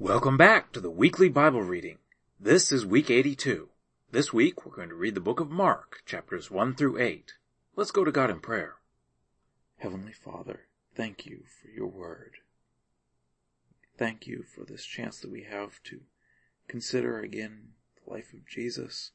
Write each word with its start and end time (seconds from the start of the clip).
Welcome 0.00 0.36
back 0.36 0.70
to 0.74 0.80
the 0.80 0.92
weekly 0.92 1.28
Bible 1.28 1.64
reading. 1.64 1.98
This 2.38 2.70
is 2.70 2.86
week 2.86 3.10
82. 3.10 3.68
This 4.12 4.32
week 4.32 4.64
we're 4.64 4.76
going 4.76 4.90
to 4.90 4.94
read 4.94 5.16
the 5.16 5.20
book 5.20 5.40
of 5.40 5.50
Mark, 5.50 6.02
chapters 6.06 6.52
1 6.52 6.76
through 6.76 7.00
8. 7.00 7.32
Let's 7.74 7.90
go 7.90 8.04
to 8.04 8.12
God 8.12 8.30
in 8.30 8.38
prayer. 8.38 8.76
Heavenly 9.78 10.12
Father, 10.12 10.68
thank 10.94 11.26
you 11.26 11.42
for 11.60 11.66
your 11.68 11.88
word. 11.88 12.34
Thank 13.96 14.28
you 14.28 14.44
for 14.44 14.64
this 14.64 14.84
chance 14.84 15.18
that 15.18 15.32
we 15.32 15.42
have 15.50 15.82
to 15.86 16.02
consider 16.68 17.18
again 17.18 17.70
the 17.96 18.12
life 18.12 18.32
of 18.32 18.46
Jesus. 18.46 19.10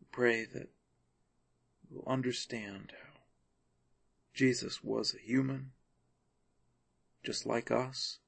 We 0.00 0.08
pray 0.10 0.44
that 0.44 0.70
we'll 1.88 2.12
understand 2.12 2.94
how 3.00 3.20
Jesus 4.34 4.82
was 4.82 5.14
a 5.14 5.24
human, 5.24 5.70
just 7.22 7.46
like 7.46 7.70
us, 7.70 8.18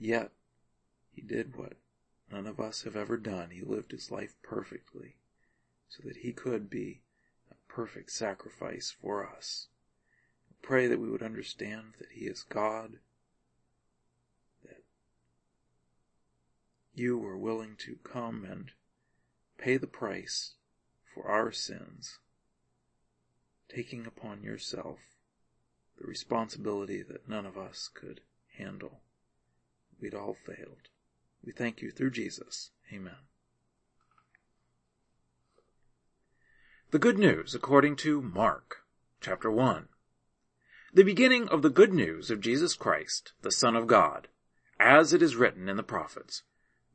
yet 0.00 0.32
he 1.12 1.20
did 1.20 1.54
what 1.56 1.74
none 2.32 2.46
of 2.46 2.58
us 2.58 2.82
have 2.82 2.96
ever 2.96 3.16
done. 3.16 3.50
He 3.50 3.62
lived 3.62 3.92
his 3.92 4.10
life 4.10 4.34
perfectly 4.42 5.16
so 5.88 6.02
that 6.04 6.18
he 6.18 6.32
could 6.32 6.70
be 6.70 7.02
a 7.50 7.54
perfect 7.72 8.10
sacrifice 8.10 8.94
for 9.00 9.28
us. 9.28 9.68
We 10.48 10.56
pray 10.62 10.86
that 10.86 11.00
we 11.00 11.10
would 11.10 11.22
understand 11.22 11.94
that 11.98 12.12
he 12.12 12.26
is 12.26 12.44
God, 12.44 12.98
that 14.64 14.84
you 16.94 17.18
were 17.18 17.38
willing 17.38 17.76
to 17.80 17.98
come 18.02 18.44
and 18.44 18.70
pay 19.58 19.76
the 19.76 19.86
price 19.86 20.54
for 21.12 21.26
our 21.26 21.52
sins, 21.52 22.18
taking 23.68 24.06
upon 24.06 24.42
yourself 24.42 24.98
the 26.00 26.06
responsibility 26.06 27.02
that 27.02 27.28
none 27.28 27.44
of 27.44 27.58
us 27.58 27.90
could 27.92 28.20
handle. 28.56 29.00
We'd 30.00 30.14
all 30.14 30.34
failed. 30.34 30.88
We 31.44 31.52
thank 31.52 31.82
you 31.82 31.90
through 31.90 32.12
Jesus. 32.12 32.70
Amen. 32.92 33.16
The 36.90 36.98
Good 36.98 37.18
News 37.18 37.54
according 37.54 37.96
to 37.96 38.22
Mark, 38.22 38.78
chapter 39.20 39.50
1. 39.50 39.88
The 40.92 41.04
beginning 41.04 41.48
of 41.48 41.62
the 41.62 41.70
good 41.70 41.92
news 41.92 42.30
of 42.30 42.40
Jesus 42.40 42.74
Christ, 42.74 43.32
the 43.42 43.52
Son 43.52 43.76
of 43.76 43.86
God, 43.86 44.28
as 44.80 45.12
it 45.12 45.22
is 45.22 45.36
written 45.36 45.68
in 45.68 45.76
the 45.76 45.82
prophets. 45.82 46.42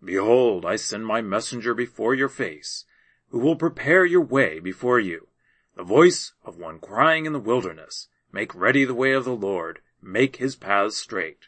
Behold, 0.04 0.66
I 0.66 0.76
send 0.76 1.06
my 1.06 1.22
messenger 1.22 1.74
before 1.74 2.14
your 2.14 2.28
face, 2.28 2.86
who 3.30 3.40
will 3.40 3.56
prepare 3.56 4.04
your 4.04 4.24
way 4.24 4.60
before 4.60 5.00
you. 5.00 5.28
The 5.76 5.84
voice 5.84 6.34
of 6.44 6.58
one 6.58 6.80
crying 6.80 7.26
in 7.26 7.34
the 7.34 7.40
wilderness, 7.40 8.08
make 8.32 8.54
ready 8.54 8.84
the 8.84 8.94
way 8.94 9.14
of 9.14 9.26
the 9.26 9.36
Lord, 9.36 9.80
make 10.02 10.38
his 10.38 10.56
paths 10.56 10.98
straight. 10.98 11.46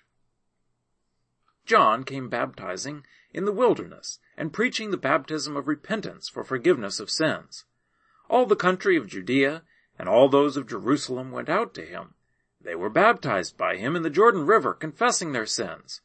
John 1.68 2.06
came 2.06 2.30
baptizing 2.30 3.06
in 3.34 3.44
the 3.44 3.52
wilderness 3.52 4.20
and 4.38 4.54
preaching 4.54 4.90
the 4.90 4.96
baptism 4.96 5.58
of 5.58 5.68
repentance 5.68 6.30
for 6.30 6.46
forgiveness 6.46 7.02
of 7.02 7.12
sins. 7.12 7.66
All 8.30 8.46
the 8.46 8.56
country 8.56 8.96
of 8.96 9.08
Judea 9.08 9.64
and 10.00 10.08
all 10.08 10.30
those 10.30 10.56
of 10.56 10.66
Jerusalem 10.66 11.30
went 11.30 11.50
out 11.50 11.74
to 11.74 11.86
him. 11.86 12.14
They 12.62 12.74
were 12.74 12.90
baptized 12.90 13.58
by 13.58 13.76
him 13.76 13.98
in 13.98 14.04
the 14.04 14.10
Jordan 14.10 14.46
River, 14.46 14.74
confessing 14.74 15.34
their 15.34 15.46
sins. 15.46 16.00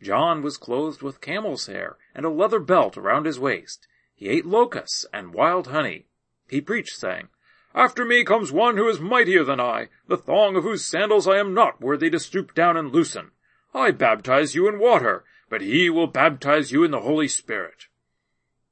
John 0.00 0.42
was 0.42 0.56
clothed 0.56 1.02
with 1.02 1.20
camel's 1.20 1.66
hair 1.66 1.98
and 2.14 2.24
a 2.24 2.30
leather 2.30 2.60
belt 2.60 2.96
around 2.96 3.26
his 3.26 3.40
waist. 3.40 3.88
He 4.14 4.28
ate 4.28 4.46
locusts 4.46 5.04
and 5.12 5.34
wild 5.34 5.66
honey. 5.66 6.06
He 6.48 6.60
preached, 6.60 6.96
saying, 6.96 7.30
After 7.74 8.04
me 8.04 8.22
comes 8.22 8.52
one 8.52 8.76
who 8.76 8.88
is 8.88 9.00
mightier 9.00 9.42
than 9.42 9.58
I, 9.58 9.88
the 10.06 10.16
thong 10.16 10.54
of 10.54 10.62
whose 10.62 10.84
sandals 10.84 11.26
I 11.26 11.38
am 11.38 11.52
not 11.52 11.80
worthy 11.80 12.10
to 12.10 12.20
stoop 12.20 12.54
down 12.54 12.76
and 12.76 12.92
loosen. 12.92 13.32
I 13.72 13.92
baptize 13.92 14.54
you 14.54 14.68
in 14.68 14.78
water, 14.78 15.24
but 15.48 15.60
he 15.60 15.90
will 15.90 16.06
baptize 16.06 16.72
you 16.72 16.82
in 16.84 16.90
the 16.90 17.00
Holy 17.00 17.28
Spirit. 17.28 17.86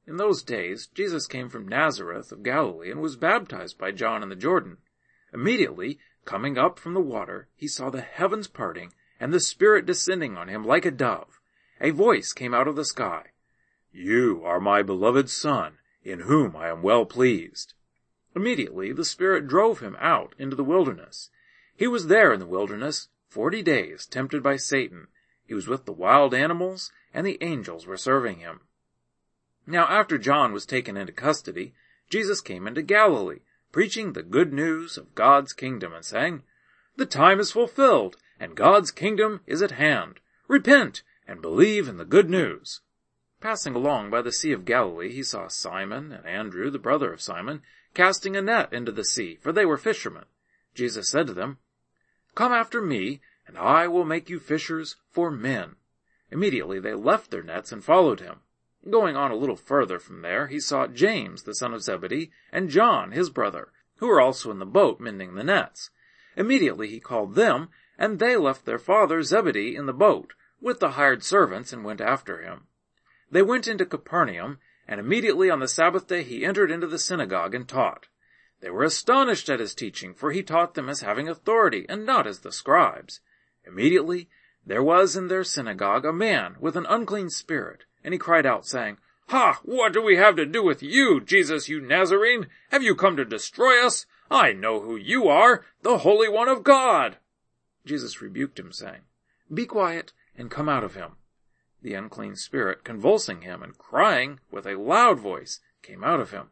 In 0.05 0.17
those 0.17 0.43
days, 0.43 0.87
Jesus 0.87 1.27
came 1.27 1.49
from 1.49 1.67
Nazareth 1.67 2.31
of 2.31 2.43
Galilee 2.43 2.91
and 2.91 3.01
was 3.01 3.15
baptized 3.15 3.77
by 3.77 3.91
John 3.91 4.23
in 4.23 4.29
the 4.29 4.35
Jordan. 4.35 4.77
Immediately, 5.33 5.99
coming 6.25 6.57
up 6.57 6.79
from 6.79 6.95
the 6.95 6.99
water, 6.99 7.47
he 7.55 7.67
saw 7.67 7.89
the 7.89 8.01
heavens 8.01 8.47
parting 8.47 8.91
and 9.19 9.33
the 9.33 9.39
Spirit 9.39 9.85
descending 9.85 10.37
on 10.37 10.47
him 10.47 10.65
like 10.65 10.85
a 10.85 10.91
dove. 10.91 11.39
A 11.79 11.91
voice 11.91 12.33
came 12.33 12.53
out 12.53 12.67
of 12.67 12.75
the 12.75 12.85
sky. 12.85 13.27
You 13.91 14.41
are 14.43 14.59
my 14.59 14.81
beloved 14.81 15.29
Son, 15.29 15.77
in 16.03 16.21
whom 16.21 16.55
I 16.55 16.69
am 16.69 16.81
well 16.81 17.05
pleased. 17.05 17.73
Immediately 18.35 18.93
the 18.93 19.05
Spirit 19.05 19.47
drove 19.47 19.79
him 19.79 19.95
out 19.99 20.33
into 20.37 20.55
the 20.55 20.63
wilderness. 20.63 21.29
He 21.75 21.87
was 21.87 22.07
there 22.07 22.33
in 22.33 22.39
the 22.39 22.45
wilderness 22.45 23.09
Forty 23.29 23.61
days 23.61 24.07
tempted 24.07 24.41
by 24.41 24.55
Satan, 24.57 25.07
he 25.45 25.53
was 25.53 25.67
with 25.67 25.85
the 25.85 25.91
wild 25.91 26.33
animals, 26.33 26.91
and 27.13 27.25
the 27.25 27.37
angels 27.41 27.85
were 27.85 27.97
serving 27.97 28.39
him. 28.39 28.61
Now 29.67 29.85
after 29.85 30.17
John 30.17 30.51
was 30.51 30.65
taken 30.65 30.97
into 30.97 31.13
custody, 31.13 31.75
Jesus 32.09 32.41
came 32.41 32.67
into 32.67 32.81
Galilee, 32.81 33.41
preaching 33.71 34.13
the 34.13 34.23
good 34.23 34.51
news 34.51 34.97
of 34.97 35.13
God's 35.13 35.53
kingdom 35.53 35.93
and 35.93 36.03
saying, 36.03 36.41
The 36.95 37.05
time 37.05 37.39
is 37.39 37.51
fulfilled, 37.51 38.17
and 38.39 38.55
God's 38.55 38.89
kingdom 38.89 39.41
is 39.45 39.61
at 39.61 39.71
hand. 39.71 40.19
Repent 40.47 41.03
and 41.27 41.39
believe 41.39 41.87
in 41.87 41.97
the 41.97 42.05
good 42.05 42.31
news. 42.31 42.81
Passing 43.41 43.75
along 43.75 44.09
by 44.09 44.23
the 44.23 44.31
Sea 44.31 44.53
of 44.53 44.65
Galilee, 44.65 45.13
he 45.13 45.21
saw 45.21 45.47
Simon 45.47 46.11
and 46.11 46.25
Andrew, 46.25 46.71
the 46.71 46.79
brother 46.79 47.13
of 47.13 47.21
Simon, 47.21 47.61
casting 47.93 48.35
a 48.35 48.41
net 48.41 48.73
into 48.73 48.91
the 48.91 49.05
sea, 49.05 49.37
for 49.39 49.51
they 49.51 49.65
were 49.65 49.77
fishermen. 49.77 50.25
Jesus 50.73 51.09
said 51.09 51.27
to 51.27 51.33
them, 51.33 51.59
Come 52.39 52.53
after 52.53 52.81
me, 52.81 53.19
and 53.45 53.57
I 53.57 53.89
will 53.89 54.05
make 54.05 54.29
you 54.29 54.39
fishers 54.39 54.95
for 55.11 55.29
men. 55.29 55.75
Immediately 56.31 56.79
they 56.79 56.93
left 56.93 57.31
their 57.31 57.43
nets 57.43 57.73
and 57.73 57.83
followed 57.83 58.21
him. 58.21 58.39
Going 58.89 59.17
on 59.17 59.29
a 59.29 59.35
little 59.35 59.57
further 59.57 59.99
from 59.99 60.21
there, 60.21 60.47
he 60.47 60.61
saw 60.61 60.87
James, 60.87 61.43
the 61.43 61.53
son 61.53 61.73
of 61.73 61.83
Zebedee, 61.83 62.31
and 62.49 62.69
John, 62.69 63.11
his 63.11 63.29
brother, 63.29 63.73
who 63.97 64.07
were 64.07 64.21
also 64.21 64.51
in 64.51 64.59
the 64.59 64.65
boat 64.65 65.01
mending 65.01 65.35
the 65.35 65.43
nets. 65.43 65.89
Immediately 66.37 66.87
he 66.87 67.01
called 67.01 67.35
them, 67.35 67.71
and 67.97 68.19
they 68.19 68.37
left 68.37 68.63
their 68.63 68.79
father 68.79 69.21
Zebedee 69.21 69.75
in 69.75 69.85
the 69.85 69.91
boat, 69.91 70.31
with 70.61 70.79
the 70.79 70.91
hired 70.91 71.25
servants, 71.25 71.73
and 71.73 71.83
went 71.83 71.99
after 71.99 72.41
him. 72.41 72.67
They 73.29 73.41
went 73.41 73.67
into 73.67 73.85
Capernaum, 73.85 74.59
and 74.87 75.01
immediately 75.01 75.49
on 75.49 75.59
the 75.59 75.67
Sabbath 75.67 76.07
day 76.07 76.23
he 76.23 76.45
entered 76.45 76.71
into 76.71 76.87
the 76.87 76.99
synagogue 76.99 77.53
and 77.53 77.67
taught. 77.67 78.07
They 78.61 78.69
were 78.69 78.83
astonished 78.83 79.49
at 79.49 79.59
his 79.59 79.73
teaching, 79.73 80.13
for 80.13 80.31
he 80.31 80.43
taught 80.43 80.73
them 80.73 80.89
as 80.89 81.01
having 81.01 81.29
authority, 81.29 81.85
and 81.87 82.05
not 82.05 82.27
as 82.27 82.39
the 82.39 82.51
scribes. 82.51 83.21
Immediately 83.65 84.29
there 84.65 84.83
was 84.83 85.15
in 85.15 85.27
their 85.27 85.43
synagogue 85.43 86.05
a 86.05 86.11
man 86.11 86.55
with 86.59 86.75
an 86.75 86.85
unclean 86.87 87.29
spirit, 87.29 87.85
and 88.03 88.13
he 88.13 88.17
cried 88.17 88.45
out, 88.45 88.65
saying, 88.65 88.97
Ha! 89.29 89.59
What 89.63 89.93
do 89.93 90.01
we 90.01 90.17
have 90.17 90.35
to 90.35 90.45
do 90.45 90.63
with 90.63 90.83
you, 90.83 91.21
Jesus, 91.21 91.69
you 91.69 91.79
Nazarene? 91.79 92.47
Have 92.69 92.83
you 92.83 92.95
come 92.95 93.15
to 93.15 93.25
destroy 93.25 93.85
us? 93.85 94.05
I 94.29 94.53
know 94.53 94.81
who 94.81 94.95
you 94.95 95.27
are, 95.27 95.65
the 95.81 95.99
Holy 95.99 96.27
One 96.27 96.49
of 96.49 96.63
God. 96.63 97.17
Jesus 97.85 98.21
rebuked 98.21 98.59
him, 98.59 98.71
saying, 98.71 99.01
Be 99.53 99.65
quiet 99.65 100.13
and 100.37 100.51
come 100.51 100.67
out 100.67 100.83
of 100.83 100.95
him. 100.95 101.13
The 101.81 101.93
unclean 101.93 102.35
spirit, 102.35 102.83
convulsing 102.83 103.41
him 103.41 103.63
and 103.63 103.77
crying 103.77 104.39
with 104.51 104.67
a 104.67 104.79
loud 104.79 105.19
voice, 105.19 105.59
came 105.81 106.03
out 106.03 106.19
of 106.19 106.31
him. 106.31 106.49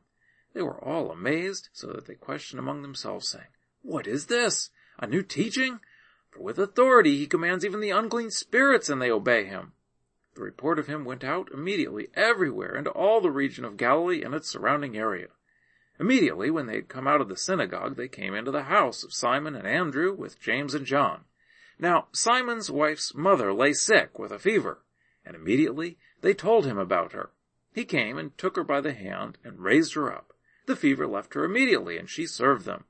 They 0.57 0.63
were 0.63 0.83
all 0.83 1.11
amazed, 1.11 1.69
so 1.71 1.85
that 1.93 2.07
they 2.07 2.15
questioned 2.15 2.59
among 2.59 2.81
themselves, 2.81 3.27
saying, 3.27 3.45
What 3.83 4.07
is 4.07 4.25
this? 4.25 4.71
A 4.97 5.05
new 5.05 5.21
teaching? 5.21 5.81
For 6.31 6.41
with 6.41 6.57
authority 6.57 7.15
he 7.15 7.27
commands 7.27 7.63
even 7.63 7.79
the 7.79 7.91
unclean 7.91 8.31
spirits, 8.31 8.89
and 8.89 8.99
they 8.99 9.11
obey 9.11 9.45
him. 9.45 9.73
The 10.33 10.41
report 10.41 10.79
of 10.79 10.87
him 10.87 11.05
went 11.05 11.23
out 11.23 11.51
immediately 11.53 12.09
everywhere 12.15 12.75
into 12.75 12.89
all 12.89 13.21
the 13.21 13.29
region 13.29 13.65
of 13.65 13.77
Galilee 13.77 14.23
and 14.23 14.33
its 14.33 14.49
surrounding 14.49 14.97
area. 14.97 15.27
Immediately, 15.99 16.49
when 16.49 16.65
they 16.65 16.77
had 16.77 16.89
come 16.89 17.07
out 17.07 17.21
of 17.21 17.29
the 17.29 17.37
synagogue, 17.37 17.95
they 17.95 18.07
came 18.07 18.33
into 18.33 18.49
the 18.49 18.63
house 18.63 19.03
of 19.03 19.13
Simon 19.13 19.55
and 19.55 19.67
Andrew 19.67 20.11
with 20.11 20.41
James 20.41 20.73
and 20.73 20.87
John. 20.87 21.25
Now, 21.77 22.07
Simon's 22.13 22.71
wife's 22.71 23.13
mother 23.13 23.53
lay 23.53 23.73
sick 23.73 24.17
with 24.17 24.31
a 24.31 24.39
fever, 24.39 24.83
and 25.23 25.35
immediately 25.35 25.99
they 26.21 26.33
told 26.33 26.65
him 26.65 26.79
about 26.79 27.11
her. 27.11 27.29
He 27.75 27.85
came 27.85 28.17
and 28.17 28.35
took 28.39 28.55
her 28.55 28.63
by 28.63 28.81
the 28.81 28.93
hand 28.93 29.37
and 29.43 29.59
raised 29.59 29.93
her 29.93 30.11
up. 30.11 30.26
The 30.67 30.75
fever 30.75 31.07
left 31.07 31.33
her 31.33 31.45
immediately, 31.45 31.97
and 31.97 32.09
she 32.09 32.27
served 32.27 32.65
them. 32.65 32.83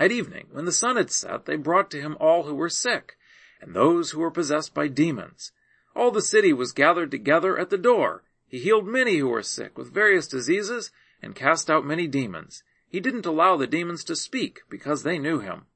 At 0.00 0.12
evening, 0.12 0.48
when 0.50 0.64
the 0.64 0.72
sun 0.72 0.96
had 0.96 1.10
set, 1.10 1.46
they 1.46 1.56
brought 1.56 1.90
to 1.92 2.00
him 2.00 2.16
all 2.20 2.42
who 2.42 2.54
were 2.54 2.68
sick, 2.68 3.16
and 3.60 3.72
those 3.72 4.10
who 4.10 4.20
were 4.20 4.30
possessed 4.30 4.74
by 4.74 4.88
demons. 4.88 5.52
All 5.94 6.10
the 6.10 6.20
city 6.20 6.52
was 6.52 6.72
gathered 6.72 7.10
together 7.10 7.56
at 7.58 7.70
the 7.70 7.78
door. 7.78 8.24
He 8.48 8.58
healed 8.58 8.86
many 8.86 9.16
who 9.18 9.28
were 9.28 9.42
sick 9.42 9.78
with 9.78 9.94
various 9.94 10.26
diseases, 10.26 10.90
and 11.22 11.34
cast 11.34 11.70
out 11.70 11.86
many 11.86 12.06
demons. 12.06 12.62
He 12.88 13.00
didn't 13.00 13.26
allow 13.26 13.56
the 13.56 13.66
demons 13.66 14.02
to 14.04 14.16
speak, 14.16 14.62
because 14.68 15.02
they 15.02 15.18
knew 15.18 15.38
him. 15.38 15.66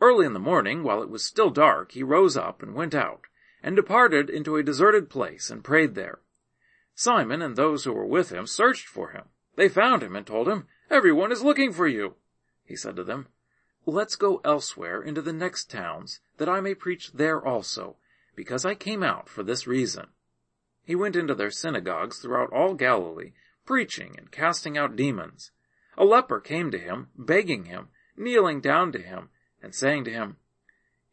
Early 0.00 0.26
in 0.26 0.32
the 0.32 0.40
morning, 0.40 0.82
while 0.82 1.02
it 1.02 1.10
was 1.10 1.22
still 1.22 1.50
dark, 1.50 1.92
he 1.92 2.02
rose 2.02 2.36
up 2.36 2.62
and 2.62 2.74
went 2.74 2.94
out, 2.94 3.26
and 3.62 3.76
departed 3.76 4.28
into 4.28 4.56
a 4.56 4.62
deserted 4.62 5.08
place, 5.08 5.50
and 5.50 5.62
prayed 5.62 5.94
there. 5.94 6.18
Simon 6.96 7.42
and 7.42 7.54
those 7.54 7.84
who 7.84 7.92
were 7.92 8.06
with 8.06 8.30
him 8.30 8.46
searched 8.46 8.86
for 8.86 9.10
him. 9.10 9.24
They 9.56 9.68
found 9.68 10.02
him 10.02 10.16
and 10.16 10.26
told 10.26 10.48
him, 10.48 10.66
Everyone 10.90 11.32
is 11.32 11.42
looking 11.42 11.72
for 11.72 11.86
you. 11.86 12.16
He 12.64 12.76
said 12.76 12.96
to 12.96 13.04
them, 13.04 13.28
Let's 13.86 14.16
go 14.16 14.40
elsewhere 14.44 15.02
into 15.02 15.22
the 15.22 15.32
next 15.32 15.70
towns, 15.70 16.20
that 16.38 16.48
I 16.48 16.60
may 16.60 16.74
preach 16.74 17.12
there 17.12 17.44
also. 17.44 17.96
because 18.34 18.64
I 18.64 18.74
came 18.74 19.02
out 19.02 19.28
for 19.28 19.42
this 19.42 19.66
reason. 19.66 20.08
He 20.84 20.94
went 20.94 21.16
into 21.16 21.34
their 21.34 21.50
synagogues 21.50 22.18
throughout 22.18 22.52
all 22.52 22.74
Galilee, 22.74 23.32
preaching 23.64 24.16
and 24.18 24.30
casting 24.30 24.76
out 24.76 24.96
demons. 24.96 25.50
A 25.96 26.04
leper 26.04 26.40
came 26.40 26.70
to 26.70 26.78
him, 26.78 27.08
begging 27.16 27.66
him, 27.66 27.88
kneeling 28.16 28.60
down 28.60 28.92
to 28.92 28.98
him, 28.98 29.30
and 29.62 29.74
saying 29.74 30.04
to 30.04 30.10
him, 30.10 30.36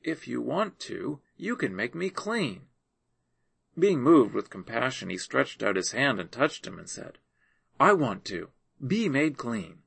If 0.02 0.28
you 0.28 0.42
want 0.42 0.80
to, 0.82 1.20
you 1.38 1.56
can 1.56 1.76
make 1.76 1.96
me 1.96 2.10
clean. 2.10 2.64
Being 3.78 4.02
moved 4.02 4.34
with 4.34 4.50
compassion, 4.50 5.10
he 5.10 5.18
stretched 5.18 5.64
out 5.64 5.76
his 5.76 5.92
hand 5.92 6.20
and 6.20 6.32
touched 6.32 6.68
him 6.68 6.78
and 6.78 6.90
said, 6.90 7.20
I 7.81 7.94
want 7.94 8.25
to. 8.25 8.50
Be 8.86 9.10
made 9.10 9.39
clean. 9.39 9.80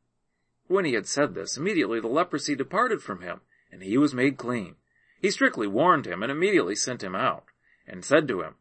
When 0.66 0.84
he 0.84 0.94
had 0.94 1.06
said 1.06 1.36
this, 1.36 1.56
immediately 1.56 2.00
the 2.00 2.08
leprosy 2.08 2.56
departed 2.56 3.04
from 3.04 3.20
him, 3.20 3.42
and 3.70 3.84
he 3.84 3.96
was 3.96 4.12
made 4.12 4.36
clean. 4.36 4.74
He 5.20 5.30
strictly 5.30 5.68
warned 5.68 6.04
him 6.04 6.20
and 6.20 6.32
immediately 6.32 6.74
sent 6.74 7.04
him 7.04 7.14
out, 7.14 7.44
and 7.86 8.04
said 8.04 8.26
to 8.26 8.42
him, 8.42 8.56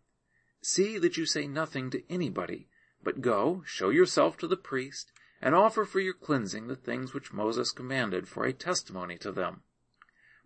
See 0.61 0.99
that 0.99 1.17
you 1.17 1.25
say 1.25 1.47
nothing 1.47 1.89
to 1.89 2.03
anybody, 2.11 2.67
but 3.03 3.21
go, 3.21 3.63
show 3.65 3.89
yourself 3.89 4.37
to 4.37 4.47
the 4.47 4.55
priest, 4.55 5.11
and 5.41 5.55
offer 5.55 5.83
for 5.83 5.99
your 5.99 6.13
cleansing 6.13 6.67
the 6.67 6.75
things 6.75 7.15
which 7.15 7.33
Moses 7.33 7.71
commanded 7.71 8.27
for 8.27 8.45
a 8.45 8.53
testimony 8.53 9.17
to 9.17 9.31
them. 9.31 9.63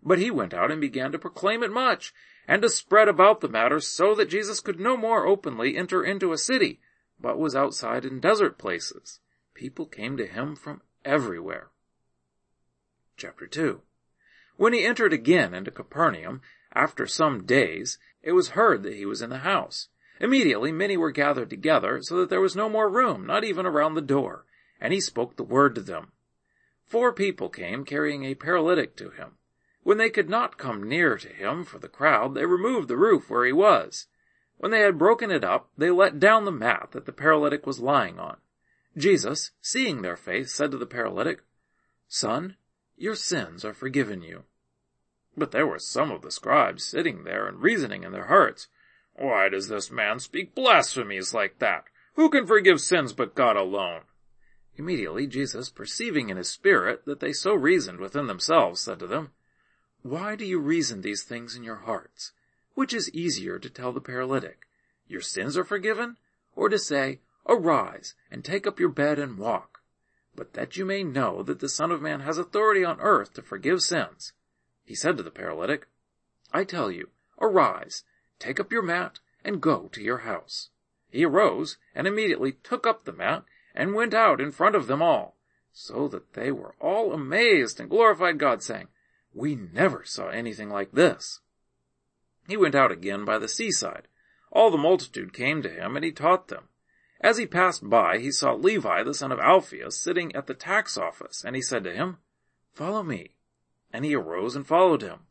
But 0.02 0.18
he 0.18 0.30
went 0.30 0.54
out 0.54 0.70
and 0.70 0.80
began 0.80 1.12
to 1.12 1.18
proclaim 1.18 1.62
it 1.62 1.70
much, 1.70 2.14
and 2.46 2.62
to 2.62 2.70
spread 2.70 3.08
about 3.08 3.42
the 3.42 3.50
matter 3.50 3.80
so 3.80 4.14
that 4.14 4.30
Jesus 4.30 4.60
could 4.60 4.80
no 4.80 4.96
more 4.96 5.26
openly 5.26 5.76
enter 5.76 6.02
into 6.02 6.32
a 6.32 6.38
city, 6.38 6.80
but 7.20 7.38
was 7.38 7.56
outside 7.56 8.04
in 8.04 8.20
desert 8.20 8.58
places. 8.58 9.20
People 9.54 9.86
came 9.86 10.16
to 10.16 10.26
him 10.26 10.54
from 10.54 10.82
everywhere. 11.04 11.70
Chapter 13.16 13.46
2 13.46 13.80
When 14.56 14.72
he 14.72 14.84
entered 14.84 15.12
again 15.12 15.54
into 15.54 15.70
Capernaum, 15.70 16.40
after 16.72 17.06
some 17.06 17.44
days, 17.44 17.98
it 18.22 18.32
was 18.32 18.50
heard 18.50 18.82
that 18.82 18.94
he 18.94 19.06
was 19.06 19.22
in 19.22 19.30
the 19.30 19.38
house. 19.38 19.88
Immediately 20.20 20.72
many 20.72 20.96
were 20.96 21.10
gathered 21.10 21.50
together, 21.50 22.02
so 22.02 22.18
that 22.18 22.30
there 22.30 22.40
was 22.40 22.56
no 22.56 22.68
more 22.68 22.88
room, 22.88 23.26
not 23.26 23.44
even 23.44 23.66
around 23.66 23.94
the 23.94 24.00
door, 24.00 24.44
and 24.80 24.92
he 24.92 25.00
spoke 25.00 25.36
the 25.36 25.44
word 25.44 25.74
to 25.74 25.80
them. 25.80 26.12
Four 26.84 27.12
people 27.12 27.48
came 27.48 27.84
carrying 27.84 28.24
a 28.24 28.34
paralytic 28.34 28.96
to 28.96 29.10
him. 29.10 29.38
When 29.82 29.98
they 29.98 30.10
could 30.10 30.28
not 30.28 30.58
come 30.58 30.82
near 30.82 31.16
to 31.16 31.28
him 31.28 31.64
for 31.64 31.78
the 31.78 31.88
crowd, 31.88 32.34
they 32.34 32.46
removed 32.46 32.88
the 32.88 32.96
roof 32.96 33.30
where 33.30 33.44
he 33.44 33.52
was. 33.52 34.06
When 34.58 34.70
they 34.70 34.80
had 34.80 34.98
broken 34.98 35.30
it 35.30 35.44
up, 35.44 35.70
they 35.78 35.90
let 35.90 36.20
down 36.20 36.44
the 36.44 36.52
mat 36.52 36.90
that 36.92 37.06
the 37.06 37.12
paralytic 37.12 37.66
was 37.66 37.80
lying 37.80 38.18
on. 38.18 38.36
Jesus, 38.96 39.52
seeing 39.60 40.02
their 40.02 40.16
faith, 40.16 40.48
said 40.48 40.72
to 40.72 40.76
the 40.76 40.86
paralytic, 40.86 41.42
Son, 42.08 42.56
your 42.96 43.14
sins 43.14 43.64
are 43.64 43.74
forgiven 43.74 44.22
you. 44.22 44.44
But 45.36 45.52
there 45.52 45.66
were 45.66 45.78
some 45.78 46.10
of 46.10 46.22
the 46.22 46.32
scribes 46.32 46.84
sitting 46.84 47.22
there 47.22 47.46
and 47.46 47.62
reasoning 47.62 48.02
in 48.02 48.12
their 48.12 48.26
hearts, 48.26 48.68
why 49.14 49.48
does 49.48 49.68
this 49.68 49.90
man 49.90 50.20
speak 50.20 50.54
blasphemies 50.54 51.34
like 51.34 51.58
that? 51.58 51.84
Who 52.14 52.30
can 52.30 52.46
forgive 52.46 52.80
sins 52.80 53.12
but 53.12 53.34
God 53.34 53.56
alone? 53.56 54.02
Immediately 54.76 55.26
Jesus, 55.26 55.70
perceiving 55.70 56.30
in 56.30 56.36
his 56.36 56.48
spirit 56.48 57.04
that 57.04 57.18
they 57.18 57.32
so 57.32 57.54
reasoned 57.54 57.98
within 57.98 58.28
themselves, 58.28 58.80
said 58.80 59.00
to 59.00 59.08
them, 59.08 59.32
Why 60.02 60.36
do 60.36 60.44
you 60.44 60.60
reason 60.60 61.00
these 61.00 61.24
things 61.24 61.56
in 61.56 61.64
your 61.64 61.78
hearts? 61.78 62.32
Which 62.78 62.94
is 62.94 63.12
easier 63.12 63.58
to 63.58 63.68
tell 63.68 63.90
the 63.90 64.00
paralytic, 64.00 64.68
Your 65.08 65.20
sins 65.20 65.56
are 65.56 65.64
forgiven? 65.64 66.16
Or 66.54 66.68
to 66.68 66.78
say, 66.78 67.18
Arise, 67.44 68.14
and 68.30 68.44
take 68.44 68.68
up 68.68 68.78
your 68.78 68.88
bed 68.88 69.18
and 69.18 69.36
walk? 69.36 69.80
But 70.36 70.52
that 70.52 70.76
you 70.76 70.84
may 70.84 71.02
know 71.02 71.42
that 71.42 71.58
the 71.58 71.68
Son 71.68 71.90
of 71.90 72.00
Man 72.00 72.20
has 72.20 72.38
authority 72.38 72.84
on 72.84 73.00
earth 73.00 73.34
to 73.34 73.42
forgive 73.42 73.82
sins. 73.82 74.32
He 74.84 74.94
said 74.94 75.16
to 75.16 75.24
the 75.24 75.32
paralytic, 75.32 75.88
I 76.52 76.62
tell 76.62 76.88
you, 76.88 77.08
arise, 77.40 78.04
Take 78.38 78.60
up 78.60 78.70
your 78.70 78.82
mat 78.82 79.18
and 79.44 79.60
go 79.60 79.88
to 79.88 80.00
your 80.00 80.18
house. 80.18 80.70
He 81.10 81.24
arose 81.24 81.78
and 81.96 82.06
immediately 82.06 82.52
took 82.62 82.86
up 82.86 83.04
the 83.04 83.12
mat 83.12 83.42
and 83.74 83.92
went 83.92 84.14
out 84.14 84.40
in 84.40 84.52
front 84.52 84.76
of 84.76 84.86
them 84.86 85.02
all, 85.02 85.36
so 85.72 86.06
that 86.06 86.34
they 86.34 86.52
were 86.52 86.76
all 86.80 87.12
amazed 87.12 87.80
and 87.80 87.90
glorified 87.90 88.38
God, 88.38 88.62
saying, 88.62 88.86
We 89.34 89.56
never 89.56 90.04
saw 90.04 90.28
anything 90.28 90.70
like 90.70 90.92
this. 90.92 91.40
He 92.48 92.56
went 92.56 92.74
out 92.74 92.90
again 92.90 93.26
by 93.26 93.38
the 93.38 93.46
seaside. 93.46 94.08
All 94.50 94.70
the 94.70 94.78
multitude 94.78 95.34
came 95.34 95.60
to 95.62 95.68
him, 95.68 95.94
and 95.96 96.04
he 96.04 96.10
taught 96.10 96.48
them. 96.48 96.68
As 97.20 97.36
he 97.36 97.46
passed 97.46 97.88
by, 97.88 98.18
he 98.18 98.32
saw 98.32 98.54
Levi 98.54 99.02
the 99.02 99.12
son 99.12 99.30
of 99.30 99.38
Alphaeus 99.38 99.98
sitting 99.98 100.34
at 100.34 100.46
the 100.46 100.54
tax 100.54 100.96
office, 100.96 101.44
and 101.44 101.54
he 101.54 101.60
said 101.60 101.84
to 101.84 101.92
him, 101.92 102.16
Follow 102.72 103.02
me. 103.02 103.36
And 103.92 104.02
he 104.04 104.14
arose 104.14 104.56
and 104.56 104.66
followed 104.66 105.02
him. 105.02 105.26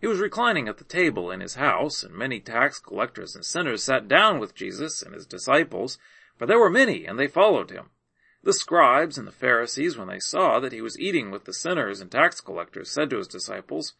He 0.00 0.08
was 0.08 0.18
reclining 0.18 0.66
at 0.66 0.78
the 0.78 0.84
table 0.84 1.30
in 1.30 1.40
his 1.40 1.54
house, 1.54 2.02
and 2.02 2.14
many 2.14 2.40
tax 2.40 2.80
collectors 2.80 3.36
and 3.36 3.44
sinners 3.44 3.84
sat 3.84 4.08
down 4.08 4.40
with 4.40 4.54
Jesus 4.54 5.02
and 5.02 5.14
his 5.14 5.26
disciples, 5.26 5.98
for 6.36 6.46
there 6.46 6.58
were 6.58 6.70
many, 6.70 7.06
and 7.06 7.18
they 7.18 7.28
followed 7.28 7.70
him. 7.70 7.90
The 8.42 8.54
scribes 8.54 9.18
and 9.18 9.28
the 9.28 9.32
Pharisees, 9.32 9.96
when 9.98 10.08
they 10.08 10.18
saw 10.18 10.58
that 10.58 10.72
he 10.72 10.80
was 10.80 10.98
eating 10.98 11.30
with 11.30 11.44
the 11.44 11.52
sinners 11.52 12.00
and 12.00 12.10
tax 12.10 12.40
collectors, 12.40 12.90
said 12.90 13.10
to 13.10 13.18
his 13.18 13.28
disciples, 13.28 13.94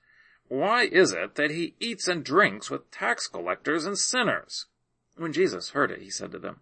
Why 0.51 0.87
is 0.87 1.13
it 1.13 1.37
that 1.37 1.53
he 1.53 1.77
eats 1.79 2.09
and 2.09 2.25
drinks 2.25 2.71
with 2.71 2.91
tax 2.91 3.29
collectors 3.29 3.87
and 3.87 3.97
sinners? 3.97 4.67
When 5.17 5.33
Jesus 5.33 5.71
heard 5.71 5.93
it, 5.93 6.03
he 6.03 6.11
said 6.11 6.33
to 6.33 6.41
them, 6.41 6.59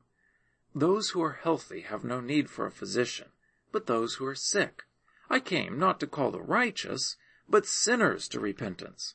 Those 0.74 1.10
who 1.10 1.22
are 1.22 1.40
healthy 1.42 1.80
have 1.80 2.04
no 2.04 2.20
need 2.20 2.50
for 2.50 2.66
a 2.66 2.70
physician, 2.70 3.28
but 3.72 3.86
those 3.86 4.16
who 4.16 4.26
are 4.26 4.34
sick. 4.34 4.82
I 5.30 5.40
came 5.40 5.78
not 5.78 6.00
to 6.00 6.06
call 6.06 6.30
the 6.30 6.42
righteous, 6.42 7.16
but 7.48 7.64
sinners 7.64 8.28
to 8.28 8.40
repentance. 8.40 9.14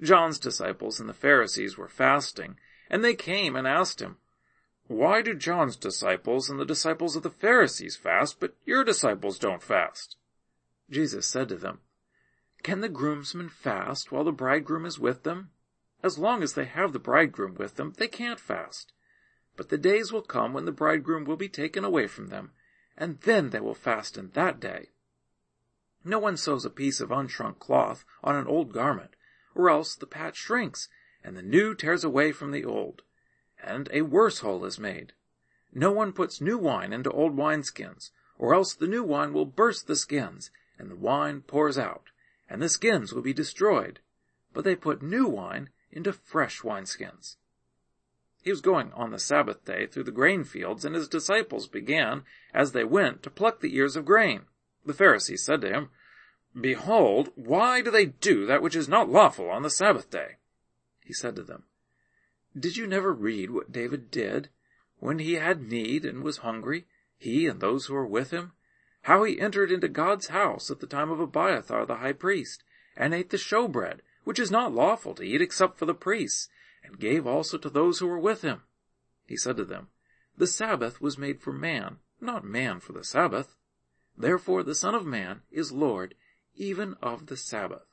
John's 0.00 0.38
disciples 0.38 0.98
and 0.98 1.06
the 1.06 1.12
Pharisees 1.12 1.76
were 1.76 1.88
fasting, 1.88 2.56
and 2.88 3.04
they 3.04 3.14
came 3.14 3.54
and 3.54 3.68
asked 3.68 4.00
him, 4.00 4.16
Why 4.86 5.20
do 5.20 5.34
John's 5.34 5.76
disciples 5.76 6.48
and 6.48 6.58
the 6.58 6.64
disciples 6.64 7.16
of 7.16 7.22
the 7.22 7.28
Pharisees 7.28 7.96
fast, 7.96 8.40
but 8.40 8.56
your 8.64 8.82
disciples 8.82 9.38
don't 9.38 9.62
fast? 9.62 10.16
Jesus 10.88 11.26
said 11.26 11.50
to 11.50 11.56
them, 11.56 11.80
Can 12.62 12.80
the 12.80 12.88
groomsmen 12.88 13.48
fast 13.48 14.12
while 14.12 14.24
the 14.24 14.32
bridegroom 14.32 14.86
is 14.86 14.98
with 14.98 15.22
them? 15.22 15.50
As 16.02 16.18
long 16.18 16.42
as 16.42 16.54
they 16.54 16.64
have 16.64 16.92
the 16.92 16.98
bridegroom 16.98 17.54
with 17.54 17.76
them, 17.76 17.94
they 17.96 18.08
can't 18.08 18.40
fast. 18.40 18.92
But 19.56 19.68
the 19.68 19.78
days 19.78 20.12
will 20.12 20.22
come 20.22 20.52
when 20.52 20.64
the 20.64 20.72
bridegroom 20.72 21.24
will 21.24 21.36
be 21.36 21.48
taken 21.48 21.84
away 21.84 22.06
from 22.06 22.28
them, 22.28 22.52
and 22.96 23.20
then 23.20 23.50
they 23.50 23.60
will 23.60 23.74
fast 23.74 24.16
in 24.16 24.30
that 24.30 24.60
day. 24.60 24.90
No 26.04 26.18
one 26.18 26.36
sews 26.36 26.64
a 26.64 26.70
piece 26.70 27.00
of 27.00 27.10
unshrunk 27.10 27.58
cloth 27.58 28.04
on 28.22 28.34
an 28.34 28.46
old 28.46 28.72
garment 28.72 29.14
or 29.54 29.68
else 29.68 29.94
the 29.94 30.06
patch 30.06 30.36
shrinks, 30.36 30.88
and 31.22 31.36
the 31.36 31.42
new 31.42 31.74
tears 31.74 32.04
away 32.04 32.32
from 32.32 32.52
the 32.52 32.64
old, 32.64 33.02
and 33.62 33.88
a 33.92 34.02
worse 34.02 34.38
hole 34.38 34.64
is 34.64 34.78
made. 34.78 35.12
No 35.72 35.92
one 35.92 36.12
puts 36.12 36.40
new 36.40 36.58
wine 36.58 36.92
into 36.92 37.10
old 37.10 37.36
wineskins, 37.36 38.10
or 38.38 38.54
else 38.54 38.74
the 38.74 38.86
new 38.86 39.04
wine 39.04 39.32
will 39.32 39.44
burst 39.44 39.86
the 39.86 39.96
skins, 39.96 40.50
and 40.78 40.90
the 40.90 40.96
wine 40.96 41.42
pours 41.42 41.78
out, 41.78 42.10
and 42.48 42.60
the 42.60 42.68
skins 42.68 43.12
will 43.12 43.22
be 43.22 43.32
destroyed. 43.32 44.00
But 44.52 44.64
they 44.64 44.76
put 44.76 45.02
new 45.02 45.26
wine 45.26 45.70
into 45.90 46.12
fresh 46.12 46.60
wineskins. 46.60 47.36
He 48.42 48.50
was 48.50 48.60
going 48.60 48.92
on 48.92 49.10
the 49.10 49.18
Sabbath 49.18 49.64
day 49.64 49.86
through 49.86 50.04
the 50.04 50.10
grain 50.10 50.42
fields, 50.44 50.84
and 50.84 50.94
his 50.94 51.08
disciples 51.08 51.68
began, 51.68 52.24
as 52.52 52.72
they 52.72 52.84
went, 52.84 53.22
to 53.22 53.30
pluck 53.30 53.60
the 53.60 53.76
ears 53.76 53.94
of 53.94 54.04
grain. 54.04 54.46
The 54.84 54.94
Pharisees 54.94 55.44
said 55.44 55.60
to 55.60 55.68
him, 55.68 55.90
Behold, 56.58 57.30
why 57.36 57.80
do 57.80 57.90
they 57.90 58.06
do 58.06 58.44
that 58.46 58.60
which 58.60 58.76
is 58.76 58.88
not 58.88 59.08
lawful 59.08 59.48
on 59.48 59.62
the 59.62 59.70
Sabbath 59.70 60.10
day? 60.10 60.36
He 61.04 61.12
said 61.12 61.36
to 61.36 61.42
them, 61.42 61.64
Did 62.58 62.76
you 62.76 62.86
never 62.86 63.12
read 63.12 63.50
what 63.50 63.72
David 63.72 64.10
did 64.10 64.50
when 64.98 65.18
he 65.18 65.34
had 65.34 65.62
need 65.62 66.04
and 66.04 66.22
was 66.22 66.38
hungry, 66.38 66.86
he 67.16 67.46
and 67.46 67.60
those 67.60 67.86
who 67.86 67.94
were 67.94 68.06
with 68.06 68.32
him? 68.32 68.52
How 69.06 69.24
he 69.24 69.40
entered 69.40 69.72
into 69.72 69.88
God's 69.88 70.28
house 70.28 70.70
at 70.70 70.78
the 70.78 70.86
time 70.86 71.10
of 71.10 71.18
Abiathar 71.18 71.86
the 71.86 71.96
high 71.96 72.12
priest, 72.12 72.62
and 72.96 73.12
ate 73.12 73.30
the 73.30 73.36
showbread, 73.36 74.00
which 74.22 74.38
is 74.38 74.50
not 74.50 74.72
lawful 74.72 75.12
to 75.16 75.24
eat 75.24 75.42
except 75.42 75.76
for 75.76 75.86
the 75.86 75.94
priests, 75.94 76.48
and 76.84 77.00
gave 77.00 77.26
also 77.26 77.58
to 77.58 77.68
those 77.68 77.98
who 77.98 78.06
were 78.06 78.18
with 78.18 78.42
him. 78.42 78.62
He 79.26 79.36
said 79.36 79.56
to 79.56 79.64
them, 79.64 79.88
The 80.36 80.46
Sabbath 80.46 81.00
was 81.00 81.18
made 81.18 81.40
for 81.40 81.52
man, 81.52 81.98
not 82.20 82.44
man 82.44 82.78
for 82.78 82.92
the 82.92 83.02
Sabbath. 83.02 83.56
Therefore 84.16 84.62
the 84.62 84.74
Son 84.74 84.94
of 84.94 85.04
Man 85.04 85.42
is 85.50 85.72
Lord 85.72 86.14
even 86.54 86.94
of 87.02 87.26
the 87.26 87.36
Sabbath. 87.36 87.86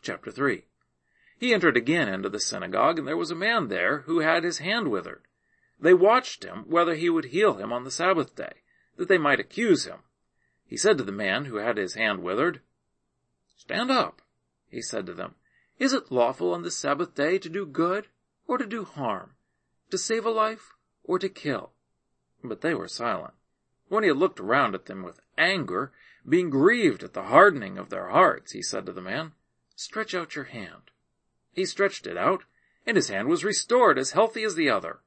Chapter 0.00 0.32
3 0.32 0.64
He 1.38 1.54
entered 1.54 1.76
again 1.76 2.08
into 2.08 2.28
the 2.28 2.40
synagogue, 2.40 2.98
and 2.98 3.06
there 3.06 3.16
was 3.16 3.30
a 3.30 3.36
man 3.36 3.68
there 3.68 4.00
who 4.00 4.18
had 4.18 4.42
his 4.42 4.58
hand 4.58 4.88
withered. 4.88 5.22
They 5.78 5.94
watched 5.94 6.44
him 6.44 6.64
whether 6.68 6.96
he 6.96 7.08
would 7.08 7.26
heal 7.26 7.54
him 7.54 7.72
on 7.72 7.84
the 7.84 7.90
Sabbath 7.90 8.34
day, 8.34 8.62
that 8.96 9.08
they 9.08 9.18
might 9.18 9.40
accuse 9.40 9.84
him. 9.86 10.00
He 10.66 10.76
said 10.76 10.98
to 10.98 11.04
the 11.04 11.12
man 11.12 11.46
who 11.46 11.56
had 11.56 11.76
his 11.76 11.94
hand 11.94 12.22
withered, 12.22 12.60
Stand 13.56 13.90
up, 13.90 14.22
he 14.68 14.82
said 14.82 15.06
to 15.06 15.14
them. 15.14 15.34
Is 15.78 15.92
it 15.92 16.10
lawful 16.10 16.54
on 16.54 16.62
the 16.62 16.70
Sabbath 16.70 17.14
day 17.14 17.38
to 17.38 17.48
do 17.48 17.66
good 17.66 18.08
or 18.46 18.58
to 18.58 18.66
do 18.66 18.84
harm, 18.84 19.34
to 19.90 19.98
save 19.98 20.24
a 20.24 20.30
life 20.30 20.74
or 21.04 21.18
to 21.18 21.28
kill? 21.28 21.72
But 22.42 22.60
they 22.60 22.74
were 22.74 22.88
silent. 22.88 23.34
When 23.88 24.02
he 24.02 24.08
had 24.08 24.16
looked 24.16 24.40
around 24.40 24.74
at 24.74 24.86
them 24.86 25.02
with 25.02 25.20
anger, 25.36 25.92
being 26.28 26.50
grieved 26.50 27.02
at 27.02 27.12
the 27.12 27.24
hardening 27.24 27.78
of 27.78 27.90
their 27.90 28.08
hearts, 28.08 28.52
he 28.52 28.62
said 28.62 28.86
to 28.86 28.92
the 28.92 29.02
man, 29.02 29.32
Stretch 29.74 30.14
out 30.14 30.34
your 30.36 30.46
hand. 30.46 30.90
He 31.52 31.66
stretched 31.66 32.06
it 32.06 32.16
out, 32.16 32.44
and 32.86 32.96
his 32.96 33.08
hand 33.08 33.28
was 33.28 33.44
restored 33.44 33.98
as 33.98 34.12
healthy 34.12 34.44
as 34.44 34.54
the 34.54 34.70
other. 34.70 35.00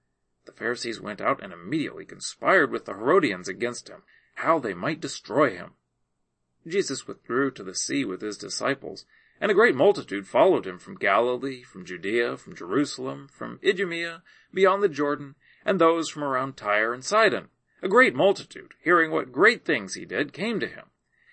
The 0.46 0.52
Pharisees 0.52 1.02
went 1.02 1.22
out 1.22 1.42
and 1.44 1.52
immediately 1.52 2.06
conspired 2.06 2.72
with 2.72 2.86
the 2.86 2.94
Herodians 2.94 3.48
against 3.48 3.90
him, 3.90 4.04
how 4.36 4.60
they 4.60 4.74
might 4.74 5.00
destroy 5.02 5.56
him. 5.56 5.74
Jesus 6.68 7.08
withdrew 7.08 7.52
to 7.52 7.64
the 7.64 7.76
sea 7.76 8.06
with 8.06 8.22
his 8.22 8.38
disciples, 8.38 9.06
and 9.42 9.52
a 9.52 9.56
great 9.56 9.76
multitude 9.76 10.28
followed 10.28 10.66
him 10.66 10.80
from 10.80 10.98
Galilee, 10.98 11.64
from 11.64 11.86
Judea, 11.86 12.38
from 12.38 12.56
Jerusalem, 12.56 13.28
from 13.28 13.60
Idumea, 13.64 14.24
beyond 14.54 14.82
the 14.82 14.90
Jordan, 14.90 15.36
and 15.66 15.80
those 15.80 16.10
from 16.10 16.24
around 16.24 16.58
Tyre 16.58 16.94
and 16.94 17.04
Sidon. 17.04 17.50
A 17.82 17.88
great 17.88 18.16
multitude, 18.16 18.74
hearing 18.84 19.12
what 19.12 19.32
great 19.32 19.66
things 19.66 19.94
he 19.94 20.06
did, 20.06 20.34
came 20.34 20.60
to 20.60 20.68
him. 20.68 20.86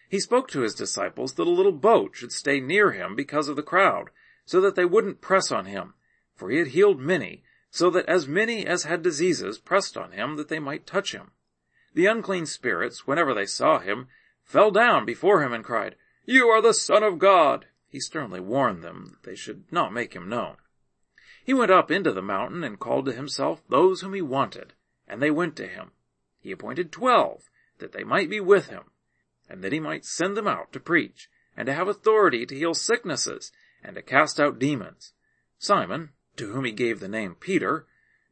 He 0.09 0.21
spoke 0.21 0.49
to 0.49 0.61
his 0.61 0.75
disciples 0.75 1.35
that 1.35 1.47
a 1.47 1.51
little 1.51 1.73
boat 1.73 2.17
should 2.17 2.33
stay 2.33 2.61
near 2.61 2.91
him 2.93 3.15
because 3.15 3.49
of 3.49 3.57
the 3.57 3.63
crowd, 3.63 4.11
so 4.45 4.61
that 4.61 4.75
they 4.75 4.85
wouldn't 4.85 5.21
press 5.21 5.51
on 5.51 5.67
him, 5.67 5.95
for 6.35 6.51
he 6.51 6.59
had 6.59 6.69
healed 6.69 6.99
many, 6.99 7.45
so 7.75 7.89
that 7.89 8.05
as 8.07 8.29
many 8.29 8.67
as 8.67 8.83
had 8.83 9.03
diseases 9.03 9.59
pressed 9.59 9.97
on 9.97 10.13
him 10.13 10.37
that 10.37 10.49
they 10.49 10.59
might 10.59 10.87
touch 10.87 11.15
him. 11.15 11.31
The 11.95 12.05
unclean 12.05 12.45
spirits, 12.45 13.07
whenever 13.07 13.33
they 13.33 13.47
saw 13.47 13.79
him, 13.79 14.09
fell 14.43 14.71
down 14.71 15.07
before 15.07 15.43
him 15.43 15.55
and 15.55 15.65
cried, 15.65 15.97
You 16.27 16.49
are 16.49 16.61
the 16.61 16.75
Son 16.75 17.03
of 17.03 17.19
God! 17.19 17.67
He 17.89 17.99
sternly 17.99 18.41
warned 18.41 18.85
them 18.85 19.07
that 19.11 19.23
they 19.23 19.35
should 19.35 19.65
not 19.73 19.91
make 19.91 20.13
him 20.13 20.29
known. 20.29 20.57
He 21.43 21.55
went 21.55 21.71
up 21.71 21.91
into 21.91 22.13
the 22.13 22.21
mountain 22.21 22.63
and 22.63 22.79
called 22.79 23.07
to 23.07 23.13
himself 23.13 23.63
those 23.71 24.03
whom 24.03 24.13
he 24.13 24.23
wanted, 24.23 24.75
and 25.09 25.23
they 25.23 25.31
went 25.31 25.57
to 25.57 25.67
him. 25.67 25.93
He 26.41 26.53
appointed 26.53 26.93
twelve, 26.93 27.49
that 27.79 27.93
they 27.93 28.05
might 28.05 28.29
be 28.29 28.39
with 28.39 28.67
him, 28.69 28.91
and 29.49 29.65
that 29.65 29.73
he 29.73 29.81
might 29.81 30.05
send 30.05 30.37
them 30.37 30.47
out 30.47 30.75
to 30.75 30.81
preach, 30.81 31.31
and 31.57 31.65
to 31.67 31.73
have 31.73 31.89
authority 31.89 32.45
to 32.45 32.55
heal 32.55 32.75
sicknesses, 32.75 33.51
and 33.83 33.97
to 33.97 34.03
cast 34.03 34.39
out 34.39 34.59
demons. 34.59 35.15
Simon, 35.59 36.11
to 36.37 36.53
whom 36.53 36.65
he 36.65 36.73
gave 36.73 37.01
the 37.01 37.09
name 37.09 37.35
Peter, 37.35 37.87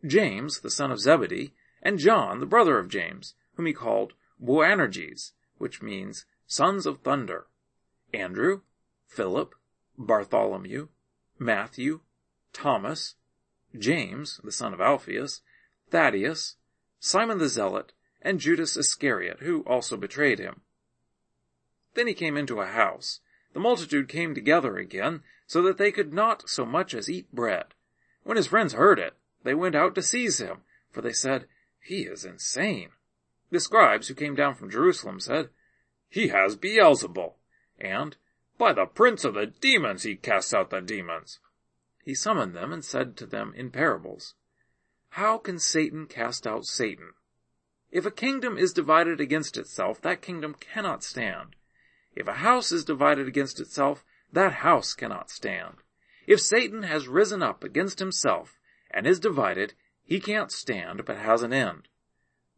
James, 0.07 0.61
the 0.61 0.71
son 0.71 0.91
of 0.91 1.01
Zebedee, 1.01 1.53
and 1.83 1.99
John, 1.99 2.41
the 2.41 2.47
brother 2.47 2.79
of 2.79 2.89
James, 2.89 3.35
whom 3.55 3.67
he 3.67 3.73
called 3.73 4.15
Boanerges, 4.41 5.33
which 5.59 5.83
means 5.83 6.25
sons 6.47 6.87
of 6.87 7.01
thunder, 7.01 7.47
Andrew, 8.15 8.63
Philip, 9.07 9.55
Bartholomew, 9.99 10.89
Matthew, 11.39 12.01
Thomas, 12.53 13.17
James, 13.79 14.41
the 14.43 14.53
son 14.53 14.73
of 14.73 14.81
Alphaeus, 14.81 15.43
Thaddeus, 15.91 16.57
Simon 16.99 17.39
the 17.39 17.49
Zealot, 17.49 17.93
and 18.23 18.41
Judas 18.41 18.77
Iscariot, 18.77 19.39
who 19.41 19.63
also 19.63 19.97
betrayed 19.97 20.39
him. 20.39 20.63
Then 21.95 22.07
he 22.07 22.15
came 22.15 22.37
into 22.37 22.61
a 22.61 22.67
house. 22.67 23.21
The 23.53 23.61
multitude 23.61 24.09
came 24.09 24.35
together 24.35 24.77
again, 24.77 25.23
so 25.47 25.63
that 25.63 25.79
they 25.79 25.91
could 25.91 26.13
not 26.13 26.49
so 26.49 26.65
much 26.65 26.95
as 26.95 27.09
eat 27.11 27.33
bread. 27.33 27.75
When 28.23 28.37
his 28.37 28.47
friends 28.47 28.75
heard 28.75 28.99
it, 28.99 29.15
they 29.43 29.55
went 29.55 29.75
out 29.75 29.95
to 29.95 30.03
seize 30.03 30.41
him, 30.41 30.63
for 30.91 31.01
they 31.01 31.13
said, 31.13 31.47
He 31.81 32.03
is 32.03 32.25
insane. 32.25 32.91
The 33.51 33.61
scribes 33.61 34.09
who 34.09 34.15
came 34.15 34.35
down 34.35 34.55
from 34.55 34.71
Jerusalem 34.71 35.21
said, 35.21 35.51
He 36.09 36.29
has 36.29 36.57
Beelzebul, 36.57 37.35
and 37.79 38.17
by 38.59 38.73
the 38.73 38.87
prince 38.87 39.25
of 39.25 39.35
the 39.35 39.47
demons 39.47 40.03
he 40.03 40.17
casts 40.17 40.53
out 40.53 40.71
the 40.71 40.81
demons. 40.81 41.41
He 42.05 42.15
summoned 42.15 42.55
them 42.55 42.73
and 42.73 42.85
said 42.85 43.17
to 43.17 43.27
them 43.27 43.55
in 43.57 43.71
parables, 43.71 44.35
How 45.11 45.39
can 45.39 45.59
Satan 45.59 46.07
cast 46.07 46.47
out 46.47 46.67
Satan? 46.67 47.15
If 47.91 48.07
a 48.07 48.11
kingdom 48.11 48.57
is 48.57 48.73
divided 48.73 49.21
against 49.21 49.57
itself, 49.57 50.01
that 50.03 50.23
kingdom 50.23 50.55
cannot 50.61 51.03
stand. 51.03 51.57
If 52.15 52.29
a 52.29 52.35
house 52.35 52.71
is 52.71 52.85
divided 52.85 53.27
against 53.27 53.61
itself, 53.61 54.05
that 54.33 54.53
house 54.55 54.95
cannot 54.95 55.31
stand. 55.31 55.77
If 56.31 56.41
Satan 56.41 56.85
has 56.85 57.09
risen 57.09 57.43
up 57.43 57.65
against 57.65 57.99
himself 57.99 58.61
and 58.93 59.05
is 59.05 59.19
divided, 59.19 59.75
he 60.05 60.21
can't 60.21 60.53
stand, 60.53 61.05
but 61.05 61.17
has 61.17 61.43
an 61.43 61.53
end. 61.53 61.89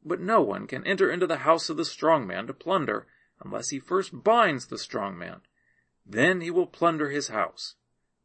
But 0.04 0.20
no 0.20 0.42
one 0.42 0.66
can 0.66 0.86
enter 0.86 1.10
into 1.10 1.26
the 1.26 1.38
house 1.38 1.70
of 1.70 1.78
the 1.78 1.86
strong 1.86 2.26
man 2.26 2.46
to 2.48 2.52
plunder 2.52 3.06
unless 3.42 3.70
he 3.70 3.78
first 3.78 4.22
binds 4.22 4.66
the 4.66 4.76
strong 4.76 5.16
man. 5.16 5.40
Then 6.04 6.42
he 6.42 6.50
will 6.50 6.66
plunder 6.66 7.08
his 7.08 7.28
house. 7.28 7.76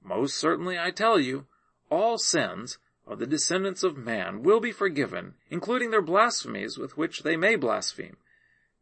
Most 0.03 0.35
certainly 0.35 0.77
I 0.77 0.91
tell 0.91 1.17
you, 1.17 1.45
all 1.89 2.17
sins 2.17 2.77
of 3.05 3.19
the 3.19 3.25
descendants 3.25 3.83
of 3.83 3.95
man 3.95 4.43
will 4.43 4.59
be 4.59 4.73
forgiven, 4.73 5.35
including 5.49 5.91
their 5.91 6.01
blasphemies 6.01 6.77
with 6.77 6.97
which 6.97 7.23
they 7.23 7.37
may 7.37 7.55
blaspheme. 7.55 8.17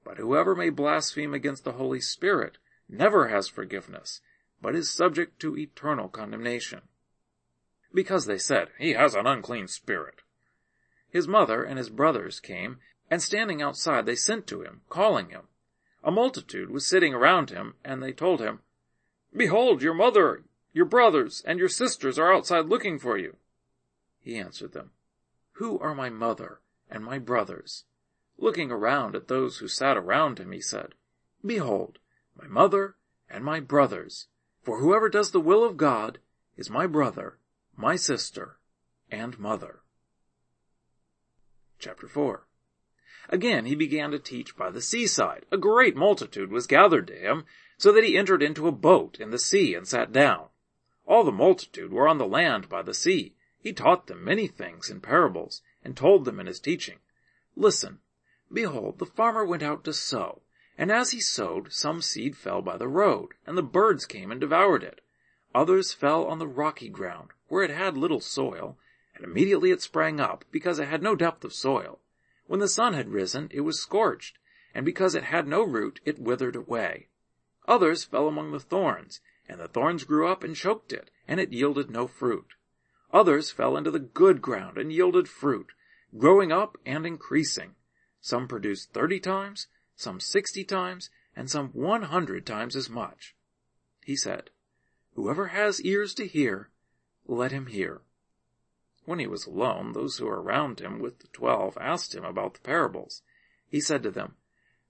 But 0.03 0.17
whoever 0.17 0.55
may 0.55 0.71
blaspheme 0.71 1.35
against 1.35 1.63
the 1.63 1.73
Holy 1.73 2.01
Spirit 2.01 2.57
never 2.89 3.27
has 3.27 3.47
forgiveness, 3.47 4.19
but 4.65 4.73
is 4.73 4.89
subject 4.89 5.39
to 5.39 5.55
eternal 5.55 6.09
condemnation. 6.09 6.81
Because 7.93 8.25
they 8.25 8.39
said, 8.39 8.69
He 8.79 8.93
has 8.93 9.13
an 9.13 9.27
unclean 9.27 9.67
spirit. 9.67 10.23
His 11.07 11.27
mother 11.27 11.63
and 11.63 11.77
his 11.77 11.91
brothers 11.91 12.39
came, 12.39 12.79
and 13.07 13.21
standing 13.21 13.61
outside 13.61 14.07
they 14.07 14.15
sent 14.15 14.47
to 14.47 14.63
him, 14.63 14.81
calling 14.89 15.29
him. 15.29 15.43
A 16.03 16.09
multitude 16.09 16.71
was 16.71 16.87
sitting 16.87 17.13
around 17.13 17.51
him, 17.51 17.75
and 17.83 18.01
they 18.01 18.11
told 18.11 18.39
him, 18.39 18.61
Behold, 19.37 19.83
your 19.83 19.93
mother, 19.93 20.45
your 20.73 20.85
brothers, 20.85 21.43
and 21.45 21.59
your 21.59 21.69
sisters 21.69 22.17
are 22.17 22.33
outside 22.33 22.65
looking 22.65 22.97
for 22.97 23.19
you. 23.19 23.35
He 24.19 24.35
answered 24.35 24.71
them, 24.71 24.93
Who 25.57 25.77
are 25.77 25.93
my 25.93 26.09
mother 26.09 26.59
and 26.89 27.05
my 27.05 27.19
brothers? 27.19 27.83
Looking 28.39 28.71
around 28.71 29.15
at 29.15 29.27
those 29.27 29.59
who 29.59 29.67
sat 29.67 29.95
around 29.95 30.39
him, 30.39 30.51
he 30.51 30.59
said, 30.59 30.95
Behold, 31.45 31.99
my 32.35 32.47
mother 32.47 32.95
and 33.29 33.45
my 33.45 33.59
brothers, 33.59 34.25
for 34.65 34.79
whoever 34.79 35.07
does 35.07 35.29
the 35.29 35.39
will 35.39 35.63
of 35.63 35.77
God 35.77 36.17
is 36.57 36.71
my 36.71 36.87
brother, 36.87 37.37
my 37.77 37.95
sister, 37.95 38.57
and 39.11 39.37
mother. 39.37 39.81
Chapter 41.77 42.07
4 42.07 42.47
Again 43.29 43.65
he 43.65 43.75
began 43.75 44.09
to 44.09 44.17
teach 44.17 44.57
by 44.57 44.71
the 44.71 44.81
seaside. 44.81 45.45
A 45.51 45.57
great 45.57 45.95
multitude 45.95 46.51
was 46.51 46.65
gathered 46.65 47.05
to 47.07 47.15
him, 47.15 47.45
so 47.77 47.91
that 47.91 48.03
he 48.03 48.17
entered 48.17 48.41
into 48.41 48.67
a 48.67 48.71
boat 48.71 49.19
in 49.19 49.29
the 49.29 49.37
sea 49.37 49.75
and 49.75 49.87
sat 49.87 50.11
down. 50.11 50.47
All 51.05 51.23
the 51.23 51.31
multitude 51.31 51.93
were 51.93 52.07
on 52.07 52.17
the 52.17 52.25
land 52.25 52.67
by 52.67 52.81
the 52.81 52.93
sea. 52.93 53.35
He 53.59 53.71
taught 53.71 54.07
them 54.07 54.23
many 54.23 54.47
things 54.47 54.89
in 54.89 54.99
parables, 54.99 55.61
and 55.83 55.95
told 55.95 56.25
them 56.25 56.39
in 56.39 56.47
his 56.47 56.59
teaching. 56.59 56.97
Listen, 57.55 57.99
behold, 58.51 58.97
the 58.97 59.05
farmer 59.05 59.45
went 59.45 59.61
out 59.63 59.83
to 59.83 59.93
sow, 59.93 60.41
and 60.77 60.91
as 60.91 61.11
he 61.11 61.19
sowed, 61.21 61.71
some 61.71 62.01
seed 62.01 62.35
fell 62.35 62.61
by 62.61 62.77
the 62.77 62.87
road, 62.87 63.33
and 63.45 63.57
the 63.57 63.63
birds 63.63 64.05
came 64.05 64.31
and 64.31 64.41
devoured 64.41 64.83
it. 64.83 65.01
Others 65.53 65.93
fell 65.93 66.25
on 66.25 66.39
the 66.39 66.47
rocky 66.47 66.89
ground, 66.89 67.29
where 67.47 67.63
it 67.63 67.71
had 67.71 67.95
little 67.95 68.19
soil, 68.19 68.77
and 69.15 69.23
immediately 69.23 69.71
it 69.71 69.81
sprang 69.81 70.19
up, 70.19 70.43
because 70.51 70.79
it 70.79 70.87
had 70.87 71.01
no 71.01 71.15
depth 71.15 71.45
of 71.45 71.53
soil. 71.53 71.99
When 72.47 72.59
the 72.59 72.67
sun 72.67 72.93
had 72.93 73.09
risen, 73.09 73.49
it 73.51 73.61
was 73.61 73.81
scorched, 73.81 74.37
and 74.73 74.85
because 74.85 75.15
it 75.15 75.23
had 75.23 75.47
no 75.47 75.63
root, 75.63 76.01
it 76.03 76.19
withered 76.19 76.55
away. 76.55 77.07
Others 77.67 78.03
fell 78.03 78.27
among 78.27 78.51
the 78.51 78.59
thorns, 78.59 79.21
and 79.47 79.59
the 79.59 79.69
thorns 79.69 80.03
grew 80.03 80.27
up 80.27 80.43
and 80.43 80.55
choked 80.55 80.91
it, 80.91 81.09
and 81.27 81.39
it 81.39 81.53
yielded 81.53 81.89
no 81.89 82.07
fruit. 82.07 82.53
Others 83.13 83.51
fell 83.51 83.77
into 83.77 83.91
the 83.91 83.99
good 83.99 84.41
ground 84.41 84.77
and 84.77 84.91
yielded 84.91 85.29
fruit, 85.29 85.71
growing 86.17 86.51
up 86.51 86.77
and 86.85 87.05
increasing. 87.05 87.75
Some 88.19 88.47
produced 88.47 88.91
thirty 88.91 89.19
times, 89.19 89.67
some 89.95 90.19
sixty 90.19 90.63
times, 90.63 91.09
and 91.35 91.49
some 91.49 91.69
one 91.69 92.03
hundred 92.03 92.45
times 92.45 92.75
as 92.75 92.89
much. 92.89 93.35
He 94.03 94.15
said, 94.15 94.49
Whoever 95.15 95.47
has 95.47 95.81
ears 95.81 96.13
to 96.15 96.27
hear, 96.27 96.69
let 97.25 97.51
him 97.51 97.67
hear. 97.67 98.01
When 99.05 99.19
he 99.19 99.27
was 99.27 99.45
alone, 99.45 99.93
those 99.93 100.17
who 100.17 100.25
were 100.25 100.41
around 100.41 100.79
him 100.79 100.99
with 100.99 101.19
the 101.19 101.27
twelve 101.27 101.77
asked 101.79 102.13
him 102.13 102.25
about 102.25 102.55
the 102.55 102.59
parables. 102.61 103.21
He 103.69 103.79
said 103.79 104.03
to 104.03 104.11
them, 104.11 104.35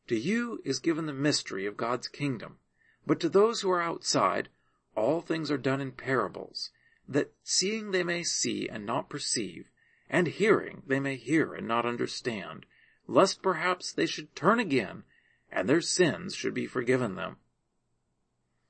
To 0.08 0.18
you 0.18 0.62
is 0.66 0.80
given 0.80 1.06
the 1.06 1.14
mystery 1.14 1.66
of 1.66 1.78
God's 1.78 2.08
kingdom, 2.08 2.58
but 3.06 3.20
to 3.20 3.30
those 3.30 3.62
who 3.62 3.70
are 3.70 3.82
outside, 3.82 4.50
all 4.96 5.22
things 5.22 5.52
are 5.52 5.58
done 5.58 5.82
in 5.82 5.92
parables, 5.92 6.72
that 7.08 7.34
seeing 7.44 7.92
they 7.92 8.04
may 8.04 8.24
see 8.24 8.68
and 8.68 8.86
not 8.86 9.10
perceive, 9.10 9.70
and 10.10 10.28
hearing 10.28 10.82
they 10.88 11.00
may 11.00 11.16
hear 11.16 11.54
and 11.54 11.68
not 11.68 11.86
understand, 11.86 12.66
lest 13.08 13.42
perhaps 13.42 13.92
they 13.92 14.06
should 14.06 14.36
turn 14.36 14.60
again, 14.60 15.04
and 15.52 15.70
their 15.70 15.82
sins 15.82 16.36
should 16.36 16.54
be 16.54 16.66
forgiven 16.66 17.16
them. 17.16 17.38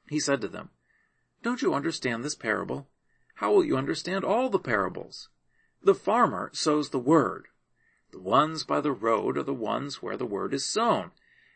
He 0.09 0.19
said 0.19 0.41
to 0.41 0.47
them, 0.47 0.69
don't 1.45 1.61
you 1.61 1.75
understand 1.75 2.23
this 2.23 2.33
parable? 2.33 2.87
How 3.35 3.53
will 3.53 3.63
you 3.63 3.77
understand 3.77 4.23
all 4.23 4.49
the 4.49 4.57
parables? 4.57 5.29
The 5.83 5.93
farmer 5.93 6.49
sows 6.53 6.89
the 6.89 6.97
word. 6.97 7.49
The 8.11 8.19
ones 8.19 8.63
by 8.63 8.81
the 8.81 8.91
road 8.91 9.37
are 9.37 9.43
the 9.43 9.53
ones 9.53 10.01
where 10.01 10.17
the 10.17 10.25
word 10.25 10.55
is 10.55 10.65
sown. 10.65 11.11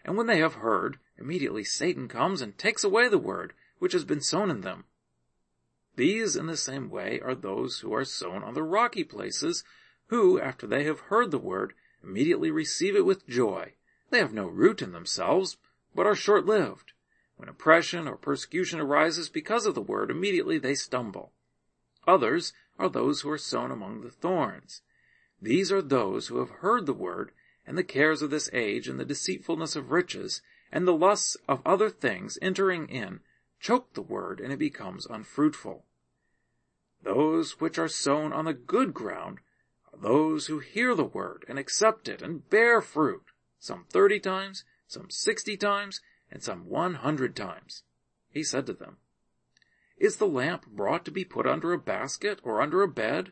And 0.06 0.16
when 0.16 0.28
they 0.28 0.38
have 0.38 0.56
heard, 0.56 1.00
immediately 1.18 1.64
Satan 1.64 2.08
comes 2.08 2.40
and 2.40 2.56
takes 2.56 2.84
away 2.84 3.08
the 3.08 3.18
word 3.18 3.54
which 3.80 3.94
has 3.94 4.06
been 4.06 4.22
sown 4.22 4.52
in 4.52 4.62
them. 4.62 4.84
These 5.96 6.36
in 6.36 6.46
the 6.46 6.56
same 6.56 6.92
way 6.92 7.20
are 7.22 7.34
those 7.34 7.80
who 7.80 7.92
are 7.96 8.06
sown 8.06 8.44
on 8.44 8.54
the 8.54 8.62
rocky 8.62 9.04
places, 9.04 9.64
who, 10.10 10.40
after 10.40 10.68
they 10.68 10.84
have 10.84 11.00
heard 11.00 11.32
the 11.32 11.40
word, 11.40 11.74
immediately 12.04 12.52
receive 12.52 12.96
it 12.96 13.06
with 13.06 13.28
joy. 13.28 13.74
They 14.10 14.20
have 14.20 14.34
no 14.34 14.48
root 14.48 14.82
in 14.82 14.92
themselves, 14.92 15.58
but 15.94 16.08
are 16.08 16.16
short-lived. 16.16 16.94
When 17.38 17.50
oppression 17.50 18.08
or 18.08 18.16
persecution 18.16 18.80
arises 18.80 19.30
because 19.30 19.66
of 19.66 19.76
the 19.76 19.82
word, 19.82 20.12
immediately 20.12 20.58
they 20.58 20.76
stumble. 20.76 21.32
Others 22.08 22.54
are 22.78 22.90
those 22.90 23.22
who 23.22 23.30
are 23.30 23.38
sown 23.38 23.72
among 23.72 24.02
the 24.02 24.12
thorns. 24.12 24.82
These 25.42 25.72
are 25.72 25.82
those 25.82 26.28
who 26.28 26.40
have 26.40 26.50
heard 26.50 26.86
the 26.86 26.94
word, 26.94 27.32
and 27.66 27.78
the 27.78 27.84
cares 27.84 28.22
of 28.22 28.30
this 28.30 28.50
age, 28.52 28.88
and 28.88 29.00
the 29.00 29.06
deceitfulness 29.06 29.76
of 29.76 29.92
riches, 29.92 30.42
and 30.72 30.88
the 30.88 30.94
lusts 30.94 31.38
of 31.48 31.62
other 31.66 31.90
things 31.90 32.38
entering 32.42 32.90
in, 32.90 33.22
choke 33.60 33.94
the 33.94 34.02
word, 34.02 34.40
and 34.40 34.52
it 34.52 34.60
becomes 34.60 35.06
unfruitful. 35.06 35.86
Those 37.04 37.60
which 37.60 37.78
are 37.78 37.88
sown 37.88 38.34
on 38.34 38.46
the 38.46 38.54
good 38.54 38.94
ground 38.94 39.40
those 40.02 40.48
who 40.48 40.60
hear 40.60 40.96
the 40.96 41.04
word 41.04 41.46
and 41.48 41.60
accept 41.60 42.08
it 42.08 42.22
and 42.22 42.50
bear 42.50 42.82
fruit, 42.82 43.24
some 43.60 43.86
thirty 43.90 44.20
times, 44.20 44.64
some 44.88 45.10
sixty 45.10 45.58
times, 45.58 46.02
and 46.32 46.42
some 46.42 46.70
one 46.70 46.96
hundred 46.96 47.36
times. 47.36 47.84
He 48.32 48.44
said 48.44 48.66
to 48.68 48.74
them, 48.74 48.98
Is 49.98 50.18
the 50.18 50.28
lamp 50.28 50.68
brought 50.68 51.06
to 51.06 51.12
be 51.12 51.26
put 51.26 51.48
under 51.48 51.74
a 51.74 51.80
basket 51.80 52.40
or 52.44 52.62
under 52.62 52.82
a 52.82 52.88
bed? 52.88 53.32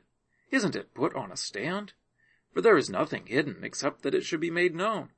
Isn't 0.52 0.76
it 0.76 0.94
put 0.94 1.16
on 1.16 1.32
a 1.32 1.38
stand? 1.38 1.94
For 2.54 2.62
there 2.62 2.78
is 2.78 2.90
nothing 2.90 3.28
hidden 3.28 3.64
except 3.64 4.02
that 4.02 4.16
it 4.16 4.26
should 4.26 4.40
be 4.40 4.50
made 4.50 4.74
known, 4.74 5.10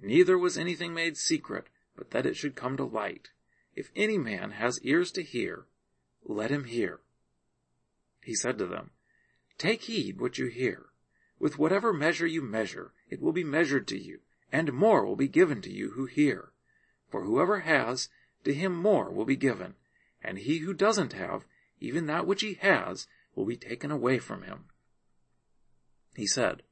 neither 0.00 0.38
was 0.38 0.56
anything 0.56 0.94
made 0.94 1.16
secret, 1.16 1.68
but 1.96 2.10
that 2.10 2.26
it 2.26 2.36
should 2.36 2.54
come 2.54 2.76
to 2.76 2.84
light. 2.84 3.30
If 3.74 3.90
any 3.94 4.16
man 4.16 4.52
has 4.52 4.80
ears 4.82 5.10
to 5.12 5.22
hear, 5.22 5.66
let 6.24 6.50
him 6.50 6.64
hear. 6.64 7.00
He 8.22 8.34
said 8.34 8.58
to 8.58 8.66
them, 8.66 8.90
Take 9.58 9.82
heed 9.82 10.20
what 10.20 10.38
you 10.38 10.46
hear. 10.46 10.86
With 11.38 11.58
whatever 11.58 11.92
measure 11.92 12.26
you 12.26 12.40
measure, 12.40 12.94
it 13.10 13.20
will 13.20 13.32
be 13.32 13.44
measured 13.44 13.86
to 13.88 13.98
you, 13.98 14.20
and 14.50 14.72
more 14.72 15.04
will 15.04 15.16
be 15.16 15.28
given 15.28 15.60
to 15.62 15.70
you 15.70 15.90
who 15.90 16.06
hear. 16.06 16.52
For 17.10 17.24
whoever 17.24 17.60
has, 17.60 18.08
to 18.44 18.54
him 18.54 18.74
more 18.74 19.10
will 19.10 19.26
be 19.26 19.36
given, 19.36 19.74
and 20.22 20.38
he 20.38 20.58
who 20.58 20.72
doesn't 20.72 21.12
have, 21.12 21.46
even 21.78 22.06
that 22.06 22.26
which 22.26 22.40
he 22.40 22.54
has, 22.54 23.06
will 23.34 23.44
be 23.44 23.56
taken 23.56 23.90
away 23.90 24.18
from 24.18 24.44
him. 24.44 24.70
He 26.14 26.26
said, 26.26 26.62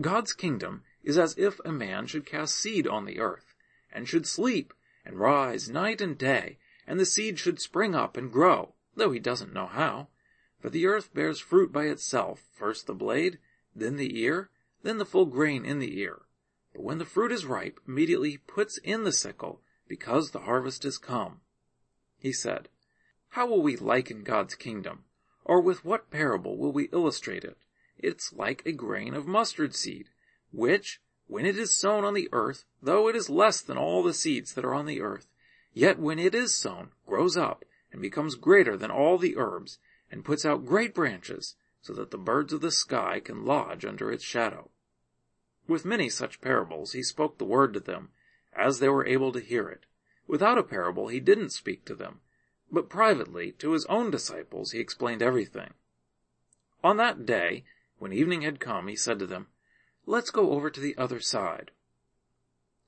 God's 0.00 0.32
kingdom 0.32 0.84
is 1.02 1.18
as 1.18 1.36
if 1.36 1.60
a 1.64 1.72
man 1.72 2.06
should 2.06 2.24
cast 2.24 2.54
seed 2.54 2.86
on 2.86 3.04
the 3.04 3.20
earth, 3.20 3.54
and 3.92 4.08
should 4.08 4.26
sleep, 4.26 4.72
and 5.04 5.18
rise 5.18 5.68
night 5.68 6.00
and 6.00 6.16
day, 6.16 6.58
and 6.86 6.98
the 6.98 7.04
seed 7.04 7.38
should 7.38 7.60
spring 7.60 7.94
up 7.94 8.16
and 8.16 8.32
grow, 8.32 8.74
though 8.96 9.10
he 9.10 9.20
doesn't 9.20 9.52
know 9.52 9.66
how. 9.66 10.08
For 10.60 10.70
the 10.70 10.86
earth 10.86 11.12
bears 11.12 11.40
fruit 11.40 11.70
by 11.70 11.84
itself, 11.84 12.42
first 12.52 12.86
the 12.86 12.94
blade, 12.94 13.38
then 13.80 13.96
the 13.96 14.20
ear, 14.20 14.50
then 14.82 14.98
the 14.98 15.04
full 15.04 15.26
grain 15.26 15.64
in 15.64 15.78
the 15.78 15.98
ear. 15.98 16.22
But 16.72 16.82
when 16.82 16.98
the 16.98 17.04
fruit 17.04 17.32
is 17.32 17.44
ripe, 17.44 17.80
immediately 17.86 18.30
he 18.30 18.38
puts 18.38 18.78
in 18.78 19.04
the 19.04 19.12
sickle, 19.12 19.62
because 19.86 20.30
the 20.30 20.40
harvest 20.40 20.84
is 20.84 20.98
come. 20.98 21.40
He 22.18 22.32
said, 22.32 22.68
How 23.30 23.46
will 23.46 23.62
we 23.62 23.76
liken 23.76 24.22
God's 24.22 24.54
kingdom? 24.54 25.04
Or 25.44 25.60
with 25.60 25.84
what 25.84 26.10
parable 26.10 26.56
will 26.56 26.72
we 26.72 26.90
illustrate 26.92 27.44
it? 27.44 27.56
It's 27.96 28.32
like 28.32 28.62
a 28.64 28.72
grain 28.72 29.14
of 29.14 29.26
mustard 29.26 29.74
seed, 29.74 30.10
which, 30.52 31.00
when 31.26 31.46
it 31.46 31.56
is 31.56 31.74
sown 31.74 32.04
on 32.04 32.14
the 32.14 32.28
earth, 32.32 32.64
though 32.82 33.08
it 33.08 33.16
is 33.16 33.30
less 33.30 33.60
than 33.60 33.76
all 33.76 34.02
the 34.02 34.14
seeds 34.14 34.54
that 34.54 34.64
are 34.64 34.74
on 34.74 34.86
the 34.86 35.00
earth, 35.00 35.26
yet 35.72 35.98
when 35.98 36.18
it 36.18 36.34
is 36.34 36.56
sown, 36.56 36.90
grows 37.06 37.36
up, 37.36 37.64
and 37.92 38.02
becomes 38.02 38.34
greater 38.34 38.76
than 38.76 38.90
all 38.90 39.18
the 39.18 39.36
herbs, 39.36 39.78
and 40.10 40.24
puts 40.24 40.44
out 40.44 40.66
great 40.66 40.94
branches, 40.94 41.56
so 41.88 41.94
that 41.94 42.10
the 42.10 42.18
birds 42.18 42.52
of 42.52 42.60
the 42.60 42.70
sky 42.70 43.18
can 43.18 43.46
lodge 43.46 43.82
under 43.82 44.12
its 44.12 44.22
shadow. 44.22 44.68
With 45.66 45.86
many 45.86 46.10
such 46.10 46.42
parables 46.42 46.92
he 46.92 47.02
spoke 47.02 47.38
the 47.38 47.46
word 47.46 47.72
to 47.72 47.80
them, 47.80 48.10
as 48.54 48.78
they 48.78 48.90
were 48.90 49.06
able 49.06 49.32
to 49.32 49.40
hear 49.40 49.70
it. 49.70 49.86
Without 50.26 50.58
a 50.58 50.62
parable 50.62 51.08
he 51.08 51.18
didn't 51.18 51.48
speak 51.48 51.86
to 51.86 51.94
them, 51.94 52.20
but 52.70 52.90
privately 52.90 53.52
to 53.52 53.72
his 53.72 53.86
own 53.86 54.10
disciples 54.10 54.72
he 54.72 54.80
explained 54.80 55.22
everything. 55.22 55.72
On 56.84 56.98
that 56.98 57.24
day, 57.24 57.64
when 57.98 58.12
evening 58.12 58.42
had 58.42 58.60
come, 58.60 58.88
he 58.88 58.94
said 58.94 59.18
to 59.20 59.26
them, 59.26 59.46
Let's 60.04 60.30
go 60.30 60.50
over 60.50 60.68
to 60.68 60.80
the 60.80 60.96
other 60.98 61.20
side. 61.20 61.70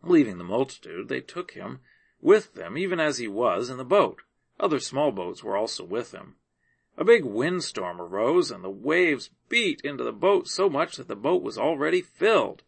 Leaving 0.03 0.37
the 0.37 0.45
multitude, 0.45 1.09
they 1.09 1.23
took 1.23 1.53
him 1.53 1.81
with 2.21 2.53
them, 2.53 2.77
even 2.77 3.01
as 3.01 3.17
he 3.17 3.29
was, 3.29 3.71
in 3.71 3.79
the 3.79 3.83
boat. 3.83 4.21
Other 4.59 4.79
small 4.79 5.11
boats 5.11 5.43
were 5.43 5.57
also 5.57 5.85
with 5.85 6.13
him. 6.13 6.37
A 7.01 7.05
big 7.05 7.25
windstorm 7.25 7.99
arose, 7.99 8.51
and 8.51 8.63
the 8.63 8.69
waves 8.69 9.31
beat 9.49 9.81
into 9.81 10.05
the 10.05 10.13
boat 10.13 10.49
so 10.49 10.69
much 10.69 10.97
that 10.97 11.09
the 11.09 11.17
boat 11.17 11.43
was 11.43 11.57
already 11.57 12.03
filled. 12.03 12.63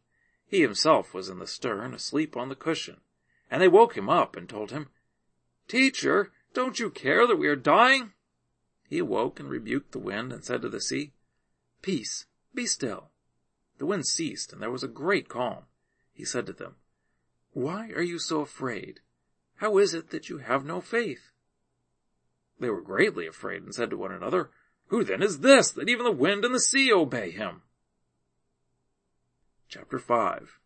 He 0.47 0.63
himself 0.63 1.13
was 1.13 1.29
in 1.29 1.39
the 1.39 1.47
stern, 1.47 1.93
asleep 1.93 2.35
on 2.35 2.49
the 2.49 2.57
cushion. 2.57 3.03
And 3.51 3.61
they 3.61 3.69
woke 3.69 3.95
him 3.95 4.09
up 4.09 4.35
and 4.35 4.49
told 4.49 4.71
him, 4.71 4.89
Teacher, 5.69 6.33
don't 6.55 6.81
you 6.81 6.89
care 6.89 7.27
that 7.27 7.37
we 7.37 7.47
are 7.47 7.57
dying? 7.57 8.15
He 8.89 9.01
awoke 9.01 9.39
and 9.39 9.51
rebuked 9.51 9.93
the 9.93 9.99
wind 9.99 10.33
and 10.33 10.43
said 10.43 10.63
to 10.63 10.71
the 10.71 10.81
sea, 10.81 11.13
Peace, 11.83 12.25
be 12.55 12.65
still. 12.65 13.11
The 13.77 13.85
wind 13.85 14.07
ceased, 14.07 14.51
and 14.51 14.63
there 14.63 14.71
was 14.71 14.83
a 14.83 14.89
great 14.89 15.29
calm. 15.29 15.65
He 16.11 16.25
said 16.25 16.47
to 16.47 16.55
them, 16.55 16.77
Why 17.53 17.91
are 17.91 18.03
you 18.03 18.19
so 18.19 18.41
afraid? 18.41 19.01
How 19.57 19.77
is 19.77 19.93
it 19.93 20.09
that 20.09 20.31
you 20.31 20.39
have 20.39 20.65
no 20.65 20.81
faith? 20.81 21.32
They 22.59 22.71
were 22.71 22.81
greatly 22.81 23.27
afraid 23.27 23.63
and 23.63 23.75
said 23.75 23.91
to 23.91 23.97
one 23.97 24.13
another, 24.13 24.51
Who 24.89 25.05
then 25.05 25.23
is 25.23 25.41
this, 25.41 25.71
that 25.73 25.89
even 25.89 26.05
the 26.05 26.11
wind 26.13 26.45
and 26.45 26.55
the 26.55 26.61
sea 26.61 26.93
obey 26.93 27.31
him? 27.31 27.63
Chapter 29.69 29.99
5 29.99 30.59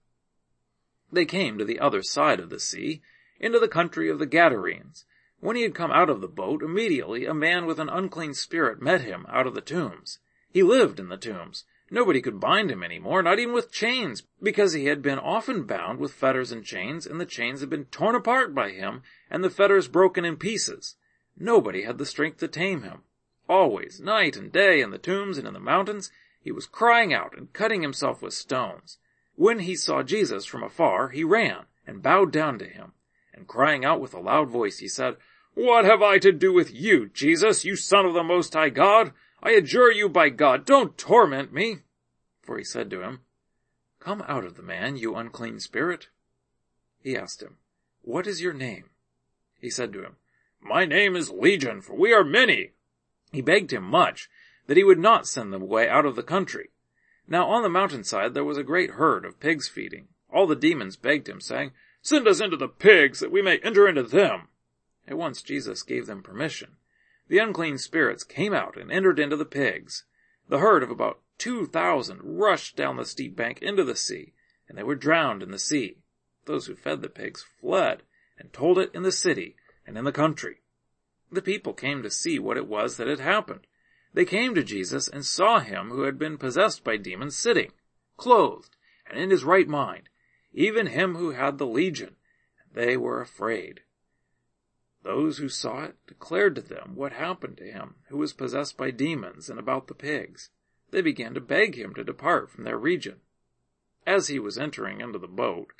They 1.13 1.25
came 1.25 1.59
to 1.59 1.65
the 1.65 1.79
other 1.79 2.03
side 2.03 2.41
of 2.41 2.51
the 2.51 2.59
sea, 2.59 3.03
into 3.39 3.59
the 3.59 3.69
country 3.69 4.11
of 4.11 4.19
the 4.19 4.27
Gadarenes. 4.27 5.05
When 5.41 5.55
he 5.55 5.63
had 5.63 5.75
come 5.75 5.93
out 5.93 6.11
of 6.11 6.21
the 6.21 6.29
boat, 6.29 6.63
immediately 6.63 7.25
a 7.25 7.35
man 7.35 7.67
with 7.67 7.79
an 7.79 7.89
unclean 7.89 8.35
spirit 8.35 8.83
met 8.83 9.03
him 9.03 9.27
out 9.29 9.47
of 9.47 9.55
the 9.55 9.61
tombs. 9.61 10.19
He 10.51 10.63
lived 10.63 10.99
in 10.99 11.09
the 11.09 11.17
tombs. 11.17 11.65
Nobody 11.91 12.21
could 12.21 12.41
bind 12.41 12.71
him 12.71 12.83
any 12.83 12.99
more, 12.99 13.23
not 13.23 13.39
even 13.39 13.55
with 13.55 13.71
chains, 13.71 14.25
because 14.43 14.73
he 14.73 14.87
had 14.87 15.03
been 15.03 15.21
often 15.21 15.65
bound 15.65 16.01
with 16.01 16.13
fetters 16.13 16.51
and 16.51 16.65
chains, 16.65 17.07
and 17.07 17.21
the 17.21 17.27
chains 17.27 17.61
had 17.61 17.71
been 17.71 17.85
torn 17.87 18.17
apart 18.17 18.55
by 18.55 18.71
him, 18.71 19.03
and 19.31 19.45
the 19.45 19.51
fetters 19.51 19.87
broken 19.87 20.25
in 20.25 20.37
pieces. 20.37 20.97
Nobody 21.39 21.83
had 21.83 21.99
the 21.99 22.07
strength 22.07 22.39
to 22.39 22.49
tame 22.49 22.83
him. 22.83 23.03
Always, 23.49 24.01
night 24.01 24.37
and 24.37 24.51
day, 24.51 24.81
in 24.81 24.91
the 24.91 24.99
tombs 24.99 25.39
and 25.39 25.47
in 25.47 25.55
the 25.55 25.61
mountains, 25.61 26.11
he 26.41 26.51
was 26.51 26.67
crying 26.67 27.13
out 27.13 27.37
and 27.37 27.53
cutting 27.53 27.83
himself 27.83 28.23
with 28.23 28.33
stones. 28.33 28.99
When 29.35 29.61
he 29.61 29.77
saw 29.77 30.03
Jesus 30.03 30.47
from 30.47 30.63
afar, 30.63 31.11
he 31.11 31.25
ran 31.25 31.67
and 31.87 32.03
bowed 32.03 32.33
down 32.33 32.59
to 32.59 32.67
him, 32.67 32.93
and 33.35 33.47
crying 33.47 33.85
out 33.85 34.01
with 34.01 34.15
a 34.15 34.21
loud 34.21 34.49
voice, 34.49 34.79
he 34.79 34.89
said, 34.89 35.17
What 35.55 35.85
have 35.85 36.03
I 36.03 36.19
to 36.19 36.33
do 36.33 36.53
with 36.53 36.73
you, 36.73 37.09
Jesus, 37.11 37.65
you 37.65 37.77
son 37.77 38.07
of 38.07 38.15
the 38.15 38.25
Most 38.25 38.55
High 38.55 38.71
God? 38.71 39.13
I 39.43 39.51
adjure 39.51 39.93
you 39.93 40.09
by 40.09 40.31
God, 40.31 40.65
don't 40.65 40.97
torment 40.97 41.53
me. 41.53 41.81
For 42.43 42.59
he 42.59 42.65
said 42.65 42.91
to 42.91 43.03
him, 43.03 43.21
Come 44.01 44.25
out 44.27 44.45
of 44.45 44.57
the 44.57 44.63
man, 44.63 44.97
you 44.97 45.15
unclean 45.15 45.61
spirit. 45.61 46.09
He 47.03 47.17
asked 47.17 47.43
him, 47.43 47.59
What 48.03 48.27
is 48.27 48.41
your 48.41 48.53
name? 48.53 48.91
He 49.61 49.71
said 49.71 49.93
to 49.93 50.03
him, 50.03 50.17
My 50.69 50.85
name 50.85 51.15
is 51.15 51.31
Legion, 51.31 51.81
for 51.81 51.95
we 51.95 52.13
are 52.13 52.25
many. 52.25 52.73
He 53.31 53.41
begged 53.41 53.73
him 53.73 53.85
much 53.85 54.29
that 54.67 54.77
he 54.77 54.83
would 54.83 54.99
not 54.99 55.29
send 55.29 55.53
them 55.53 55.63
away 55.63 55.89
out 55.89 56.05
of 56.05 56.17
the 56.17 56.25
country. 56.25 56.71
Now 57.29 57.47
on 57.47 57.63
the 57.63 57.69
mountainside 57.69 58.35
there 58.35 58.45
was 58.45 58.59
a 58.59 58.65
great 58.65 58.91
herd 58.91 59.25
of 59.25 59.39
pigs 59.39 59.69
feeding. 59.69 60.09
All 60.29 60.45
the 60.45 60.57
demons 60.57 60.97
begged 60.97 61.29
him, 61.29 61.41
saying, 61.41 61.71
Send 62.03 62.27
us 62.27 62.41
into 62.41 62.57
the 62.57 62.67
pigs, 62.67 63.21
that 63.21 63.31
we 63.31 63.43
may 63.43 63.59
enter 63.59 63.87
into 63.87 64.03
them. 64.03 64.49
At 65.07 65.17
once 65.17 65.41
Jesus 65.41 65.85
gave 65.85 66.07
them 66.07 66.21
permission. 66.21 66.77
The 67.29 67.39
unclean 67.39 67.79
spirits 67.79 68.25
came 68.25 68.53
out 68.53 68.77
and 68.77 68.91
entered 68.91 69.21
into 69.21 69.37
the 69.37 69.45
pigs. 69.45 70.05
The 70.49 70.59
herd 70.59 70.83
of 70.83 70.91
about 70.91 71.21
two 71.39 71.67
thousand 71.67 72.23
rushed 72.25 72.75
down 72.75 72.97
the 72.97 73.05
steep 73.05 73.37
bank 73.37 73.63
into 73.63 73.85
the 73.85 73.95
sea, 73.95 74.33
and 74.69 74.77
they 74.77 74.83
were 74.83 74.97
drowned 74.97 75.45
in 75.45 75.53
the 75.53 75.61
sea. 75.61 75.99
Those 76.47 76.67
who 76.67 76.75
fed 76.75 77.03
the 77.03 77.09
pigs 77.09 77.45
fled 77.61 78.03
and 78.37 78.53
told 78.53 78.81
it 78.81 78.91
in 78.93 79.05
the 79.05 79.13
city 79.13 79.55
and 79.87 79.97
in 79.97 80.05
the 80.05 80.13
country. 80.13 80.63
The 81.31 81.43
people 81.43 81.73
came 81.73 82.03
to 82.03 82.11
see 82.11 82.39
what 82.39 82.57
it 82.57 82.67
was 82.67 82.97
that 82.97 83.09
had 83.09 83.21
happened. 83.21 83.67
They 84.13 84.25
came 84.25 84.55
to 84.55 84.63
Jesus 84.63 85.09
and 85.09 85.25
saw 85.25 85.61
him 85.61 85.91
who 85.91 86.03
had 86.03 86.19
been 86.19 86.39
possessed 86.39 86.85
by 86.85 86.97
demons 86.97 87.37
sitting, 87.37 87.73
clothed, 88.17 88.77
and 89.07 89.19
in 89.19 89.31
his 89.31 89.45
right 89.45 89.69
mind, 89.69 90.09
even 90.53 90.87
him 90.87 91.17
who 91.17 91.31
had 91.31 91.59
the 91.59 91.67
legion, 91.67 92.17
and 92.65 92.75
they 92.75 92.97
were 92.97 93.21
afraid. 93.21 93.83
Those 95.03 95.39
who 95.39 95.49
saw 95.49 95.85
it 95.85 95.97
declared 96.07 96.55
to 96.57 96.63
them 96.63 96.97
what 96.97 97.13
happened 97.13 97.59
to 97.59 97.71
him 97.71 97.97
who 98.09 98.17
was 98.17 98.33
possessed 98.33 98.77
by 98.77 98.91
demons 98.91 99.49
and 99.49 99.59
about 99.59 99.87
the 99.87 99.95
pigs. 99.95 100.51
They 100.91 101.01
began 101.01 101.35
to 101.35 101.41
beg 101.41 101.77
him 101.77 101.95
to 101.95 102.03
depart 102.03 102.51
from 102.51 102.65
their 102.65 102.79
region. 102.79 103.21
As 104.07 104.29
he 104.29 104.39
was 104.39 104.59
entering 104.59 105.01
into 105.01 105.19
the 105.19 105.29
boat, 105.29 105.73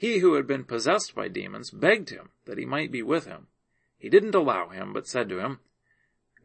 he 0.00 0.20
who 0.20 0.32
had 0.32 0.46
been 0.46 0.64
possessed 0.64 1.14
by 1.14 1.28
demons 1.28 1.70
begged 1.70 2.08
him 2.08 2.30
that 2.46 2.56
he 2.56 2.64
might 2.64 2.90
be 2.90 3.02
with 3.02 3.26
him. 3.26 3.48
He 3.98 4.08
didn't 4.08 4.34
allow 4.34 4.70
him, 4.70 4.94
but 4.94 5.06
said 5.06 5.28
to 5.28 5.40
him, 5.40 5.58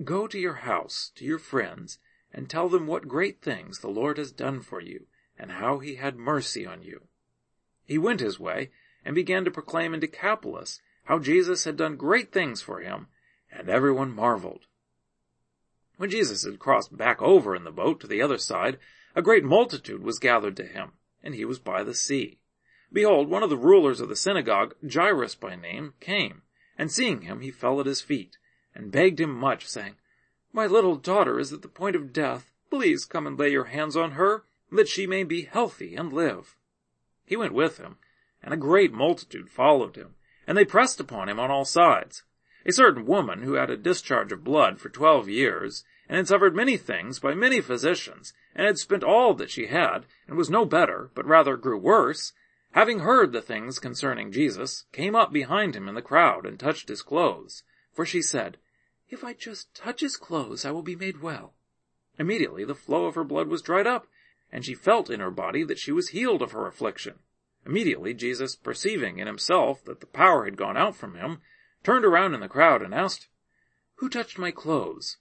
Go 0.04 0.28
to 0.28 0.38
your 0.38 0.56
house, 0.56 1.10
to 1.16 1.24
your 1.24 1.40
friends, 1.40 1.98
and 2.34 2.50
tell 2.50 2.68
them 2.68 2.86
what 2.86 3.08
great 3.08 3.42
things 3.42 3.80
the 3.80 3.88
Lord 3.88 4.18
has 4.18 4.34
done 4.34 4.60
for 4.60 4.82
you, 4.82 5.06
and 5.40 5.52
how 5.52 5.80
he 5.80 5.96
had 5.96 6.18
mercy 6.18 6.66
on 6.66 6.84
you. 6.84 7.04
He 7.86 7.98
went 7.98 8.20
his 8.20 8.38
way, 8.38 8.72
and 9.06 9.16
began 9.16 9.46
to 9.46 9.52
proclaim 9.52 9.94
in 9.94 10.02
Decapolis 10.02 10.82
how 11.06 11.20
Jesus 11.20 11.64
had 11.64 11.78
done 11.78 11.96
great 11.96 12.34
things 12.34 12.62
for 12.62 12.82
him, 12.82 13.08
and 13.50 13.70
everyone 13.70 14.14
marveled. 14.14 14.66
When 15.96 16.10
Jesus 16.10 16.44
had 16.44 16.60
crossed 16.60 16.98
back 16.98 17.22
over 17.22 17.56
in 17.56 17.64
the 17.64 17.72
boat 17.72 18.02
to 18.02 18.08
the 18.08 18.22
other 18.22 18.38
side, 18.38 18.80
a 19.16 19.22
great 19.22 19.46
multitude 19.46 20.04
was 20.04 20.20
gathered 20.20 20.58
to 20.58 20.66
him, 20.66 20.92
and 21.24 21.36
he 21.36 21.46
was 21.46 21.60
by 21.60 21.84
the 21.84 21.96
sea. 21.96 22.40
Behold, 22.96 23.30
one 23.30 23.44
of 23.44 23.50
the 23.50 23.58
rulers 23.58 24.00
of 24.00 24.08
the 24.08 24.16
synagogue, 24.16 24.74
Jairus 24.90 25.36
by 25.36 25.58
name, 25.58 25.96
came, 26.00 26.44
and 26.78 26.90
seeing 26.90 27.24
him, 27.24 27.42
he 27.42 27.52
fell 27.52 27.82
at 27.82 27.88
his 27.88 28.00
feet, 28.00 28.38
and 28.74 28.90
begged 28.90 29.20
him 29.20 29.32
much, 29.32 29.68
saying, 29.68 29.96
My 30.54 30.66
little 30.66 30.96
daughter 30.96 31.38
is 31.38 31.52
at 31.52 31.62
the 31.62 31.68
point 31.68 31.98
of 31.98 32.14
death. 32.14 32.54
Please 32.70 33.04
come 33.04 33.28
and 33.28 33.38
lay 33.38 33.50
your 33.50 33.66
hands 33.66 33.98
on 33.98 34.12
her, 34.12 34.46
that 34.72 34.88
she 34.88 35.06
may 35.06 35.26
be 35.26 35.42
healthy 35.42 35.94
and 35.94 36.14
live. 36.14 36.56
He 37.26 37.36
went 37.36 37.54
with 37.54 37.80
him, 37.80 37.98
and 38.42 38.54
a 38.54 38.58
great 38.58 38.94
multitude 38.94 39.50
followed 39.50 39.98
him, 39.98 40.16
and 40.48 40.58
they 40.58 40.64
pressed 40.64 41.02
upon 41.02 41.28
him 41.28 41.38
on 41.38 41.52
all 41.52 41.66
sides. 41.66 42.24
A 42.66 42.72
certain 42.72 43.06
woman 43.06 43.44
who 43.44 43.56
had 43.56 43.70
a 43.70 43.76
discharge 43.76 44.32
of 44.32 44.46
blood 44.46 44.80
for 44.80 44.88
twelve 44.88 45.28
years, 45.28 45.84
and 46.08 46.16
had 46.16 46.30
suffered 46.30 46.56
many 46.56 46.78
things 46.78 47.20
by 47.20 47.34
many 47.34 47.60
physicians, 47.60 48.34
and 48.56 48.66
had 48.66 48.78
spent 48.78 49.04
all 49.04 49.34
that 49.34 49.52
she 49.52 49.68
had, 49.68 50.06
and 50.30 50.38
was 50.38 50.50
no 50.50 50.64
better, 50.64 51.12
but 51.14 51.26
rather 51.26 51.58
grew 51.58 51.78
worse, 51.78 52.32
having 52.76 53.00
heard 53.00 53.32
the 53.32 53.42
things 53.42 53.80
concerning 53.80 54.34
Jesus, 54.34 54.84
came 54.92 55.16
up 55.16 55.32
behind 55.32 55.78
him 55.78 55.88
in 55.88 55.96
the 55.96 56.02
crowd 56.02 56.46
and 56.46 56.60
touched 56.60 56.90
his 56.90 57.02
clothes. 57.02 57.64
For 57.94 58.06
she 58.06 58.22
said, 58.22 58.58
If 59.10 59.24
I 59.24 59.32
just 59.32 59.74
touch 59.74 60.02
his 60.02 60.18
clothes, 60.18 60.66
I 60.66 60.72
will 60.72 60.82
be 60.82 60.98
made 60.98 61.22
well. 61.22 61.54
Immediately 62.20 62.66
the 62.66 62.76
flow 62.76 63.06
of 63.06 63.16
her 63.16 63.24
blood 63.24 63.48
was 63.48 63.62
dried 63.62 63.88
up, 63.88 64.08
and 64.52 64.66
she 64.66 64.74
felt 64.74 65.10
in 65.10 65.22
her 65.22 65.32
body 65.32 65.64
that 65.64 65.80
she 65.80 65.94
was 65.94 66.10
healed 66.10 66.42
of 66.42 66.52
her 66.52 66.68
affliction. 66.68 67.20
Immediately 67.66 68.14
Jesus, 68.14 68.58
perceiving 68.58 69.20
in 69.20 69.28
himself 69.28 69.82
that 69.86 70.02
the 70.02 70.06
power 70.06 70.44
had 70.44 70.58
gone 70.58 70.76
out 70.76 70.98
from 70.98 71.16
him, 71.16 71.40
turned 71.82 72.04
around 72.04 72.34
in 72.34 72.42
the 72.42 72.50
crowd 72.50 72.82
and 72.82 72.94
asked, 72.94 73.30
Who 73.96 74.10
touched 74.10 74.38
my 74.38 74.52
clothes? 74.52 75.16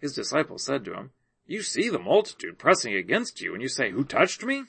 His 0.00 0.12
disciples 0.12 0.64
said 0.64 0.84
to 0.86 0.94
him, 0.94 1.12
You 1.46 1.62
see 1.62 1.88
the 1.88 2.00
multitude 2.00 2.58
pressing 2.58 2.96
against 2.96 3.40
you, 3.40 3.52
and 3.52 3.62
you 3.62 3.68
say, 3.68 3.92
Who 3.92 4.02
touched 4.02 4.42
me? 4.42 4.64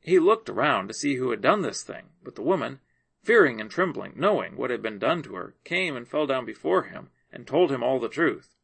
He 0.00 0.18
looked 0.18 0.48
around 0.48 0.88
to 0.88 0.94
see 0.94 1.16
who 1.16 1.30
had 1.30 1.42
done 1.42 1.62
this 1.62 1.82
thing, 1.82 2.10
but 2.24 2.34
the 2.34 2.42
woman, 2.42 2.80
fearing 3.22 3.60
and 3.60 3.70
trembling, 3.70 4.14
knowing 4.16 4.56
what 4.56 4.70
had 4.70 4.80
been 4.80 4.98
done 4.98 5.22
to 5.24 5.34
her, 5.34 5.54
came 5.62 5.94
and 5.94 6.08
fell 6.08 6.26
down 6.26 6.46
before 6.46 6.84
him, 6.84 7.10
and 7.30 7.46
told 7.46 7.70
him 7.70 7.82
all 7.82 8.00
the 8.00 8.08
truth. 8.08 8.54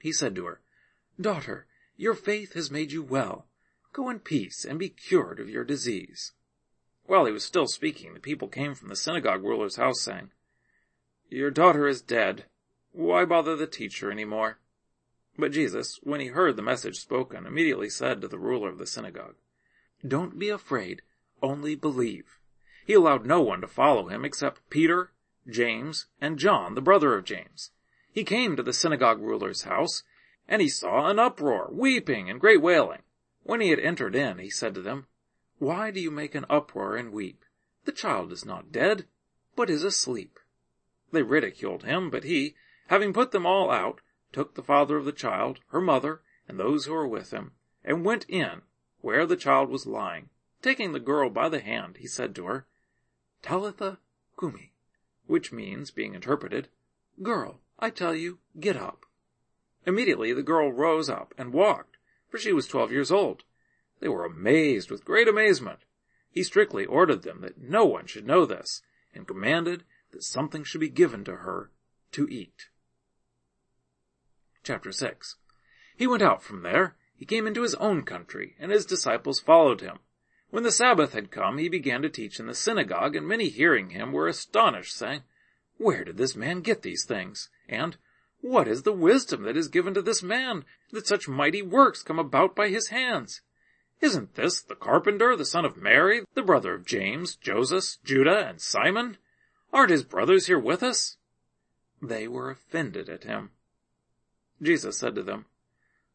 He 0.00 0.12
said 0.12 0.34
to 0.36 0.44
her, 0.44 0.60
Daughter, 1.18 1.66
your 1.96 2.14
faith 2.14 2.52
has 2.52 2.70
made 2.70 2.92
you 2.92 3.02
well. 3.02 3.46
Go 3.92 4.10
in 4.10 4.20
peace 4.20 4.64
and 4.64 4.78
be 4.78 4.90
cured 4.90 5.40
of 5.40 5.48
your 5.48 5.64
disease. 5.64 6.32
While 7.04 7.24
he 7.24 7.32
was 7.32 7.44
still 7.44 7.66
speaking, 7.66 8.12
the 8.12 8.20
people 8.20 8.48
came 8.48 8.74
from 8.74 8.88
the 8.88 8.96
synagogue 8.96 9.42
ruler's 9.42 9.76
house 9.76 10.02
saying, 10.02 10.30
Your 11.28 11.50
daughter 11.50 11.86
is 11.86 12.02
dead. 12.02 12.46
Why 12.92 13.24
bother 13.24 13.56
the 13.56 13.66
teacher 13.66 14.10
any 14.10 14.24
more? 14.24 14.58
But 15.38 15.52
Jesus, 15.52 15.98
when 16.02 16.20
he 16.20 16.28
heard 16.28 16.56
the 16.56 16.62
message 16.62 16.96
spoken, 16.96 17.46
immediately 17.46 17.88
said 17.88 18.20
to 18.20 18.28
the 18.28 18.38
ruler 18.38 18.68
of 18.68 18.78
the 18.78 18.86
synagogue, 18.86 19.36
Don't 20.06 20.38
be 20.38 20.50
afraid, 20.50 21.00
only 21.40 21.74
believe. 21.74 22.38
He 22.84 22.92
allowed 22.92 23.24
no 23.24 23.40
one 23.40 23.62
to 23.62 23.66
follow 23.66 24.08
him 24.08 24.22
except 24.22 24.68
Peter, 24.68 25.12
James, 25.48 26.08
and 26.20 26.38
John, 26.38 26.74
the 26.74 26.82
brother 26.82 27.14
of 27.14 27.24
James. 27.24 27.70
He 28.12 28.22
came 28.22 28.54
to 28.54 28.62
the 28.62 28.74
synagogue 28.74 29.22
ruler's 29.22 29.62
house, 29.62 30.02
and 30.46 30.60
he 30.60 30.68
saw 30.68 31.08
an 31.08 31.18
uproar, 31.18 31.70
weeping, 31.72 32.28
and 32.28 32.38
great 32.38 32.60
wailing. 32.60 33.00
When 33.44 33.62
he 33.62 33.70
had 33.70 33.78
entered 33.78 34.14
in, 34.14 34.38
he 34.38 34.50
said 34.50 34.74
to 34.74 34.82
them, 34.82 35.06
Why 35.58 35.90
do 35.90 36.00
you 36.00 36.10
make 36.10 36.34
an 36.34 36.44
uproar 36.50 36.96
and 36.96 37.10
weep? 37.10 37.42
The 37.86 37.92
child 37.92 38.30
is 38.30 38.44
not 38.44 38.72
dead, 38.72 39.06
but 39.56 39.70
is 39.70 39.84
asleep. 39.84 40.38
They 41.12 41.22
ridiculed 41.22 41.84
him, 41.84 42.10
but 42.10 42.24
he, 42.24 42.56
having 42.88 43.14
put 43.14 43.30
them 43.30 43.46
all 43.46 43.70
out, 43.70 44.02
took 44.32 44.54
the 44.54 44.62
father 44.62 44.98
of 44.98 45.06
the 45.06 45.12
child, 45.12 45.60
her 45.68 45.80
mother, 45.80 46.20
and 46.46 46.60
those 46.60 46.84
who 46.84 46.92
were 46.92 47.08
with 47.08 47.30
him, 47.30 47.52
and 47.82 48.04
went 48.04 48.26
in 48.28 48.60
where 49.04 49.26
the 49.26 49.36
child 49.36 49.68
was 49.68 49.84
lying. 49.84 50.30
Taking 50.62 50.92
the 50.92 50.98
girl 50.98 51.28
by 51.28 51.50
the 51.50 51.60
hand, 51.60 51.98
he 51.98 52.06
said 52.06 52.34
to 52.34 52.46
her, 52.46 52.66
Talitha 53.42 53.98
cumi, 54.38 54.72
which 55.26 55.52
means, 55.52 55.90
being 55.90 56.14
interpreted, 56.14 56.68
Girl, 57.22 57.60
I 57.78 57.90
tell 57.90 58.14
you, 58.14 58.38
get 58.58 58.78
up. 58.78 59.04
Immediately 59.84 60.32
the 60.32 60.42
girl 60.42 60.72
rose 60.72 61.10
up 61.10 61.34
and 61.36 61.52
walked, 61.52 61.98
for 62.30 62.38
she 62.38 62.54
was 62.54 62.66
twelve 62.66 62.90
years 62.90 63.12
old. 63.12 63.44
They 64.00 64.08
were 64.08 64.24
amazed 64.24 64.90
with 64.90 65.04
great 65.04 65.28
amazement. 65.28 65.80
He 66.30 66.42
strictly 66.42 66.86
ordered 66.86 67.24
them 67.24 67.42
that 67.42 67.60
no 67.60 67.84
one 67.84 68.06
should 68.06 68.26
know 68.26 68.46
this, 68.46 68.80
and 69.14 69.28
commanded 69.28 69.84
that 70.12 70.24
something 70.24 70.64
should 70.64 70.80
be 70.80 70.88
given 70.88 71.24
to 71.24 71.36
her 71.36 71.70
to 72.12 72.26
eat. 72.30 72.70
Chapter 74.62 74.92
6 74.92 75.36
He 75.94 76.06
went 76.06 76.22
out 76.22 76.42
from 76.42 76.62
there, 76.62 76.96
he 77.24 77.36
came 77.36 77.46
into 77.46 77.62
his 77.62 77.74
own 77.76 78.02
country, 78.02 78.54
and 78.58 78.70
his 78.70 78.84
disciples 78.84 79.40
followed 79.40 79.80
him. 79.80 79.98
When 80.50 80.62
the 80.62 80.70
Sabbath 80.70 81.14
had 81.14 81.30
come, 81.30 81.56
he 81.56 81.70
began 81.70 82.02
to 82.02 82.10
teach 82.10 82.38
in 82.38 82.46
the 82.46 82.54
synagogue, 82.54 83.16
and 83.16 83.26
many 83.26 83.48
hearing 83.48 83.88
him 83.88 84.12
were 84.12 84.28
astonished, 84.28 84.94
saying, 84.94 85.22
Where 85.78 86.04
did 86.04 86.18
this 86.18 86.36
man 86.36 86.60
get 86.60 86.82
these 86.82 87.06
things? 87.06 87.48
And, 87.66 87.96
what 88.42 88.68
is 88.68 88.82
the 88.82 88.92
wisdom 88.92 89.44
that 89.44 89.56
is 89.56 89.68
given 89.68 89.94
to 89.94 90.02
this 90.02 90.22
man, 90.22 90.66
that 90.90 91.06
such 91.06 91.26
mighty 91.26 91.62
works 91.62 92.02
come 92.02 92.18
about 92.18 92.54
by 92.54 92.68
his 92.68 92.88
hands? 92.88 93.40
Isn't 94.02 94.34
this 94.34 94.60
the 94.60 94.74
carpenter, 94.74 95.34
the 95.34 95.46
son 95.46 95.64
of 95.64 95.78
Mary, 95.78 96.26
the 96.34 96.42
brother 96.42 96.74
of 96.74 96.84
James, 96.84 97.36
Joseph, 97.36 97.96
Judah, 98.04 98.48
and 98.48 98.60
Simon? 98.60 99.16
Aren't 99.72 99.92
his 99.92 100.04
brothers 100.04 100.44
here 100.44 100.58
with 100.58 100.82
us? 100.82 101.16
They 102.02 102.28
were 102.28 102.50
offended 102.50 103.08
at 103.08 103.24
him. 103.24 103.52
Jesus 104.60 104.98
said 104.98 105.14
to 105.14 105.22
them, 105.22 105.46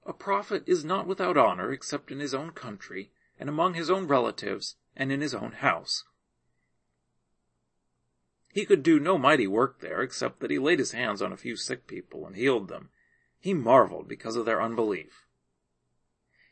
A 0.06 0.14
prophet 0.14 0.64
is 0.66 0.86
not 0.86 1.08
without 1.08 1.38
honor 1.38 1.72
except 1.72 2.12
in 2.12 2.20
his 2.20 2.34
own 2.34 2.52
country, 2.52 3.12
and 3.40 3.50
among 3.50 3.74
his 3.74 3.90
own 3.90 4.08
relatives, 4.08 4.76
and 4.96 5.12
in 5.12 5.22
his 5.22 5.34
own 5.34 5.54
house. 5.54 6.04
He 8.52 8.66
could 8.66 8.82
do 8.82 9.00
no 9.00 9.18
mighty 9.18 9.48
work 9.48 9.80
there 9.80 10.02
except 10.02 10.40
that 10.40 10.52
he 10.52 10.58
laid 10.58 10.80
his 10.80 10.92
hands 10.92 11.22
on 11.22 11.32
a 11.32 11.38
few 11.38 11.56
sick 11.56 11.86
people 11.86 12.26
and 12.26 12.36
healed 12.36 12.68
them. 12.68 12.90
He 13.40 13.54
marveled 13.54 14.08
because 14.08 14.36
of 14.36 14.46
their 14.46 14.62
unbelief. 14.62 15.26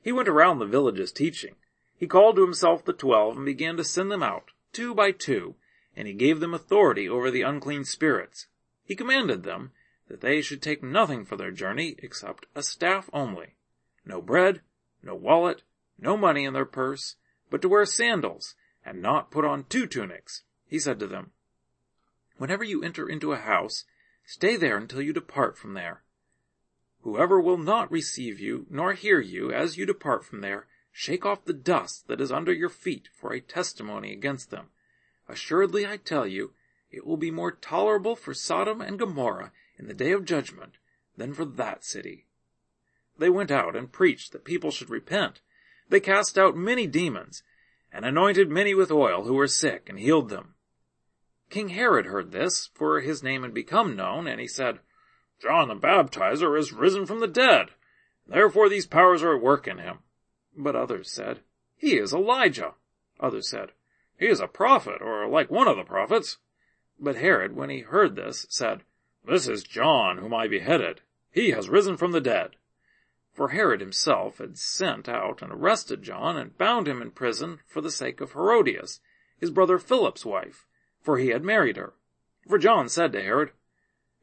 He 0.02 0.12
went 0.12 0.30
around 0.30 0.60
the 0.60 0.66
villages 0.66 1.12
teaching. 1.12 1.56
He 1.98 2.08
called 2.08 2.36
to 2.36 2.44
himself 2.44 2.86
the 2.86 2.94
twelve 2.94 3.36
and 3.36 3.46
began 3.46 3.76
to 3.78 3.84
send 3.84 4.12
them 4.12 4.24
out, 4.24 4.52
two 4.72 4.94
by 4.94 5.12
two, 5.12 5.56
and 5.96 6.08
he 6.08 6.14
gave 6.14 6.40
them 6.40 6.54
authority 6.54 7.10
over 7.10 7.32
the 7.32 7.42
unclean 7.42 7.84
spirits. 7.84 8.48
He 8.86 8.96
commanded 8.96 9.44
them 9.44 9.72
that 10.08 10.22
they 10.22 10.42
should 10.42 10.62
take 10.62 10.82
nothing 10.82 11.26
for 11.26 11.36
their 11.36 11.52
journey 11.52 11.96
except 12.00 12.46
a 12.56 12.64
staff 12.64 13.10
only, 13.12 13.56
no 14.06 14.22
bread, 14.22 14.62
no 15.04 15.16
wallet, 15.16 15.64
no 16.00 16.16
money 16.16 16.46
in 16.46 16.54
their 16.54 16.66
purse, 16.66 17.16
but 17.50 17.62
to 17.62 17.70
wear 17.70 17.86
sandals, 17.86 18.56
and 18.86 19.02
not 19.02 19.32
put 19.32 19.46
on 19.46 19.66
two 19.66 19.86
tunics. 19.86 20.44
He 20.66 20.80
said 20.80 21.00
to 21.00 21.08
them, 21.08 21.32
Whenever 22.38 22.64
you 22.64 22.84
enter 22.84 23.10
into 23.10 23.34
a 23.34 23.38
house, 23.38 23.86
stay 24.26 24.56
there 24.56 24.78
until 24.78 25.02
you 25.02 25.12
depart 25.12 25.58
from 25.58 25.74
there. 25.74 26.04
Whoever 27.02 27.40
will 27.40 27.58
not 27.58 27.92
receive 27.92 28.40
you, 28.40 28.66
nor 28.70 28.94
hear 28.94 29.20
you, 29.20 29.52
as 29.52 29.78
you 29.78 29.86
depart 29.86 30.26
from 30.26 30.42
there, 30.42 30.68
shake 30.92 31.26
off 31.26 31.46
the 31.46 31.54
dust 31.54 32.08
that 32.08 32.22
is 32.22 32.32
under 32.32 32.54
your 32.54 32.70
feet 32.70 33.10
for 33.14 33.34
a 33.34 33.42
testimony 33.42 34.12
against 34.12 34.52
them. 34.52 34.68
Assuredly 35.28 35.86
I 35.86 35.98
tell 35.98 36.28
you, 36.28 36.54
it 36.92 37.06
will 37.06 37.18
be 37.18 37.32
more 37.32 37.52
tolerable 37.52 38.16
for 38.16 38.34
Sodom 38.34 38.82
and 38.82 38.98
Gomorrah 38.98 39.52
in 39.78 39.88
the 39.88 39.94
day 39.94 40.12
of 40.12 40.26
judgment 40.26 40.74
than 41.16 41.34
for 41.34 41.46
that 41.46 41.84
city. 41.84 42.26
They 43.18 43.30
went 43.30 43.52
out 43.52 43.76
and 43.76 43.92
preached 43.92 44.32
that 44.32 44.46
people 44.46 44.72
should 44.72 44.90
repent. 44.90 45.42
They 45.90 46.00
cast 46.00 46.38
out 46.38 46.56
many 46.56 46.88
demons, 46.88 47.44
and 47.92 48.06
anointed 48.06 48.50
many 48.50 48.74
with 48.74 48.92
oil 48.92 49.24
who 49.24 49.34
were 49.34 49.48
sick, 49.48 49.90
and 49.90 50.00
healed 50.00 50.30
them. 50.30 50.56
King 51.50 51.70
Herod 51.70 52.08
heard 52.08 52.32
this, 52.32 52.70
for 52.74 53.00
his 53.00 53.24
name 53.24 53.44
had 53.44 53.54
become 53.54 53.96
known, 53.96 54.28
and 54.28 54.40
he 54.40 54.48
said, 54.48 54.80
John 55.42 55.68
the 55.68 55.76
Baptizer 55.76 56.58
is 56.58 56.74
risen 56.74 57.06
from 57.06 57.20
the 57.20 57.28
dead, 57.28 57.68
therefore 58.28 58.70
these 58.70 58.86
powers 58.86 59.24
are 59.24 59.36
at 59.36 59.42
work 59.42 59.68
in 59.68 59.78
him. 59.78 60.00
But 60.56 60.76
others 60.76 61.12
said, 61.12 61.42
He 61.76 61.98
is 61.98 62.14
Elijah. 62.14 62.74
Others 63.20 63.50
said, 63.50 63.72
He 64.20 64.28
is 64.28 64.40
a 64.40 64.48
prophet, 64.48 65.02
or 65.02 65.28
like 65.28 65.50
one 65.50 65.68
of 65.68 65.78
the 65.78 65.84
prophets. 65.84 66.38
But 67.00 67.16
Herod, 67.16 67.56
when 67.56 67.70
he 67.70 67.80
heard 67.80 68.16
this, 68.16 68.46
said, 68.50 68.82
This 69.28 69.48
is 69.48 69.64
John 69.64 70.18
whom 70.18 70.34
I 70.34 70.48
beheaded. 70.48 71.02
He 71.32 71.52
has 71.52 71.70
risen 71.70 71.98
from 71.98 72.14
the 72.14 72.22
dead. 72.22 72.56
For 73.34 73.50
Herod 73.50 73.82
himself 73.82 74.40
had 74.40 74.58
sent 74.58 75.08
out 75.08 75.44
and 75.44 75.52
arrested 75.52 76.02
John 76.02 76.38
and 76.38 76.58
bound 76.58 76.88
him 76.88 77.02
in 77.02 77.12
prison 77.12 77.60
for 77.68 77.82
the 77.82 77.92
sake 77.92 78.22
of 78.22 78.32
Herodias, 78.32 79.00
his 79.40 79.52
brother 79.52 79.78
Philip's 79.78 80.26
wife 80.26 80.66
for 81.08 81.18
he 81.18 81.30
had 81.30 81.42
married 81.42 81.78
her. 81.78 81.94
For 82.50 82.58
John 82.58 82.90
said 82.90 83.14
to 83.14 83.22
Herod, 83.22 83.52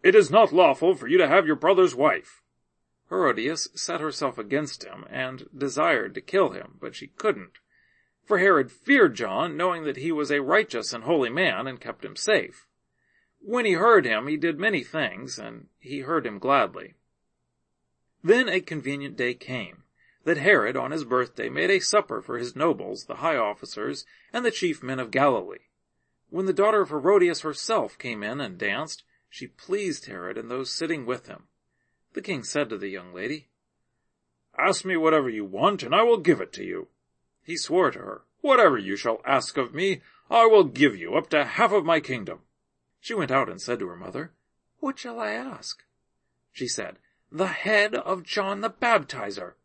It 0.03 0.15
is 0.15 0.31
not 0.31 0.53
lawful 0.53 0.95
for 0.95 1.09
you 1.09 1.17
to 1.17 1.27
have 1.27 1.47
your 1.47 1.57
brother's 1.57 1.95
wife. 1.95 2.43
Herodias 3.09 3.71
set 3.75 4.03
herself 4.03 4.37
against 4.37 4.85
him 4.85 5.07
and 5.09 5.49
desired 5.57 6.15
to 6.15 6.21
kill 6.21 6.51
him, 6.51 6.77
but 6.83 6.95
she 6.95 7.07
couldn't. 7.07 7.53
For 8.27 8.37
Herod 8.37 8.71
feared 8.71 9.15
John, 9.15 9.57
knowing 9.57 9.85
that 9.85 9.97
he 9.97 10.13
was 10.13 10.31
a 10.31 10.43
righteous 10.43 10.93
and 10.93 11.05
holy 11.05 11.31
man, 11.31 11.67
and 11.67 11.81
kept 11.81 12.05
him 12.05 12.17
safe. 12.17 12.67
When 13.47 13.67
he 13.67 13.73
heard 13.73 14.07
him, 14.07 14.27
he 14.27 14.39
did 14.39 14.59
many 14.59 14.83
things, 14.83 15.39
and 15.39 15.69
he 15.79 16.01
heard 16.01 16.25
him 16.25 16.39
gladly. 16.39 16.95
Then 18.23 18.49
a 18.49 18.63
convenient 18.63 19.19
day 19.19 19.35
came, 19.35 19.83
that 20.25 20.39
Herod 20.39 20.79
on 20.79 20.93
his 20.93 21.05
birthday 21.05 21.51
made 21.51 21.69
a 21.69 21.79
supper 21.79 22.23
for 22.23 22.39
his 22.39 22.57
nobles, 22.57 23.05
the 23.05 23.17
high 23.17 23.37
officers, 23.37 24.07
and 24.33 24.47
the 24.47 24.51
chief 24.51 24.83
men 24.83 24.99
of 24.99 25.11
Galilee. 25.11 25.67
When 26.31 26.47
the 26.47 26.55
daughter 26.55 26.81
of 26.81 26.89
Herodias 26.89 27.43
herself 27.43 27.99
came 27.99 28.23
in 28.23 28.41
and 28.41 28.57
danced, 28.57 29.05
she 29.29 29.47
pleased 29.47 30.07
Herod 30.07 30.39
and 30.39 30.51
those 30.51 30.73
sitting 30.73 31.05
with 31.05 31.27
him. 31.27 31.49
The 32.15 32.23
king 32.23 32.45
said 32.45 32.71
to 32.71 32.79
the 32.79 32.89
young 32.89 33.13
lady, 33.13 33.51
Ask 34.57 34.87
me 34.87 34.97
whatever 34.97 35.29
you 35.29 35.45
want, 35.45 35.83
and 35.83 35.95
I 35.95 36.03
will 36.03 36.17
give 36.17 36.41
it 36.41 36.55
to 36.55 36.65
you. 36.65 36.89
He 37.43 37.59
swore 37.59 37.91
to 37.91 37.99
her, 37.99 38.23
Whatever 38.41 38.79
you 38.79 38.97
shall 38.97 39.21
ask 39.27 39.59
of 39.59 39.75
me, 39.75 40.01
I 40.31 40.47
will 40.47 40.65
give 40.65 40.97
you 40.97 41.15
up 41.15 41.29
to 41.29 41.45
half 41.45 41.73
of 41.73 41.85
my 41.85 42.01
kingdom. 42.01 42.44
She 43.05 43.13
went 43.13 43.31
out 43.31 43.51
and 43.51 43.61
said 43.61 43.81
to 43.81 43.89
her 43.89 43.97
mother, 43.97 44.33
What 44.79 44.99
shall 44.99 45.21
I 45.21 45.33
ask? 45.33 45.85
She 46.55 46.67
said, 46.67 46.99
The 47.31 47.49
head 47.49 47.95
of 47.95 48.23
John 48.23 48.63
the 48.63 48.71
Baptizer. 48.71 49.57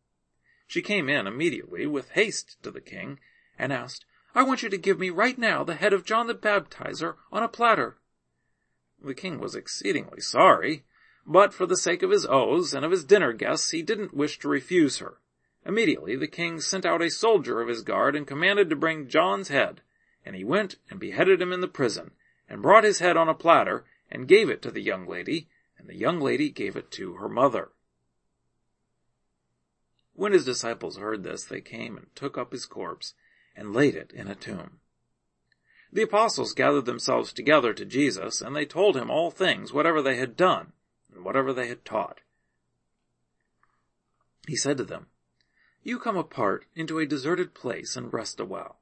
She 0.67 0.82
came 0.82 1.08
in 1.08 1.25
immediately 1.25 1.88
with 1.88 2.10
haste 2.10 2.62
to 2.63 2.69
the 2.69 2.82
king 2.82 3.17
and 3.58 3.71
asked, 3.71 4.04
I 4.36 4.43
want 4.43 4.62
you 4.62 4.67
to 4.67 4.78
give 4.78 4.99
me 4.99 5.10
right 5.10 5.38
now 5.38 5.63
the 5.63 5.75
head 5.75 5.93
of 5.93 6.04
John 6.04 6.28
the 6.28 6.36
Baptizer 6.36 7.15
on 7.32 7.41
a 7.41 7.47
platter. 7.47 7.99
The 9.02 9.15
king 9.15 9.39
was 9.39 9.56
exceedingly 9.56 10.19
sorry, 10.19 10.84
but 11.25 11.54
for 11.54 11.65
the 11.65 11.78
sake 11.78 12.04
of 12.04 12.12
his 12.12 12.25
oaths 12.25 12.73
and 12.73 12.84
of 12.84 12.91
his 12.91 13.06
dinner 13.06 13.32
guests, 13.32 13.71
he 13.71 13.82
didn't 13.82 14.13
wish 14.13 14.38
to 14.39 14.49
refuse 14.49 14.97
her. 14.97 15.21
Immediately 15.65 16.17
the 16.17 16.28
king 16.28 16.60
sent 16.60 16.86
out 16.86 17.02
a 17.02 17.10
soldier 17.10 17.62
of 17.62 17.69
his 17.69 17.84
guard 17.84 18.17
and 18.17 18.28
commanded 18.28 18.69
to 18.69 18.75
bring 18.75 19.08
John's 19.08 19.47
head, 19.47 19.80
and 20.25 20.36
he 20.36 20.43
went 20.43 20.75
and 20.89 20.99
beheaded 20.99 21.41
him 21.41 21.54
in 21.54 21.62
the 21.62 21.69
prison, 21.69 22.12
and 22.50 22.62
brought 22.62 22.84
his 22.84 23.00
head 23.00 23.16
on 23.16 23.30
a 23.30 23.34
platter, 23.34 23.86
and 24.10 24.28
gave 24.28 24.50
it 24.50 24.62
to 24.64 24.72
the 24.72 24.82
young 24.82 25.08
lady, 25.08 25.48
and 25.78 25.88
the 25.88 25.96
young 25.96 26.20
lady 26.20 26.50
gave 26.50 26.76
it 26.76 26.92
to 26.92 27.14
her 27.14 27.30
mother. 27.30 27.70
When 30.14 30.34
his 30.34 30.44
disciples 30.44 30.98
heard 30.98 31.24
this, 31.24 31.46
they 31.46 31.62
came 31.62 31.96
and 31.96 32.08
took 32.16 32.38
up 32.38 32.52
his 32.52 32.66
corpse, 32.66 33.14
and 33.56 33.74
laid 33.74 33.96
it 33.96 34.12
in 34.12 34.28
a 34.28 34.36
tomb. 34.36 34.80
The 35.92 36.02
apostles 36.04 36.54
gathered 36.54 36.86
themselves 36.86 37.32
together 37.32 37.74
to 37.74 37.86
Jesus, 37.86 38.42
and 38.42 38.56
they 38.56 38.66
told 38.66 38.98
him 38.98 39.10
all 39.10 39.32
things, 39.32 39.72
whatever 39.72 40.02
they 40.02 40.18
had 40.18 40.36
done, 40.36 40.74
and 41.14 41.24
whatever 41.24 41.54
they 41.54 41.68
had 41.68 41.86
taught. 41.86 42.22
He 44.48 44.56
said 44.56 44.78
to 44.78 44.84
them, 44.84 45.08
You 45.84 46.00
come 46.00 46.18
apart 46.18 46.66
into 46.76 47.00
a 47.00 47.06
deserted 47.06 47.54
place 47.54 47.96
and 47.96 48.14
rest 48.14 48.40
awhile. 48.40 48.80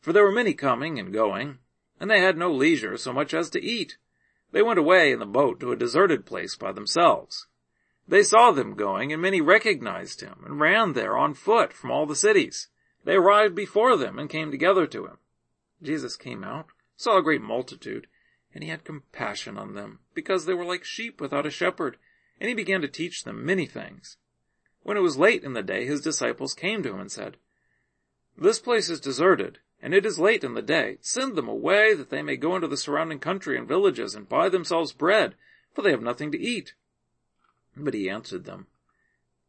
For 0.00 0.12
there 0.12 0.24
were 0.24 0.32
many 0.32 0.54
coming 0.54 0.98
and 0.98 1.12
going, 1.12 1.58
and 2.00 2.10
they 2.10 2.20
had 2.20 2.36
no 2.36 2.50
leisure 2.50 2.96
so 2.96 3.12
much 3.12 3.34
as 3.34 3.50
to 3.50 3.62
eat. 3.62 3.98
They 4.50 4.62
went 4.62 4.78
away 4.78 5.12
in 5.12 5.20
the 5.20 5.26
boat 5.26 5.60
to 5.60 5.70
a 5.70 5.76
deserted 5.76 6.26
place 6.26 6.56
by 6.56 6.72
themselves. 6.72 7.46
They 8.08 8.24
saw 8.24 8.50
them 8.50 8.74
going, 8.74 9.12
and 9.12 9.22
many 9.22 9.40
recognized 9.40 10.20
him, 10.20 10.42
and 10.44 10.58
ran 10.58 10.94
there 10.94 11.16
on 11.16 11.34
foot 11.34 11.72
from 11.72 11.92
all 11.92 12.06
the 12.06 12.16
cities. 12.16 12.68
They 13.04 13.14
arrived 13.14 13.54
before 13.54 13.96
them 13.96 14.18
and 14.18 14.28
came 14.28 14.50
together 14.50 14.86
to 14.88 15.06
him. 15.06 15.18
Jesus 15.82 16.16
came 16.16 16.42
out, 16.42 16.66
saw 16.96 17.18
a 17.18 17.22
great 17.22 17.42
multitude, 17.42 18.08
and 18.52 18.64
he 18.64 18.70
had 18.70 18.84
compassion 18.84 19.56
on 19.56 19.74
them, 19.74 20.00
because 20.12 20.44
they 20.44 20.54
were 20.54 20.64
like 20.64 20.84
sheep 20.84 21.20
without 21.20 21.46
a 21.46 21.50
shepherd, 21.50 21.98
and 22.40 22.48
he 22.48 22.54
began 22.54 22.80
to 22.80 22.88
teach 22.88 23.22
them 23.22 23.44
many 23.44 23.66
things. 23.66 24.16
When 24.82 24.96
it 24.96 25.00
was 25.00 25.16
late 25.16 25.44
in 25.44 25.52
the 25.52 25.62
day, 25.62 25.86
his 25.86 26.00
disciples 26.00 26.54
came 26.54 26.82
to 26.82 26.90
him 26.90 27.00
and 27.00 27.12
said, 27.12 27.36
This 28.36 28.58
place 28.58 28.90
is 28.90 29.00
deserted, 29.00 29.58
and 29.82 29.94
it 29.94 30.04
is 30.04 30.18
late 30.18 30.44
in 30.44 30.54
the 30.54 30.62
day. 30.62 30.98
Send 31.00 31.36
them 31.36 31.48
away, 31.48 31.94
that 31.94 32.10
they 32.10 32.22
may 32.22 32.36
go 32.36 32.54
into 32.54 32.68
the 32.68 32.76
surrounding 32.76 33.18
country 33.18 33.56
and 33.56 33.66
villages 33.66 34.14
and 34.14 34.28
buy 34.28 34.48
themselves 34.48 34.92
bread, 34.92 35.34
for 35.74 35.82
they 35.82 35.90
have 35.90 36.02
nothing 36.02 36.30
to 36.32 36.40
eat. 36.40 36.74
But 37.76 37.94
he 37.94 38.10
answered 38.10 38.44
them, 38.44 38.66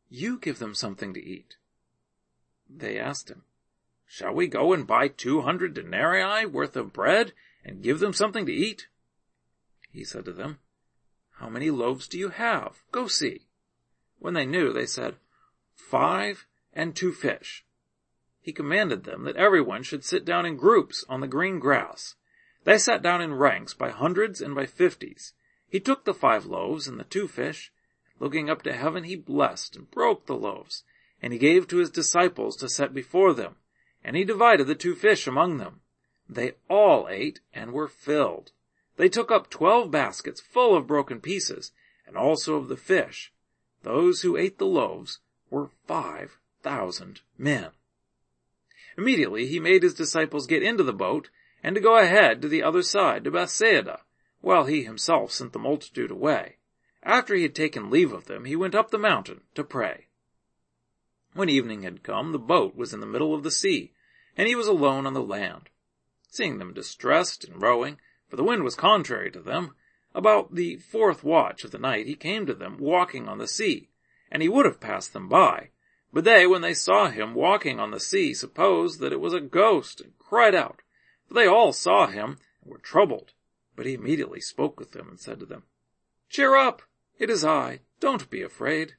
You 0.09 0.37
give 0.37 0.59
them 0.59 0.73
something 0.73 1.13
to 1.13 1.23
eat. 1.23 1.57
They 2.69 2.97
asked 2.97 3.29
him, 3.29 3.43
Shall 4.07 4.33
we 4.33 4.47
go 4.47 4.73
and 4.73 4.87
buy 4.87 5.07
two 5.09 5.41
hundred 5.41 5.73
denarii 5.73 6.45
worth 6.45 6.75
of 6.75 6.93
bread 6.93 7.33
and 7.63 7.83
give 7.83 7.99
them 7.99 8.13
something 8.13 8.45
to 8.45 8.53
eat? 8.53 8.87
He 9.91 10.03
said 10.03 10.25
to 10.25 10.31
them, 10.31 10.59
How 11.39 11.49
many 11.49 11.69
loaves 11.69 12.07
do 12.07 12.17
you 12.17 12.29
have? 12.29 12.81
Go 12.91 13.07
see. 13.07 13.47
When 14.19 14.33
they 14.33 14.45
knew, 14.45 14.71
they 14.71 14.85
said, 14.85 15.15
Five 15.75 16.45
and 16.73 16.95
two 16.95 17.11
fish. 17.11 17.65
He 18.41 18.51
commanded 18.51 19.03
them 19.03 19.23
that 19.23 19.35
everyone 19.35 19.83
should 19.83 20.03
sit 20.03 20.25
down 20.25 20.45
in 20.45 20.57
groups 20.57 21.05
on 21.07 21.21
the 21.21 21.27
green 21.27 21.59
grass. 21.59 22.15
They 22.63 22.77
sat 22.77 23.01
down 23.01 23.21
in 23.21 23.35
ranks 23.35 23.73
by 23.73 23.89
hundreds 23.89 24.41
and 24.41 24.55
by 24.55 24.65
fifties. 24.65 25.33
He 25.67 25.79
took 25.79 26.05
the 26.05 26.13
five 26.13 26.45
loaves 26.45 26.87
and 26.87 26.99
the 26.99 27.03
two 27.03 27.27
fish, 27.27 27.71
looking 28.19 28.49
up 28.49 28.61
to 28.63 28.73
heaven, 28.73 29.03
he 29.03 29.15
blessed 29.15 29.75
and 29.75 29.89
broke 29.91 30.25
the 30.25 30.35
loaves 30.35 30.83
and 31.21 31.31
he 31.31 31.39
gave 31.39 31.67
to 31.67 31.77
his 31.77 31.91
disciples 31.91 32.55
to 32.57 32.69
set 32.69 32.93
before 32.93 33.33
them, 33.33 33.55
and 34.03 34.15
he 34.15 34.23
divided 34.23 34.65
the 34.65 34.75
two 34.75 34.95
fish 34.95 35.27
among 35.27 35.57
them. 35.57 35.81
They 36.27 36.53
all 36.69 37.07
ate 37.09 37.41
and 37.53 37.73
were 37.73 37.87
filled. 37.87 38.51
They 38.97 39.09
took 39.09 39.31
up 39.31 39.49
twelve 39.49 39.91
baskets 39.91 40.41
full 40.41 40.75
of 40.75 40.87
broken 40.87 41.21
pieces, 41.21 41.71
and 42.07 42.17
also 42.17 42.55
of 42.55 42.67
the 42.67 42.77
fish. 42.77 43.31
Those 43.83 44.21
who 44.21 44.37
ate 44.37 44.57
the 44.57 44.65
loaves 44.65 45.19
were 45.49 45.69
five 45.87 46.37
thousand 46.63 47.21
men. 47.37 47.71
Immediately 48.97 49.47
he 49.47 49.59
made 49.59 49.83
his 49.83 49.93
disciples 49.93 50.47
get 50.47 50.63
into 50.63 50.83
the 50.83 50.93
boat, 50.93 51.29
and 51.63 51.75
to 51.75 51.81
go 51.81 51.97
ahead 51.97 52.41
to 52.41 52.47
the 52.47 52.63
other 52.63 52.81
side, 52.81 53.23
to 53.23 53.31
Bethsaida, 53.31 54.01
while 54.41 54.65
he 54.65 54.83
himself 54.83 55.31
sent 55.31 55.53
the 55.53 55.59
multitude 55.59 56.11
away. 56.11 56.57
After 57.03 57.33
he 57.33 57.43
had 57.43 57.55
taken 57.55 57.89
leave 57.89 58.11
of 58.11 58.25
them, 58.25 58.45
he 58.45 58.55
went 58.55 58.75
up 58.75 58.91
the 58.91 58.97
mountain 58.97 59.41
to 59.55 59.63
pray. 59.63 60.07
When 61.33 61.49
evening 61.49 61.83
had 61.83 62.03
come, 62.03 62.31
the 62.31 62.39
boat 62.39 62.75
was 62.75 62.93
in 62.93 62.99
the 62.99 63.05
middle 63.05 63.33
of 63.33 63.43
the 63.43 63.51
sea, 63.51 63.93
and 64.35 64.47
he 64.47 64.55
was 64.55 64.67
alone 64.67 65.05
on 65.07 65.13
the 65.13 65.23
land. 65.23 65.69
Seeing 66.29 66.57
them 66.57 66.73
distressed 66.73 67.43
and 67.43 67.61
rowing, 67.61 67.99
for 68.29 68.35
the 68.35 68.43
wind 68.43 68.63
was 68.63 68.75
contrary 68.75 69.31
to 69.31 69.41
them, 69.41 69.75
about 70.13 70.55
the 70.55 70.75
fourth 70.77 71.23
watch 71.23 71.63
of 71.63 71.71
the 71.71 71.79
night 71.79 72.05
he 72.05 72.15
came 72.15 72.45
to 72.45 72.53
them 72.53 72.77
walking 72.77 73.27
on 73.27 73.37
the 73.37 73.47
sea, 73.47 73.89
and 74.29 74.41
he 74.41 74.49
would 74.49 74.65
have 74.65 74.79
passed 74.79 75.13
them 75.13 75.27
by. 75.27 75.70
But 76.13 76.25
they, 76.25 76.45
when 76.45 76.61
they 76.61 76.73
saw 76.73 77.09
him 77.09 77.33
walking 77.33 77.79
on 77.79 77.91
the 77.91 77.99
sea, 77.99 78.33
supposed 78.33 78.99
that 78.99 79.13
it 79.13 79.21
was 79.21 79.33
a 79.33 79.39
ghost, 79.39 80.01
and 80.01 80.17
cried 80.19 80.53
out. 80.53 80.81
For 81.27 81.33
they 81.33 81.47
all 81.47 81.71
saw 81.71 82.07
him, 82.07 82.37
and 82.61 82.71
were 82.71 82.79
troubled. 82.79 83.31
But 83.75 83.85
he 83.85 83.93
immediately 83.93 84.41
spoke 84.41 84.77
with 84.77 84.91
them, 84.91 85.07
and 85.07 85.19
said 85.19 85.39
to 85.39 85.45
them, 85.45 85.63
Cheer 86.29 86.55
up! 86.55 86.81
It 87.17 87.29
is 87.29 87.45
I. 87.45 87.81
Don't 87.99 88.29
be 88.29 88.41
afraid. 88.41 88.95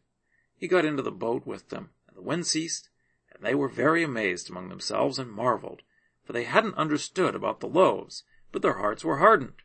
He 0.57 0.69
got 0.69 0.85
into 0.85 1.03
the 1.03 1.11
boat 1.11 1.45
with 1.45 1.69
them, 1.69 1.91
and 2.07 2.17
the 2.17 2.23
wind 2.23 2.47
ceased, 2.47 2.89
and 3.31 3.45
they 3.45 3.55
were 3.55 3.69
very 3.69 4.03
amazed 4.03 4.49
among 4.49 4.69
themselves 4.69 5.19
and 5.19 5.31
marveled, 5.31 5.83
for 6.25 6.33
they 6.33 6.45
hadn't 6.45 6.77
understood 6.77 7.35
about 7.35 7.61
the 7.61 7.67
loaves, 7.67 8.25
but 8.53 8.63
their 8.63 8.79
hearts 8.79 9.05
were 9.05 9.19
hardened. 9.19 9.63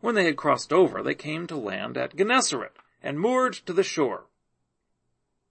When 0.00 0.14
they 0.14 0.24
had 0.24 0.36
crossed 0.36 0.72
over, 0.72 1.02
they 1.02 1.14
came 1.14 1.46
to 1.48 1.56
land 1.56 1.98
at 1.98 2.16
Gennesaret, 2.16 2.76
and 3.02 3.18
moored 3.18 3.54
to 3.54 3.72
the 3.72 3.82
shore. 3.82 4.28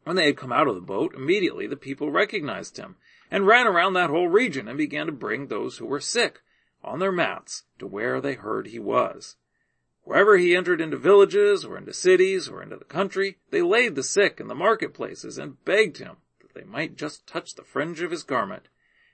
When 0.08 0.16
they 0.16 0.28
had 0.28 0.38
come 0.38 0.54
out 0.54 0.70
of 0.70 0.76
the 0.76 0.80
boat, 0.80 1.16
immediately 1.16 1.68
the 1.68 1.76
people 1.76 2.12
recognized 2.12 2.78
him, 2.78 2.96
and 3.30 3.46
ran 3.46 3.68
around 3.68 3.92
that 3.96 4.10
whole 4.10 4.30
region, 4.30 4.66
and 4.70 4.78
began 4.78 5.06
to 5.08 5.12
bring 5.12 5.48
those 5.48 5.80
who 5.80 5.86
were 5.86 6.00
sick 6.00 6.40
on 6.82 7.00
their 7.00 7.12
mats 7.12 7.66
to 7.80 7.88
where 7.88 8.22
they 8.22 8.36
heard 8.36 8.68
he 8.68 8.80
was. 8.80 9.36
Wherever 10.04 10.38
he 10.38 10.56
entered 10.56 10.80
into 10.80 10.96
villages, 10.96 11.66
or 11.66 11.78
into 11.78 11.92
cities, 11.92 12.48
or 12.48 12.64
into 12.64 12.78
the 12.78 12.86
country, 12.86 13.40
they 13.50 13.62
laid 13.62 13.96
the 13.96 14.02
sick 14.02 14.40
in 14.40 14.48
the 14.48 14.56
marketplaces, 14.56 15.38
and 15.38 15.66
begged 15.66 15.98
him 15.98 16.16
that 16.40 16.54
they 16.54 16.64
might 16.64 16.96
just 16.96 17.28
touch 17.28 17.56
the 17.56 17.66
fringe 17.66 18.00
of 18.00 18.12
his 18.12 18.24
garment, 18.24 18.70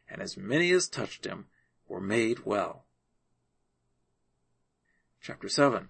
and 0.07 0.21
as 0.21 0.37
many 0.37 0.71
as 0.71 0.87
touched 0.87 1.25
him 1.25 1.47
were 1.87 1.99
made 1.99 2.45
well. 2.45 2.85
Chapter 5.19 5.49
7 5.49 5.89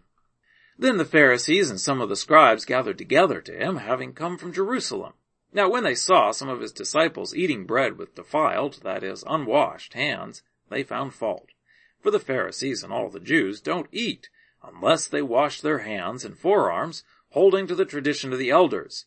Then 0.78 0.98
the 0.98 1.06
Pharisees 1.06 1.70
and 1.70 1.80
some 1.80 2.02
of 2.02 2.10
the 2.10 2.16
scribes 2.16 2.66
gathered 2.66 2.98
together 2.98 3.42
to 3.42 3.58
him, 3.58 3.78
having 3.78 4.14
come 4.14 4.38
from 4.38 4.54
Jerusalem. 4.54 5.14
Now 5.52 5.70
when 5.70 5.84
they 5.84 5.96
saw 5.96 6.32
some 6.32 6.50
of 6.50 6.62
his 6.62 6.72
disciples 6.72 7.36
eating 7.36 7.66
bread 7.66 7.98
with 7.98 8.16
defiled, 8.16 8.82
that 8.84 9.04
is, 9.04 9.24
unwashed 9.28 9.94
hands, 9.94 10.42
they 10.70 10.84
found 10.84 11.14
fault. 11.14 11.50
For 12.02 12.10
the 12.10 12.20
Pharisees 12.20 12.84
and 12.84 12.92
all 12.92 13.10
the 13.10 13.20
Jews 13.20 13.62
don't 13.62 13.88
eat 13.92 14.30
unless 14.64 15.08
they 15.08 15.22
wash 15.22 15.62
their 15.62 15.80
hands 15.80 16.24
and 16.24 16.38
forearms, 16.38 17.04
holding 17.30 17.68
to 17.68 17.76
the 17.76 17.86
tradition 17.86 18.32
of 18.32 18.40
the 18.40 18.50
elders. 18.50 19.06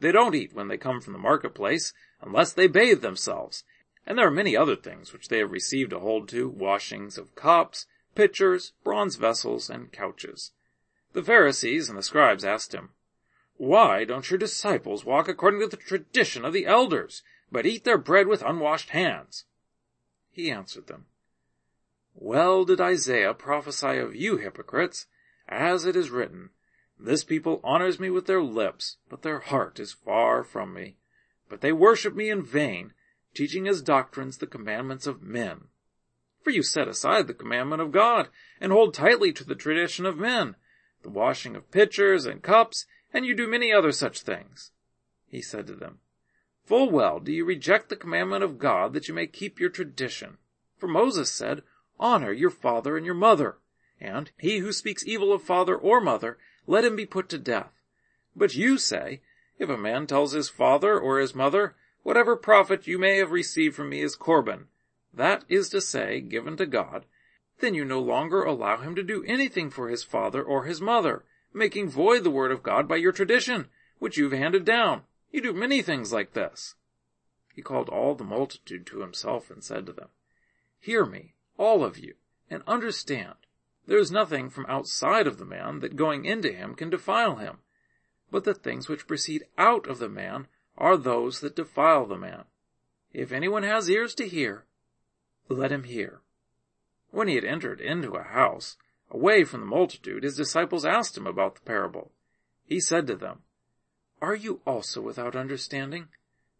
They 0.00 0.12
don't 0.12 0.34
eat 0.34 0.52
when 0.52 0.68
they 0.68 0.76
come 0.76 1.00
from 1.00 1.12
the 1.12 1.18
marketplace, 1.18 1.92
unless 2.20 2.52
they 2.52 2.66
bathe 2.66 3.02
themselves. 3.02 3.64
And 4.06 4.18
there 4.18 4.26
are 4.26 4.32
many 4.32 4.56
other 4.56 4.76
things 4.76 5.12
which 5.12 5.28
they 5.28 5.38
have 5.38 5.50
received 5.50 5.92
a 5.92 6.00
hold 6.00 6.28
to, 6.30 6.48
washings 6.48 7.16
of 7.18 7.34
cups, 7.34 7.86
pitchers, 8.14 8.72
bronze 8.84 9.16
vessels, 9.16 9.70
and 9.70 9.92
couches. 9.92 10.52
The 11.16 11.22
Pharisees 11.22 11.88
and 11.88 11.96
the 11.96 12.02
scribes 12.02 12.44
asked 12.44 12.74
him, 12.74 12.90
Why 13.56 14.04
don't 14.04 14.30
your 14.30 14.36
disciples 14.36 15.06
walk 15.06 15.28
according 15.28 15.60
to 15.60 15.66
the 15.66 15.78
tradition 15.78 16.44
of 16.44 16.52
the 16.52 16.66
elders, 16.66 17.22
but 17.50 17.64
eat 17.64 17.84
their 17.84 17.96
bread 17.96 18.26
with 18.26 18.42
unwashed 18.42 18.90
hands? 18.90 19.46
He 20.30 20.50
answered 20.50 20.88
them, 20.88 21.06
Well 22.12 22.66
did 22.66 22.82
Isaiah 22.82 23.32
prophesy 23.32 23.96
of 23.96 24.14
you 24.14 24.36
hypocrites, 24.36 25.06
as 25.48 25.86
it 25.86 25.96
is 25.96 26.10
written, 26.10 26.50
This 27.00 27.24
people 27.24 27.62
honors 27.64 27.98
me 27.98 28.10
with 28.10 28.26
their 28.26 28.42
lips, 28.42 28.98
but 29.08 29.22
their 29.22 29.38
heart 29.38 29.80
is 29.80 29.94
far 29.94 30.44
from 30.44 30.74
me. 30.74 30.98
But 31.48 31.62
they 31.62 31.72
worship 31.72 32.14
me 32.14 32.28
in 32.28 32.42
vain, 32.42 32.92
teaching 33.32 33.66
as 33.66 33.80
doctrines 33.80 34.36
the 34.36 34.46
commandments 34.46 35.06
of 35.06 35.22
men. 35.22 35.68
For 36.42 36.50
you 36.50 36.62
set 36.62 36.88
aside 36.88 37.26
the 37.26 37.32
commandment 37.32 37.80
of 37.80 37.90
God, 37.90 38.28
and 38.60 38.70
hold 38.70 38.92
tightly 38.92 39.32
to 39.32 39.44
the 39.44 39.54
tradition 39.54 40.04
of 40.04 40.18
men, 40.18 40.56
the 41.06 41.12
washing 41.12 41.54
of 41.54 41.70
pitchers 41.70 42.26
and 42.26 42.42
cups, 42.42 42.84
and 43.14 43.24
you 43.24 43.32
do 43.32 43.46
many 43.46 43.72
other 43.72 43.92
such 43.92 44.22
things. 44.22 44.72
He 45.28 45.40
said 45.40 45.68
to 45.68 45.74
them, 45.74 46.00
Full 46.64 46.90
well 46.90 47.20
do 47.20 47.32
you 47.32 47.44
reject 47.44 47.88
the 47.88 47.96
commandment 47.96 48.42
of 48.42 48.58
God 48.58 48.92
that 48.92 49.06
you 49.06 49.14
may 49.14 49.28
keep 49.28 49.60
your 49.60 49.70
tradition. 49.70 50.38
For 50.76 50.88
Moses 50.88 51.30
said, 51.30 51.62
Honor 52.00 52.32
your 52.32 52.50
father 52.50 52.96
and 52.96 53.06
your 53.06 53.14
mother, 53.14 53.58
and 54.00 54.32
he 54.36 54.58
who 54.58 54.72
speaks 54.72 55.06
evil 55.06 55.32
of 55.32 55.44
father 55.44 55.76
or 55.76 56.00
mother, 56.00 56.38
let 56.66 56.84
him 56.84 56.96
be 56.96 57.06
put 57.06 57.28
to 57.28 57.38
death. 57.38 57.80
But 58.34 58.56
you 58.56 58.76
say, 58.76 59.22
If 59.60 59.68
a 59.68 59.78
man 59.78 60.08
tells 60.08 60.32
his 60.32 60.48
father 60.48 60.98
or 60.98 61.20
his 61.20 61.36
mother, 61.36 61.76
Whatever 62.02 62.34
profit 62.34 62.88
you 62.88 62.98
may 62.98 63.18
have 63.18 63.30
received 63.30 63.76
from 63.76 63.90
me 63.90 64.00
is 64.00 64.16
Corban, 64.16 64.66
that 65.14 65.44
is 65.48 65.68
to 65.70 65.80
say, 65.80 66.20
given 66.20 66.56
to 66.56 66.66
God, 66.66 67.04
then 67.60 67.74
you 67.74 67.84
no 67.84 68.00
longer 68.00 68.42
allow 68.42 68.78
him 68.78 68.94
to 68.94 69.02
do 69.02 69.24
anything 69.24 69.70
for 69.70 69.88
his 69.88 70.02
father 70.02 70.42
or 70.42 70.64
his 70.64 70.80
mother, 70.80 71.24
making 71.52 71.88
void 71.88 72.22
the 72.22 72.30
word 72.30 72.52
of 72.52 72.62
God 72.62 72.86
by 72.86 72.96
your 72.96 73.12
tradition, 73.12 73.68
which 73.98 74.16
you've 74.16 74.32
handed 74.32 74.64
down. 74.64 75.02
You 75.30 75.40
do 75.40 75.52
many 75.52 75.82
things 75.82 76.12
like 76.12 76.34
this. 76.34 76.74
He 77.54 77.62
called 77.62 77.88
all 77.88 78.14
the 78.14 78.24
multitude 78.24 78.86
to 78.88 79.00
himself 79.00 79.50
and 79.50 79.64
said 79.64 79.86
to 79.86 79.92
them, 79.92 80.08
Hear 80.78 81.06
me, 81.06 81.34
all 81.56 81.82
of 81.82 81.98
you, 81.98 82.14
and 82.50 82.62
understand. 82.66 83.34
There 83.86 83.98
is 83.98 84.10
nothing 84.10 84.50
from 84.50 84.66
outside 84.68 85.26
of 85.26 85.38
the 85.38 85.44
man 85.44 85.80
that 85.80 85.96
going 85.96 86.24
into 86.24 86.52
him 86.52 86.74
can 86.74 86.90
defile 86.90 87.36
him, 87.36 87.58
but 88.30 88.44
the 88.44 88.54
things 88.54 88.88
which 88.88 89.06
proceed 89.06 89.44
out 89.56 89.86
of 89.86 89.98
the 89.98 90.08
man 90.08 90.48
are 90.76 90.96
those 90.96 91.40
that 91.40 91.56
defile 91.56 92.04
the 92.04 92.18
man. 92.18 92.44
If 93.12 93.32
anyone 93.32 93.62
has 93.62 93.88
ears 93.88 94.14
to 94.16 94.28
hear, 94.28 94.66
let 95.48 95.72
him 95.72 95.84
hear. 95.84 96.20
When 97.16 97.28
he 97.28 97.34
had 97.36 97.46
entered 97.46 97.80
into 97.80 98.12
a 98.12 98.22
house, 98.22 98.76
away 99.10 99.44
from 99.44 99.60
the 99.60 99.66
multitude, 99.66 100.22
his 100.22 100.36
disciples 100.36 100.84
asked 100.84 101.16
him 101.16 101.26
about 101.26 101.54
the 101.54 101.62
parable. 101.62 102.12
He 102.66 102.78
said 102.78 103.06
to 103.06 103.16
them, 103.16 103.40
Are 104.20 104.34
you 104.34 104.60
also 104.66 105.00
without 105.00 105.34
understanding? 105.34 106.08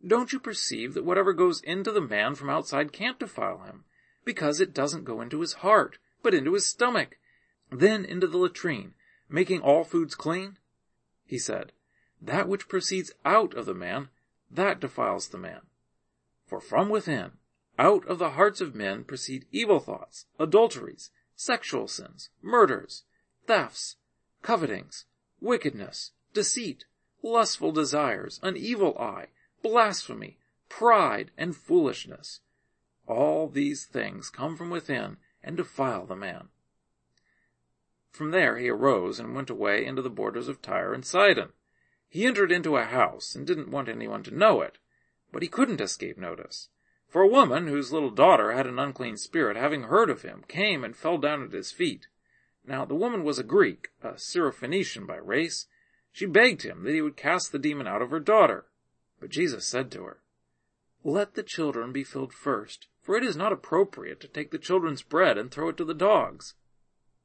Don't 0.03 0.33
you 0.33 0.41
perceive 0.41 0.95
that 0.95 1.05
whatever 1.05 1.35
goes 1.35 1.61
into 1.61 1.93
the 1.93 2.01
man 2.01 2.35
from 2.35 2.49
outside 2.49 2.91
can't 2.91 3.19
defile 3.19 3.65
him, 3.65 3.85
because 4.25 4.59
it 4.59 4.73
doesn't 4.73 5.05
go 5.05 5.21
into 5.21 5.43
his 5.43 5.53
heart, 5.61 5.99
but 6.23 6.33
into 6.33 6.55
his 6.55 6.65
stomach, 6.65 7.19
then 7.71 8.07
into 8.07 8.27
the 8.27 8.39
latrine, 8.39 8.95
making 9.29 9.61
all 9.61 9.85
foods 9.85 10.15
clean? 10.15 10.57
He 11.27 11.37
said, 11.37 11.73
That 12.23 12.49
which 12.49 12.67
proceeds 12.67 13.13
out 13.27 13.53
of 13.53 13.67
the 13.67 13.75
man, 13.75 14.09
that 14.51 14.81
defiles 14.81 15.29
the 15.29 15.37
man. 15.37 15.67
For 16.47 16.63
from 16.63 16.89
within, 16.89 17.33
out 17.79 18.07
of 18.07 18.19
the 18.19 18.31
hearts 18.31 18.61
of 18.61 18.75
men 18.75 19.05
proceed 19.05 19.47
evil 19.53 19.81
thoughts, 19.81 20.27
adulteries, 20.39 21.11
sexual 21.35 21.87
sins, 21.89 22.31
murders, 22.43 23.05
thefts, 23.47 23.97
covetings, 24.43 25.05
wickedness, 25.41 26.13
deceit, 26.33 26.87
lustful 27.23 27.73
desires, 27.73 28.41
an 28.43 28.57
evil 28.57 28.97
eye, 28.99 29.27
blasphemy, 29.63 30.39
pride, 30.69 31.31
and 31.37 31.57
foolishness. 31.57 32.41
All 33.07 33.49
these 33.49 33.85
things 33.85 34.31
come 34.31 34.57
from 34.57 34.71
within 34.71 35.19
and 35.43 35.57
defile 35.57 36.07
the 36.07 36.17
man. 36.17 36.49
From 38.11 38.31
there 38.31 38.57
he 38.57 38.69
arose 38.69 39.21
and 39.21 39.35
went 39.35 39.51
away 39.51 39.85
into 39.85 40.01
the 40.01 40.11
borders 40.11 40.49
of 40.49 40.63
Tyre 40.63 40.95
and 40.95 41.05
Sidon. 41.05 41.53
He 42.09 42.25
entered 42.25 42.51
into 42.51 42.77
a 42.77 42.85
house 42.85 43.35
and 43.35 43.47
didn't 43.47 43.71
want 43.71 43.89
anyone 43.89 44.23
to 44.23 44.35
know 44.35 44.63
it, 44.63 44.79
but 45.33 45.43
he 45.43 45.49
couldn't 45.49 45.81
escape 45.81 46.17
notice. 46.17 46.69
For 47.09 47.23
a 47.23 47.29
woman 47.29 47.69
whose 47.69 47.93
little 47.93 48.11
daughter 48.11 48.53
had 48.53 48.67
an 48.67 48.79
unclean 48.79 49.17
spirit, 49.17 49.57
having 49.57 49.85
heard 49.85 50.11
of 50.11 50.23
him, 50.23 50.45
came 50.49 50.83
and 50.83 50.97
fell 50.97 51.19
down 51.19 51.43
at 51.43 51.53
his 51.53 51.71
feet. 51.71 52.09
Now 52.65 52.85
the 52.85 52.97
woman 52.97 53.23
was 53.23 53.39
a 53.39 53.45
Greek, 53.45 53.91
a 54.03 54.15
Syrophoenician 54.15 55.07
by 55.07 55.17
race. 55.17 55.67
She 56.13 56.27
begged 56.27 56.63
him 56.63 56.83
that 56.83 56.95
he 56.95 57.03
would 57.03 57.17
cast 57.17 57.53
the 57.53 57.59
demon 57.59 57.87
out 57.87 58.03
of 58.03 58.11
her 58.11 58.21
daughter. 58.21 58.67
But 59.21 59.31
Jesus 59.31 59.67
said 59.67 59.91
to 59.93 60.05
her, 60.05 60.23
Let 61.05 61.35
the 61.35 61.43
children 61.43 61.93
be 61.93 62.05
filled 62.05 62.33
first, 62.33 62.89
for 63.01 63.17
it 63.17 63.25
is 63.25 63.37
not 63.37 63.53
appropriate 63.53 64.19
to 64.21 64.29
take 64.29 64.51
the 64.51 64.59
children's 64.59 65.03
bread 65.03 65.39
and 65.39 65.51
throw 65.51 65.69
it 65.69 65.77
to 65.77 65.85
the 65.85 65.95
dogs. 65.95 66.55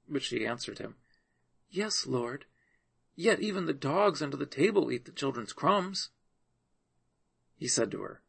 But 0.08 0.22
she 0.22 0.46
answered 0.46 0.78
him, 0.78 0.96
Yes, 1.70 2.06
Lord, 2.06 2.46
yet 3.16 3.40
even 3.40 3.66
the 3.66 3.74
dogs 3.74 4.22
under 4.22 4.38
the 4.38 4.46
table 4.46 4.92
eat 4.92 5.06
the 5.06 5.12
children's 5.12 5.54
crumbs. 5.54 6.10
He 7.58 7.68
said 7.68 7.92
to 7.92 8.02
her, 8.02 8.22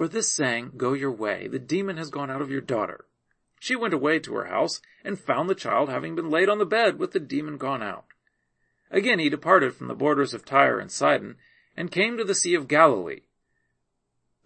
for 0.00 0.08
this 0.08 0.32
saying, 0.32 0.72
Go 0.78 0.94
your 0.94 1.12
way, 1.12 1.46
the 1.46 1.58
demon 1.58 1.98
has 1.98 2.08
gone 2.08 2.30
out 2.30 2.40
of 2.40 2.50
your 2.50 2.62
daughter. 2.62 3.04
She 3.60 3.76
went 3.76 3.92
away 3.92 4.18
to 4.20 4.34
her 4.36 4.46
house, 4.46 4.80
and 5.04 5.20
found 5.20 5.46
the 5.46 5.54
child 5.54 5.90
having 5.90 6.16
been 6.16 6.30
laid 6.30 6.48
on 6.48 6.56
the 6.56 6.64
bed 6.64 6.98
with 6.98 7.12
the 7.12 7.20
demon 7.20 7.58
gone 7.58 7.82
out. 7.82 8.06
Again 8.90 9.18
he 9.18 9.28
departed 9.28 9.74
from 9.74 9.88
the 9.88 9.94
borders 9.94 10.32
of 10.32 10.42
Tyre 10.42 10.78
and 10.78 10.90
Sidon, 10.90 11.36
and 11.76 11.90
came 11.90 12.16
to 12.16 12.24
the 12.24 12.34
Sea 12.34 12.54
of 12.54 12.66
Galilee, 12.66 13.24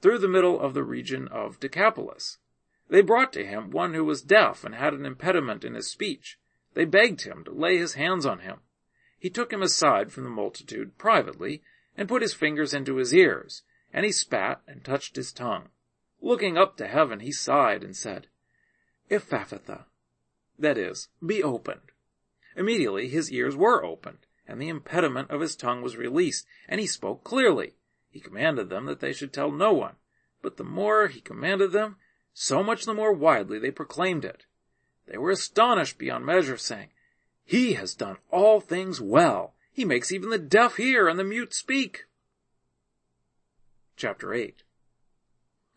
through 0.02 0.18
the 0.18 0.26
middle 0.26 0.58
of 0.58 0.74
the 0.74 0.82
region 0.82 1.28
of 1.28 1.60
Decapolis. 1.60 2.38
They 2.88 3.00
brought 3.00 3.32
to 3.34 3.46
him 3.46 3.70
one 3.70 3.94
who 3.94 4.04
was 4.04 4.22
deaf 4.22 4.64
and 4.64 4.74
had 4.74 4.92
an 4.92 5.06
impediment 5.06 5.62
in 5.62 5.74
his 5.74 5.88
speech. 5.88 6.36
They 6.72 6.84
begged 6.84 7.22
him 7.22 7.44
to 7.44 7.52
lay 7.52 7.76
his 7.76 7.94
hands 7.94 8.26
on 8.26 8.40
him. 8.40 8.56
He 9.20 9.30
took 9.30 9.52
him 9.52 9.62
aside 9.62 10.10
from 10.10 10.24
the 10.24 10.30
multitude 10.30 10.98
privately, 10.98 11.62
and 11.96 12.08
put 12.08 12.22
his 12.22 12.34
fingers 12.34 12.74
into 12.74 12.96
his 12.96 13.14
ears, 13.14 13.62
and 13.94 14.04
he 14.04 14.10
spat 14.10 14.60
and 14.66 14.84
touched 14.84 15.14
his 15.14 15.32
tongue. 15.32 15.68
Looking 16.20 16.58
up 16.58 16.76
to 16.76 16.88
heaven, 16.88 17.20
he 17.20 17.30
sighed 17.30 17.84
and 17.84 17.96
said, 17.96 18.26
Ephphatha, 19.08 19.84
that 20.58 20.76
is, 20.76 21.08
be 21.24 21.42
opened. 21.42 21.92
Immediately 22.56 23.08
his 23.08 23.30
ears 23.30 23.54
were 23.54 23.84
opened, 23.84 24.26
and 24.48 24.60
the 24.60 24.68
impediment 24.68 25.30
of 25.30 25.40
his 25.40 25.54
tongue 25.54 25.80
was 25.80 25.96
released, 25.96 26.44
and 26.68 26.80
he 26.80 26.86
spoke 26.88 27.22
clearly. 27.22 27.74
He 28.10 28.18
commanded 28.18 28.68
them 28.68 28.86
that 28.86 28.98
they 28.98 29.12
should 29.12 29.32
tell 29.32 29.52
no 29.52 29.72
one, 29.72 29.94
but 30.42 30.56
the 30.56 30.64
more 30.64 31.06
he 31.06 31.20
commanded 31.20 31.70
them, 31.70 31.96
so 32.32 32.64
much 32.64 32.86
the 32.86 32.94
more 32.94 33.12
widely 33.12 33.60
they 33.60 33.70
proclaimed 33.70 34.24
it. 34.24 34.44
They 35.06 35.18
were 35.18 35.30
astonished 35.30 35.98
beyond 35.98 36.26
measure, 36.26 36.56
saying, 36.56 36.88
He 37.44 37.74
has 37.74 37.94
done 37.94 38.16
all 38.30 38.60
things 38.60 39.00
well. 39.00 39.54
He 39.72 39.84
makes 39.84 40.10
even 40.10 40.30
the 40.30 40.38
deaf 40.38 40.76
hear 40.76 41.06
and 41.06 41.18
the 41.18 41.24
mute 41.24 41.54
speak. 41.54 42.06
Chapter 43.96 44.34
8 44.34 44.62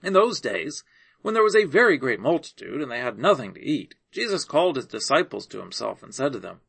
In 0.01 0.13
those 0.13 0.41
days, 0.41 0.83
when 1.21 1.33
there 1.33 1.43
was 1.43 1.55
a 1.55 1.65
very 1.65 1.97
great 1.97 2.19
multitude, 2.19 2.81
and 2.81 2.91
they 2.91 2.99
had 2.99 3.19
nothing 3.19 3.53
to 3.53 3.61
eat, 3.61 3.95
Jesus 4.11 4.45
called 4.45 4.75
his 4.75 4.87
disciples 4.87 5.45
to 5.47 5.59
himself, 5.59 6.01
and 6.01 6.13
said 6.13 6.33
to 6.33 6.39
them, 6.39 6.61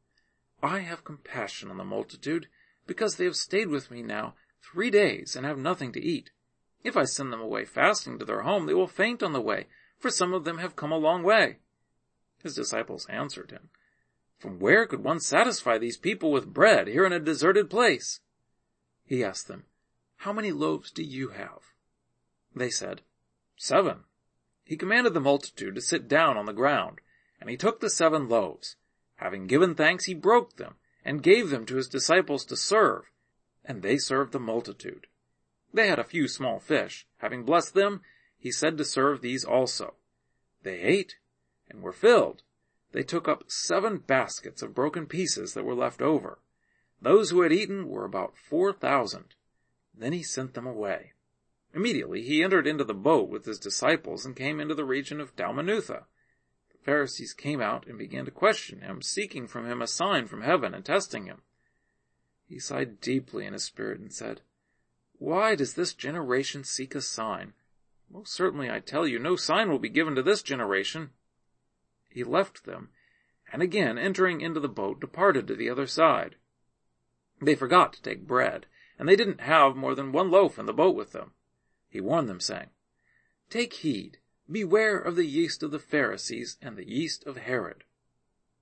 I 0.62 0.80
have 0.80 1.04
compassion 1.04 1.70
on 1.70 1.78
the 1.78 1.84
multitude, 1.84 2.48
because 2.87 3.16
they 3.16 3.24
have 3.24 3.37
stayed 3.37 3.68
with 3.68 3.90
me 3.90 4.02
now 4.02 4.34
three 4.61 4.90
days, 4.90 5.37
and 5.37 5.46
have 5.46 5.58
nothing 5.58 5.92
to 5.92 6.02
eat. 6.02 6.30
If 6.82 6.96
I 6.96 7.04
send 7.04 7.32
them 7.32 7.40
away 7.40 7.64
fasting 7.64 8.18
to 8.18 8.24
their 8.24 8.42
home, 8.42 8.66
they 8.66 8.74
will 8.74 8.88
faint 8.88 9.22
on 9.22 9.32
the 9.32 9.40
way, 9.40 9.66
for 9.98 10.11
some 10.11 10.32
of 10.34 10.44
them 10.44 10.58
have 10.58 10.76
come 10.76 10.92
a 10.92 10.98
long 10.98 11.22
way. 11.22 11.58
His 12.42 12.54
disciples 12.54 13.06
answered 13.08 13.50
him, 13.50 13.70
From 14.38 14.58
where 14.58 14.87
could 14.87 15.02
one 15.02 15.20
satisfy 15.20 15.78
these 15.78 15.96
people 15.96 16.30
with 16.30 16.52
bread 16.52 16.88
here 16.88 17.04
in 17.04 17.12
a 17.12 17.20
deserted 17.20 17.70
place? 17.70 18.20
He 19.04 19.24
asked 19.24 19.48
them, 19.48 19.64
how 20.18 20.33
many 20.33 20.50
loaves 20.50 20.90
do 20.90 21.02
you 21.02 21.28
have? 21.28 21.72
They 22.54 22.70
said, 22.70 23.02
Seven. 23.57 24.04
He 24.64 24.76
commanded 24.76 25.14
the 25.14 25.20
multitude 25.20 25.76
to 25.76 25.81
sit 25.81 26.09
down 26.09 26.37
on 26.37 26.44
the 26.44 26.52
ground, 26.52 27.00
and 27.40 27.48
he 27.48 27.57
took 27.57 27.81
the 27.81 27.88
seven 27.88 28.28
loaves. 28.28 28.77
Having 29.16 29.46
given 29.46 29.75
thanks, 29.75 30.06
he 30.06 30.14
broke 30.14 30.56
them, 30.56 30.75
and 31.04 31.23
gave 31.23 31.50
them 31.50 31.64
to 31.66 31.77
his 31.77 31.88
disciples 31.88 32.44
to 32.46 32.56
serve, 32.56 33.10
and 33.64 33.81
they 33.81 33.96
served 33.96 34.33
the 34.33 34.40
multitude. 34.40 35.06
They 35.73 35.87
had 35.87 36.00
a 36.00 36.04
few 36.04 36.27
small 36.27 36.58
fish. 36.58 37.06
Having 37.19 37.44
blessed 37.44 37.75
them, 37.75 38.02
he 38.38 38.50
said 38.50 38.77
to 38.79 38.85
serve 38.85 39.21
these 39.21 39.44
also. 39.44 39.94
They 40.64 40.81
ate, 40.81 41.16
and 41.71 41.81
were 41.81 41.92
filled. 41.92 42.42
They 42.90 43.04
took 43.04 43.29
up 43.29 43.44
seven 43.46 43.98
baskets 43.98 44.62
of 44.62 44.75
broken 44.75 45.06
pieces 45.06 45.54
that 45.54 45.64
were 45.64 45.75
left 45.75 46.02
over. 46.02 46.40
Those 47.00 47.31
who 47.31 47.42
had 47.42 47.52
eaten 47.52 47.88
were 47.88 48.04
about 48.04 48.37
four 48.37 48.73
thousand. 48.73 49.35
Then 49.99 50.13
he 50.13 50.23
sent 50.23 50.55
them 50.55 50.67
away. 50.67 51.13
Immediately 51.75 52.23
he 52.23 52.42
entered 52.42 52.69
into 52.69 52.85
the 52.85 52.94
boat 52.94 53.29
with 53.29 53.44
his 53.44 53.59
disciples 53.59 54.25
and 54.25 54.37
came 54.37 54.61
into 54.61 54.75
the 54.75 54.85
region 54.85 55.21
of 55.21 55.35
Dalmanutha. 55.35 56.05
The 56.71 56.79
Pharisees 56.79 57.35
came 57.35 57.61
out 57.61 57.87
and 57.87 57.99
began 57.99 58.25
to 58.25 58.31
question 58.31 58.81
him, 58.81 59.03
seeking 59.03 59.49
from 59.49 59.67
him 59.67 59.83
a 59.83 59.88
sign 59.88 60.29
from 60.29 60.42
heaven 60.42 60.73
and 60.73 60.85
testing 60.85 61.27
him. 61.27 61.42
He 62.46 62.61
sighed 62.61 63.01
deeply 63.01 63.44
in 63.44 63.53
his 63.53 63.65
spirit 63.65 63.99
and 64.01 64.13
said, 64.13 64.42
Why 65.19 65.57
does 65.57 65.75
this 65.75 65.92
generation 65.92 66.63
seek 66.63 66.94
a 66.94 67.01
sign? 67.01 67.55
Most 68.09 68.33
certainly 68.33 68.71
I 68.71 68.79
tell 68.79 69.07
you, 69.07 69.19
no 69.19 69.37
sign 69.37 69.69
will 69.69 69.81
be 69.81 69.88
given 69.88 70.15
to 70.15 70.23
this 70.23 70.42
generation. 70.42 71.11
He 72.09 72.25
left 72.25 72.65
them, 72.65 72.90
and 73.53 73.63
again 73.63 73.99
entering 73.99 74.40
into 74.40 74.61
the 74.61 74.69
boat 74.69 75.01
departed 75.01 75.46
to 75.49 75.57
the 75.57 75.69
other 75.69 75.87
side. 75.87 76.37
They 77.42 77.55
forgot 77.55 77.92
to 77.94 78.03
take 78.03 78.27
bread, 78.27 78.67
and 78.99 79.09
they 79.09 79.17
didn't 79.17 79.40
have 79.40 79.77
more 79.77 79.94
than 79.94 80.13
one 80.13 80.31
loaf 80.31 80.59
in 80.59 80.67
the 80.67 80.73
boat 80.73 80.96
with 80.96 81.13
them. 81.13 81.33
He 81.88 82.01
warned 82.01 82.29
them, 82.29 82.40
saying, 82.40 82.71
Take 83.49 83.75
heed, 83.75 84.19
beware 84.51 84.99
of 84.99 85.17
the 85.17 85.25
yeast 85.25 85.63
of 85.63 85.71
the 85.71 85.79
Pharisees 85.79 86.57
and 86.61 86.77
the 86.77 86.88
yeast 86.88 87.25
of 87.27 87.37
Herod. 87.37 87.85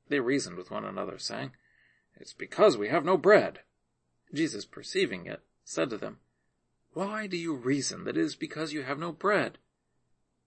They 0.09 0.21
reasoned 0.21 0.57
with 0.57 0.71
one 0.71 0.85
another, 0.85 1.19
saying, 1.19 1.53
It's 2.17 2.35
because 2.35 2.77
we 2.77 2.89
have 2.89 3.05
no 3.05 3.17
bread. 3.17 3.61
Jesus, 4.33 4.65
perceiving 4.65 5.27
it, 5.27 5.41
said 5.65 5.91
to 5.91 5.97
them, 5.97 6.19
Why 6.93 7.27
do 7.27 7.37
you 7.37 7.55
reason 7.55 8.05
that 8.05 8.17
it 8.17 8.23
is 8.23 8.37
because 8.37 8.73
you 8.73 8.83
have 8.83 8.99
no 8.99 9.13
bread? 9.13 9.59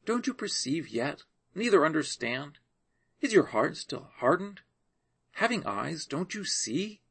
Don't 0.05 0.27
you 0.27 0.33
perceive 0.33 0.89
yet, 0.89 1.23
neither 1.55 1.85
understand? 1.85 2.59
Is 3.21 3.33
your 3.33 3.47
heart 3.47 3.75
still 3.75 4.11
hardened? 4.17 4.61
Having 5.33 5.65
eyes, 5.65 6.05
don't 6.05 6.33
you 6.33 6.45
see? 6.45 7.01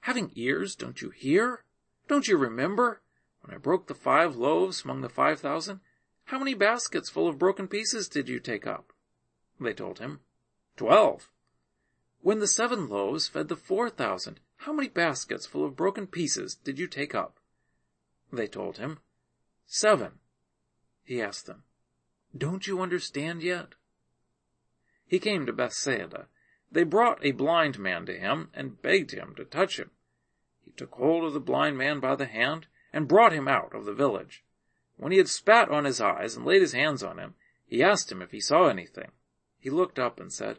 Having 0.00 0.32
ears, 0.34 0.74
don't 0.74 1.00
you 1.00 1.10
hear? 1.10 1.64
Don't 2.08 2.28
you 2.28 2.36
remember? 2.36 3.02
When 3.42 3.54
I 3.54 3.58
broke 3.58 3.86
the 3.86 3.94
five 3.94 4.36
loaves 4.36 4.84
among 4.84 5.00
the 5.00 5.08
five 5.08 5.40
thousand, 5.40 5.80
how 6.24 6.38
many 6.38 6.54
baskets 6.54 7.10
full 7.10 7.28
of 7.28 7.38
broken 7.38 7.68
pieces 7.68 8.08
did 8.08 8.28
you 8.28 8.40
take 8.40 8.66
up? 8.66 8.92
They 9.60 9.72
told 9.72 9.98
him, 9.98 10.20
Twelve. 10.76 11.28
When 12.20 12.40
the 12.40 12.48
seven 12.48 12.88
loaves 12.88 13.28
fed 13.28 13.48
the 13.48 13.56
four 13.56 13.88
thousand, 13.88 14.40
how 14.58 14.72
many 14.72 14.88
baskets 14.88 15.46
full 15.46 15.64
of 15.64 15.76
broken 15.76 16.06
pieces 16.06 16.54
did 16.54 16.78
you 16.78 16.86
take 16.86 17.14
up? 17.14 17.38
They 18.32 18.46
told 18.46 18.78
him, 18.78 18.98
Seven. 19.66 20.18
He 21.04 21.22
asked 21.22 21.46
them, 21.46 21.62
Don't 22.36 22.66
you 22.66 22.80
understand 22.80 23.42
yet? 23.42 23.74
He 25.06 25.18
came 25.18 25.46
to 25.46 25.52
Bethsaida. 25.52 26.26
They 26.70 26.82
brought 26.82 27.24
a 27.24 27.30
blind 27.30 27.78
man 27.78 28.06
to 28.06 28.18
him 28.18 28.50
and 28.52 28.82
begged 28.82 29.12
him 29.12 29.34
to 29.36 29.44
touch 29.44 29.78
him. 29.78 29.90
Took 30.76 30.94
hold 30.94 31.24
of 31.24 31.32
the 31.32 31.40
blind 31.40 31.78
man 31.78 32.00
by 32.00 32.16
the 32.16 32.26
hand 32.26 32.66
and 32.92 33.08
brought 33.08 33.32
him 33.32 33.48
out 33.48 33.74
of 33.74 33.84
the 33.84 33.94
village. 33.94 34.44
When 34.96 35.12
he 35.12 35.18
had 35.18 35.28
spat 35.28 35.70
on 35.70 35.84
his 35.84 36.00
eyes 36.00 36.36
and 36.36 36.44
laid 36.44 36.60
his 36.60 36.72
hands 36.72 37.02
on 37.02 37.18
him, 37.18 37.34
he 37.66 37.82
asked 37.82 38.12
him 38.12 38.22
if 38.22 38.30
he 38.30 38.40
saw 38.40 38.68
anything. 38.68 39.12
He 39.58 39.70
looked 39.70 39.98
up 39.98 40.20
and 40.20 40.32
said, 40.32 40.58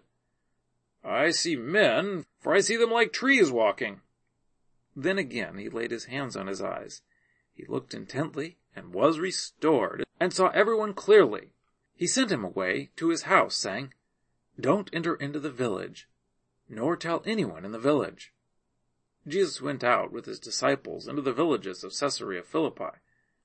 I 1.03 1.30
see 1.30 1.55
men, 1.55 2.26
for 2.39 2.53
I 2.53 2.59
see 2.59 2.76
them 2.76 2.91
like 2.91 3.13
trees 3.13 3.51
walking. 3.51 4.01
Then 4.95 5.18
again 5.18 5.57
he 5.57 5.70
laid 5.70 5.91
his 5.91 6.05
hands 6.05 6.36
on 6.36 6.47
his 6.47 6.61
eyes. 6.61 7.01
He 7.53 7.65
looked 7.65 7.93
intently 7.93 8.57
and 8.76 8.93
was 8.93 9.20
restored, 9.20 10.03
and 10.20 10.34
saw 10.34 10.49
everyone 10.49 10.93
clearly. 10.93 11.53
He 11.95 12.07
sent 12.07 12.32
him 12.32 12.43
away 12.43 12.91
to 12.97 13.09
his 13.09 13.24
house, 13.24 13.55
saying, 13.55 13.93
Don't 14.59 14.89
enter 14.93 15.15
into 15.15 15.39
the 15.39 15.51
village, 15.51 16.07
nor 16.68 16.95
tell 16.95 17.24
anyone 17.26 17.65
in 17.65 17.72
the 17.72 17.80
village. 17.80 18.34
Jesus 19.28 19.61
went 19.61 19.84
out 19.84 20.11
with 20.11 20.25
his 20.25 20.39
disciples 20.39 21.07
into 21.07 21.21
the 21.21 21.34
villages 21.34 21.84
of 21.84 21.93
Caesarea 21.93 22.43
Philippi. 22.43 22.97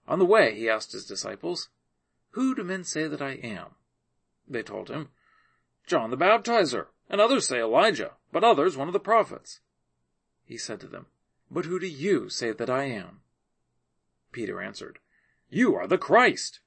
On 0.07 0.19
the 0.19 0.25
way 0.25 0.55
he 0.55 0.69
asked 0.69 0.93
his 0.93 1.07
disciples, 1.07 1.71
Who 2.31 2.55
do 2.55 2.63
men 2.63 2.85
say 2.85 3.09
that 3.09 3.23
I 3.23 3.33
am? 3.33 3.75
They 4.49 4.63
told 4.63 4.89
him, 4.89 5.09
John 5.87 6.11
the 6.11 6.17
Baptizer 6.17 6.87
and 7.09 7.21
others 7.21 7.47
say 7.47 7.61
Elijah, 7.61 8.13
but 8.31 8.45
others 8.45 8.77
one 8.77 8.89
of 8.89 8.93
the 8.93 9.01
prophets. 9.01 9.61
He 10.45 10.57
said 10.57 10.81
to 10.81 10.87
them, 10.87 11.07
But 11.51 11.65
who 11.65 11.79
do 11.79 11.87
you 11.87 12.29
say 12.29 12.53
that 12.53 12.71
I 12.71 12.85
am? 12.85 13.21
Peter 14.31 14.61
answered, 14.61 14.99
You 15.51 15.75
are 15.75 15.87
the 15.87 15.99
Christ. 15.99 16.61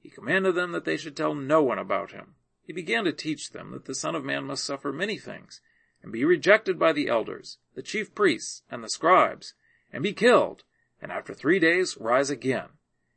He 0.00 0.10
commanded 0.10 0.54
them 0.54 0.72
that 0.72 0.84
they 0.84 0.96
should 0.96 1.16
tell 1.16 1.34
no 1.34 1.62
one 1.62 1.78
about 1.78 2.12
him. 2.12 2.34
He 2.62 2.72
began 2.72 3.04
to 3.04 3.12
teach 3.12 3.50
them 3.50 3.72
that 3.72 3.86
the 3.86 3.94
Son 3.94 4.14
of 4.14 4.24
Man 4.24 4.44
must 4.44 4.64
suffer 4.64 4.92
many 4.92 5.18
things, 5.18 5.60
and 6.02 6.12
be 6.12 6.24
rejected 6.24 6.78
by 6.78 6.92
the 6.92 7.08
elders, 7.08 7.58
the 7.74 7.82
chief 7.82 8.14
priests, 8.14 8.62
and 8.70 8.82
the 8.82 8.88
scribes, 8.88 9.54
and 9.92 10.02
be 10.02 10.12
killed, 10.12 10.64
and 11.00 11.10
after 11.10 11.34
three 11.34 11.58
days 11.58 11.96
rise 11.98 12.30
again. 12.30 12.68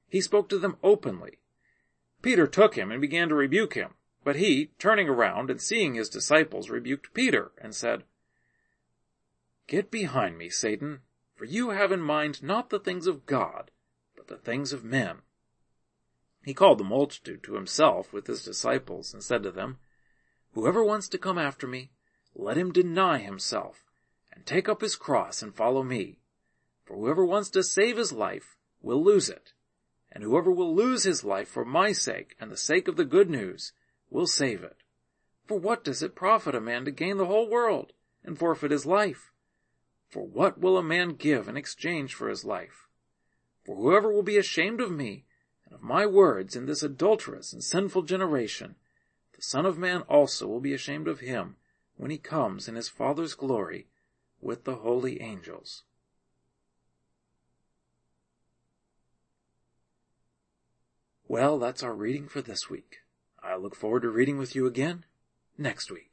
He 0.08 0.22
spoke 0.22 0.50
to 0.50 0.60
them 0.60 0.78
openly. 0.84 1.40
Peter 2.22 2.48
took 2.48 2.76
him 2.76 2.92
and 2.92 3.02
began 3.02 3.30
to 3.30 3.36
rebuke 3.36 3.74
him. 3.74 3.96
But 4.24 4.36
he, 4.36 4.72
turning 4.78 5.10
around 5.10 5.50
and 5.50 5.60
seeing 5.60 5.96
his 5.96 6.10
disciples, 6.10 6.70
rebuked 6.70 7.14
Peter 7.14 7.52
and 7.58 7.74
said, 7.74 8.04
Get 9.68 9.90
behind 9.90 10.38
me, 10.38 10.50
Satan, 10.50 11.02
for 11.36 11.46
you 11.46 11.70
have 11.70 11.92
in 11.92 12.02
mind 12.02 12.44
not 12.44 12.70
the 12.70 12.80
things 12.80 13.08
of 13.08 13.26
God, 13.26 13.72
but 14.16 14.28
the 14.28 14.38
things 14.38 14.74
of 14.74 14.84
men. 14.84 15.22
He 16.44 16.54
called 16.54 16.78
the 16.78 16.84
multitude 16.84 17.42
to 17.44 17.56
himself 17.56 18.14
with 18.14 18.28
his 18.28 18.44
disciples 18.44 19.14
and 19.14 19.24
said 19.24 19.42
to 19.44 19.52
them, 19.52 19.80
Whoever 20.54 20.84
wants 20.84 21.08
to 21.10 21.18
come 21.18 21.38
after 21.38 21.66
me, 21.66 21.92
let 22.36 22.58
him 22.58 22.72
deny 22.72 23.20
himself 23.20 23.86
and 24.32 24.46
take 24.46 24.70
up 24.70 24.82
his 24.82 24.96
cross 24.96 25.42
and 25.42 25.56
follow 25.56 25.84
me. 25.84 26.20
For 26.86 26.96
whoever 26.96 27.26
wants 27.26 27.50
to 27.52 27.64
save 27.64 27.98
his 27.98 28.12
life 28.12 28.56
will 28.82 29.04
lose 29.04 29.30
it, 29.30 29.54
and 30.12 30.24
whoever 30.24 30.52
will 30.52 30.76
lose 30.76 31.04
his 31.04 31.24
life 31.24 31.48
for 31.48 31.64
my 31.64 31.92
sake 31.92 32.36
and 32.40 32.52
the 32.52 32.58
sake 32.58 32.88
of 32.88 32.96
the 32.96 33.06
good 33.06 33.30
news 33.30 33.74
will 34.10 34.28
save 34.28 34.64
it. 34.64 34.78
For 35.48 35.58
what 35.58 35.84
does 35.84 36.02
it 36.02 36.16
profit 36.16 36.56
a 36.56 36.62
man 36.62 36.86
to 36.86 36.92
gain 36.92 37.18
the 37.18 37.26
whole 37.26 37.50
world 37.50 37.94
and 38.24 38.38
forfeit 38.38 38.72
his 38.72 38.86
life? 38.86 39.32
For 40.10 40.24
what 40.24 40.60
will 40.60 40.78
a 40.78 40.84
man 40.84 41.16
give 41.16 41.48
in 41.48 41.56
exchange 41.56 42.14
for 42.14 42.30
his 42.30 42.44
life? 42.44 42.88
For 43.66 43.76
whoever 43.76 44.12
will 44.12 44.24
be 44.24 44.38
ashamed 44.38 44.82
of 44.82 44.92
me 44.92 45.26
and 45.66 45.74
of 45.74 45.82
my 45.82 46.06
words 46.06 46.56
in 46.56 46.66
this 46.66 46.84
adulterous 46.84 47.54
and 47.54 47.64
sinful 47.64 48.04
generation, 48.04 48.76
the 49.36 49.42
Son 49.42 49.66
of 49.66 49.78
Man 49.78 50.02
also 50.04 50.48
will 50.48 50.60
be 50.60 50.74
ashamed 50.74 51.08
of 51.08 51.20
him 51.22 51.56
when 52.02 52.10
he 52.10 52.18
comes 52.18 52.68
in 52.68 52.74
his 52.74 52.90
Father's 52.90 53.36
glory 53.36 53.86
with 54.42 54.64
the 54.64 54.78
holy 54.78 55.22
angels. 55.22 55.84
Well, 61.28 61.60
that's 61.60 61.84
our 61.84 61.94
reading 61.94 62.28
for 62.28 62.42
this 62.42 62.72
week. 62.72 63.02
I 63.44 63.56
look 63.56 63.76
forward 63.76 64.02
to 64.02 64.10
reading 64.10 64.40
with 64.40 64.56
you 64.56 64.66
again 64.66 65.06
next 65.60 65.92
week. 65.92 66.11